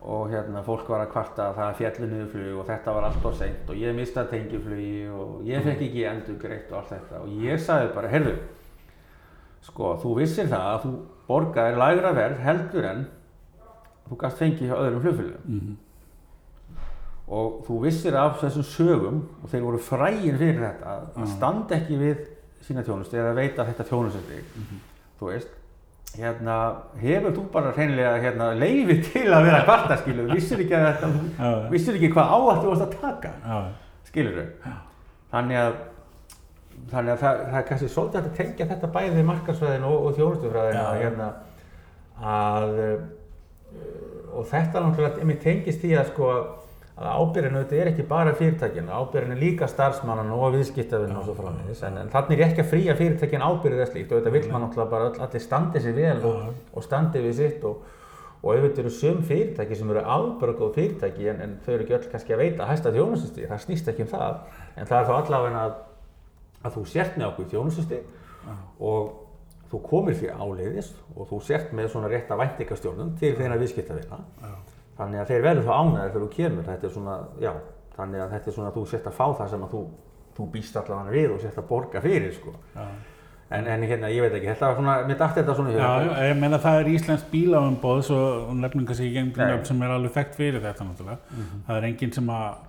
og 0.00 0.30
hérna 0.32 0.62
fólk 0.64 0.88
var 0.88 1.02
að 1.04 1.10
kvarta 1.12 1.50
að 1.50 1.58
það 1.58 1.74
fjallu 1.80 2.06
niður 2.08 2.30
flug 2.32 2.60
og 2.62 2.68
þetta 2.70 2.94
var 2.96 3.06
allt 3.08 3.26
of 3.28 3.36
seint 3.36 3.68
og 3.68 3.76
ég 3.76 3.96
mistaði 3.96 4.30
tengiflugi 4.32 4.94
og 5.12 5.42
ég 5.44 5.66
fekk 5.66 5.84
ekki 5.88 6.06
endur 6.08 6.38
greitt 6.40 6.72
og 6.72 6.78
allt 6.80 6.94
þetta. 6.94 7.20
Og 7.20 7.44
ég 7.44 7.60
sagði 7.60 7.90
bara, 7.94 8.12
heyrðu 8.14 8.34
sko, 9.66 9.90
þú 10.00 10.14
vissir 10.16 10.48
það 10.48 10.66
að 10.70 10.86
þú 10.86 10.92
borgaðir 11.28 11.78
lægra 11.82 12.14
verð 12.16 12.42
heldur 12.46 12.88
en 12.88 13.06
þú 14.08 14.18
gast 14.24 14.40
fengið 14.40 14.70
hjá 14.72 14.76
öðrum 14.78 15.04
flugfélögum. 15.04 15.44
Mhm, 15.46 15.76
og 17.30 17.60
þú 17.68 17.80
vissir 17.84 18.16
af 18.18 18.40
þessum 18.40 18.64
sögum 18.66 19.20
og 19.42 19.50
þeir 19.52 19.66
voru 19.68 19.78
frægin 19.84 20.38
fyrir 20.40 20.64
þetta 20.64 20.94
að 20.96 21.02
Já. 21.20 21.26
standa 21.36 21.76
ekki 21.76 21.98
við 22.00 22.24
sína 22.66 22.82
þjónustu 22.86 23.16
eða 23.20 23.34
veita 23.38 23.64
þetta 23.68 23.86
þjónustu 23.88 24.22
þig 24.28 24.44
Mhm. 24.56 24.80
þú 25.20 25.30
veist 25.32 25.56
hérna, 26.18 26.54
hefur 27.00 27.32
þú 27.36 27.42
bara 27.52 27.70
hreinlega 27.76 28.16
hérna, 28.22 28.48
leiði 28.58 28.96
til 29.12 29.28
að 29.30 29.44
vera 29.46 29.60
kvarta 29.64 29.96
skilu 30.00 30.24
vissir 30.32 30.58
ekki 30.64 30.74
að 30.74 30.86
þetta 30.88 31.10
já, 31.38 31.68
vissir 31.70 31.94
ekki 32.00 32.10
hvað 32.16 32.32
áhættu 32.34 32.64
þú 32.66 32.72
varst 32.72 32.86
að 32.86 32.96
taka? 33.00 33.30
Skilur 34.08 34.40
þau 34.40 34.72
þannig 35.30 35.56
að 35.60 35.74
þannig 36.90 37.12
að 37.12 37.20
það, 37.20 37.40
það 37.50 37.58
er 37.60 37.66
kannski 37.68 37.88
svolítið 37.92 38.20
að 38.24 38.36
tengja 38.40 38.66
þetta 38.72 38.90
bæði 38.96 39.22
markarsvæðin 39.28 39.84
og, 39.86 39.96
og 40.06 40.14
þjónustufræðin 40.18 40.80
að 40.80 41.00
hérna 41.04 41.28
að 42.20 42.80
uh, 42.84 43.00
og 44.40 44.46
þetta 44.50 44.82
náttúrulega 44.82 45.36
tengist 45.44 45.80
því 45.84 45.90
að 46.00 46.08
sko 46.10 46.30
að 46.30 46.42
ábyrðin 47.00 47.54
auðvitað 47.56 47.80
er 47.80 47.88
ekki 47.90 48.04
bara 48.08 48.32
fyrirtækin 48.36 48.90
ábyrðin 48.92 49.32
er 49.32 49.40
líka 49.40 49.68
starfsmannan 49.70 50.32
og 50.36 50.50
viðskiptafinn 50.56 51.16
og 51.16 51.24
svo 51.24 51.36
framvegis 51.38 51.80
en, 51.88 51.96
en 52.02 52.10
þannig 52.12 52.42
er 52.42 52.50
ekki 52.50 52.64
að 52.64 52.74
fría 52.74 52.96
fyrirtækin 52.98 53.44
ábyrðið 53.44 53.80
þess 53.80 53.94
líkt 53.96 54.10
og 54.12 54.18
auðvitað 54.18 54.36
vill 54.36 54.50
maður 54.50 54.64
náttúrulega 54.66 54.92
bara 54.92 55.08
allir 55.24 55.44
standi 55.44 55.80
sér 55.80 55.96
vel 55.96 56.18
og, 56.28 56.50
og 56.76 56.84
standi 56.84 57.22
við 57.24 57.34
sitt 57.38 57.64
og, 57.64 57.86
og 58.42 58.50
auðvitað 58.52 58.82
eru 58.84 58.92
sum 58.98 59.22
fyrirtæki 59.30 59.78
sem 59.80 59.94
eru 59.94 60.04
ábyrgóð 60.04 60.74
fyrirtæki 60.76 61.30
en, 61.32 61.40
en 61.46 61.56
þau 61.64 61.72
eru 61.74 61.86
ekki 61.86 61.96
öll 61.96 62.10
kannski 62.12 62.36
að 62.36 62.42
veita 62.44 62.68
hæsta 62.68 62.92
þjónustustig, 62.92 63.48
það 63.48 63.64
snýst 63.64 63.90
ekki 63.92 64.04
um 64.04 64.12
það. 64.12 64.38
En 64.76 64.90
það 64.90 65.00
er 65.00 65.08
þá 65.08 65.14
allavega 65.16 65.64
að, 65.64 65.74
að 66.60 66.76
þú 66.76 66.84
sért 66.92 67.16
með 67.16 67.28
okkur 67.30 67.50
þjónustustig 67.54 68.16
og 68.80 69.10
þú 69.70 69.80
komir 69.86 70.16
því 70.18 70.34
áleiðis 70.34 70.92
og 71.14 71.28
þú 71.30 71.40
sért 71.46 71.72
með 71.76 71.92
svona 71.94 72.10
rétta 72.10 72.36
væntingastjórnum 72.40 73.14
til 73.20 73.36
þeirra 73.38 73.60
viðskiptavina 73.60 74.20
þannig 75.00 75.22
að 75.22 75.30
þeir 75.32 75.46
verður 75.46 75.68
þá 75.68 75.74
ánæðir 75.76 76.10
þegar 76.10 76.24
þú 76.24 76.32
kemur. 76.36 76.66
Þetta 76.70 76.88
er 76.88 76.94
svona, 76.96 77.16
já, 77.42 77.52
þannig 77.96 78.24
að 78.24 78.34
þetta 78.36 78.50
er 78.50 78.58
svona 78.58 78.70
að 78.70 78.76
þú 78.78 78.84
sért 78.90 79.08
að 79.10 79.16
fá 79.20 79.26
það 79.40 79.54
sem 79.54 79.64
að 79.66 79.72
þú, 79.74 79.80
þú 80.36 80.50
býst 80.54 80.76
allavega 80.80 81.16
við 81.16 81.34
og 81.34 81.40
sért 81.44 81.62
að 81.62 81.70
borga 81.70 82.04
fyrir 82.04 82.36
sko. 82.36 82.54
En, 83.50 83.66
en 83.66 83.82
hérna, 83.82 84.08
ég 84.14 84.22
veit 84.22 84.34
ekki, 84.38 84.46
þetta 84.52 84.68
var 84.68 84.76
svona, 84.78 84.92
mér 85.08 85.16
dætti 85.18 85.40
þetta 85.40 85.54
svona 85.58 85.70
Já, 85.74 86.10
ég 86.28 86.36
meina 86.38 86.58
það 86.62 86.76
er 86.84 86.90
Íslensk 86.92 87.30
bíláumboð 87.32 88.02
svo 88.06 88.18
nefnum 88.54 88.84
kannski 88.86 89.08
ekki 89.08 89.22
enginn 89.24 89.50
nöfn 89.50 89.66
sem 89.66 89.80
er 89.82 89.94
alveg 89.96 90.12
þekkt 90.14 90.36
fyrir 90.38 90.62
þetta 90.62 90.86
náttúrulega. 90.86 91.40
Það 91.66 91.80
er 91.80 91.86
enginn 91.88 92.14
sem 92.14 92.30
að 92.30 92.60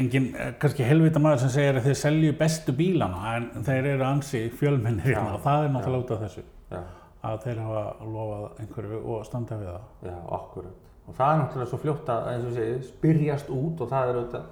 enginn, 0.00 0.34
eh, 0.34 0.52
kannski 0.58 0.88
helvita 0.88 1.22
maður 1.22 1.44
sem 1.44 1.54
segir 1.54 1.78
að 1.78 1.88
þeir 1.88 1.98
selju 2.00 2.34
bestu 2.38 2.74
bílana 2.76 3.36
en 3.36 3.64
þeir 3.64 3.88
eru 3.94 4.04
ansi 4.08 4.50
fjölmennir 4.58 5.12
hérna 5.12 5.36
og 5.36 5.42
það 5.44 5.64
er 5.64 5.74
náttúrulega 5.74 6.04
út 6.04 6.12
af 6.16 6.22
þessu. 6.24 6.44
Já, 6.72 6.80
að 7.24 7.38
þeir 7.46 7.60
hafa 7.64 7.84
lofað 8.14 8.60
einhverju 8.64 9.00
og 9.14 9.24
standa 9.28 9.58
við 9.60 9.70
það. 9.70 9.86
já, 10.10 10.16
okkur. 10.38 10.68
Og 11.04 11.16
það 11.18 11.32
er 11.34 11.40
náttúrulega 11.42 11.70
svo 11.70 11.80
fljótt 11.82 12.12
að, 12.14 12.28
eins 12.32 12.44
og 12.44 12.52
ég 12.52 12.58
segi, 12.60 12.86
spyrjast 12.92 13.50
út 13.52 13.82
og 13.84 13.90
það 13.90 14.08
er 14.12 14.20
auðvitað 14.20 14.46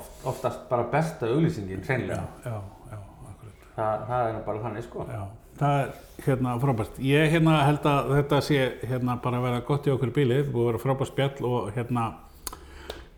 oft, 0.00 0.16
oftast 0.32 0.64
bara 0.70 0.88
besta 0.90 1.28
auglýsingin, 1.30 1.82
Já, 1.82 1.86
hreinlega. 1.86 2.24
já, 2.44 2.56
já, 2.90 2.98
akkurat. 3.30 3.68
Það, 3.76 4.02
það 4.08 4.26
er 4.32 4.40
bara 4.48 4.64
þannig, 4.66 4.86
sko. 4.88 5.06
Já, 5.12 5.22
það 5.60 5.78
er 5.84 5.92
hérna 6.26 6.56
frábært. 6.64 6.98
Ég 7.12 7.30
hérna 7.36 7.54
held 7.68 7.86
að 7.92 8.12
þetta 8.16 8.40
sé 8.48 8.60
hérna 8.90 9.16
bara 9.22 9.38
að 9.38 9.46
vera 9.48 9.64
gott 9.70 9.86
í 9.86 9.94
okkur 9.94 10.10
í 10.12 10.16
bílið, 10.18 10.50
að 10.52 10.66
vera 10.70 10.82
frábært 10.82 11.12
spjall 11.12 11.48
og 11.52 11.70
hérna 11.76 12.08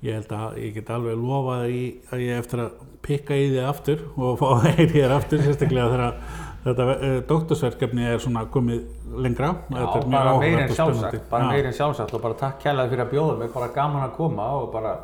ég 0.05 0.19
held 0.19 0.33
að 0.37 0.59
ég 0.61 0.75
get 0.77 0.91
alveg 0.93 1.17
lofað 1.17 1.63
í 1.73 1.83
að 2.13 2.25
ég 2.27 2.41
eftir 2.43 2.61
að 2.67 2.83
pikka 3.05 3.37
í 3.41 3.47
þið 3.55 3.69
aftur 3.71 4.03
og 4.21 4.35
fá 4.41 4.47
að 4.51 4.67
heyri 4.77 4.91
þér 4.99 5.15
aftur, 5.17 5.41
sérstaklega 5.47 5.93
þegar 5.95 6.19
þetta 6.65 6.87
uh, 6.95 7.17
doktorsverkefni 7.29 8.07
er 8.09 8.23
svona 8.23 8.45
komið 8.53 8.85
lengra. 9.25 9.53
Já, 9.71 9.85
bara 10.09 10.35
áhugavert 10.35 10.41
meir 10.41 10.59
en 10.59 10.71
og 10.71 10.75
spennandi. 10.75 10.77
sjálfsagt, 10.79 11.31
bara 11.31 11.45
Já. 11.45 11.51
meir 11.53 11.69
en 11.71 11.77
sjálfsagt 11.79 12.15
og 12.15 12.25
bara 12.25 12.39
takk 12.41 12.61
kærlega 12.65 12.93
fyrir 12.93 13.05
að 13.07 13.15
bjóða 13.15 13.39
mig, 13.43 13.53
bara 13.55 13.71
gaman 13.75 14.07
að 14.09 14.17
koma 14.19 14.49
og 14.61 14.71
bara 14.73 14.97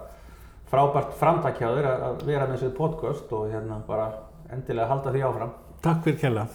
frábært 0.70 1.16
framtak 1.18 1.58
hjá 1.58 1.68
þér 1.68 1.90
að 1.92 2.26
vera 2.28 2.46
með 2.46 2.58
þessu 2.58 2.74
podcast 2.76 3.32
og 3.36 3.48
hérna 3.50 3.80
bara 3.86 4.10
endilega 4.50 4.88
halda 4.92 5.14
því 5.14 5.26
áfram. 5.30 5.56
Takk 5.82 6.06
fyrir 6.06 6.22
kella. 6.24 6.46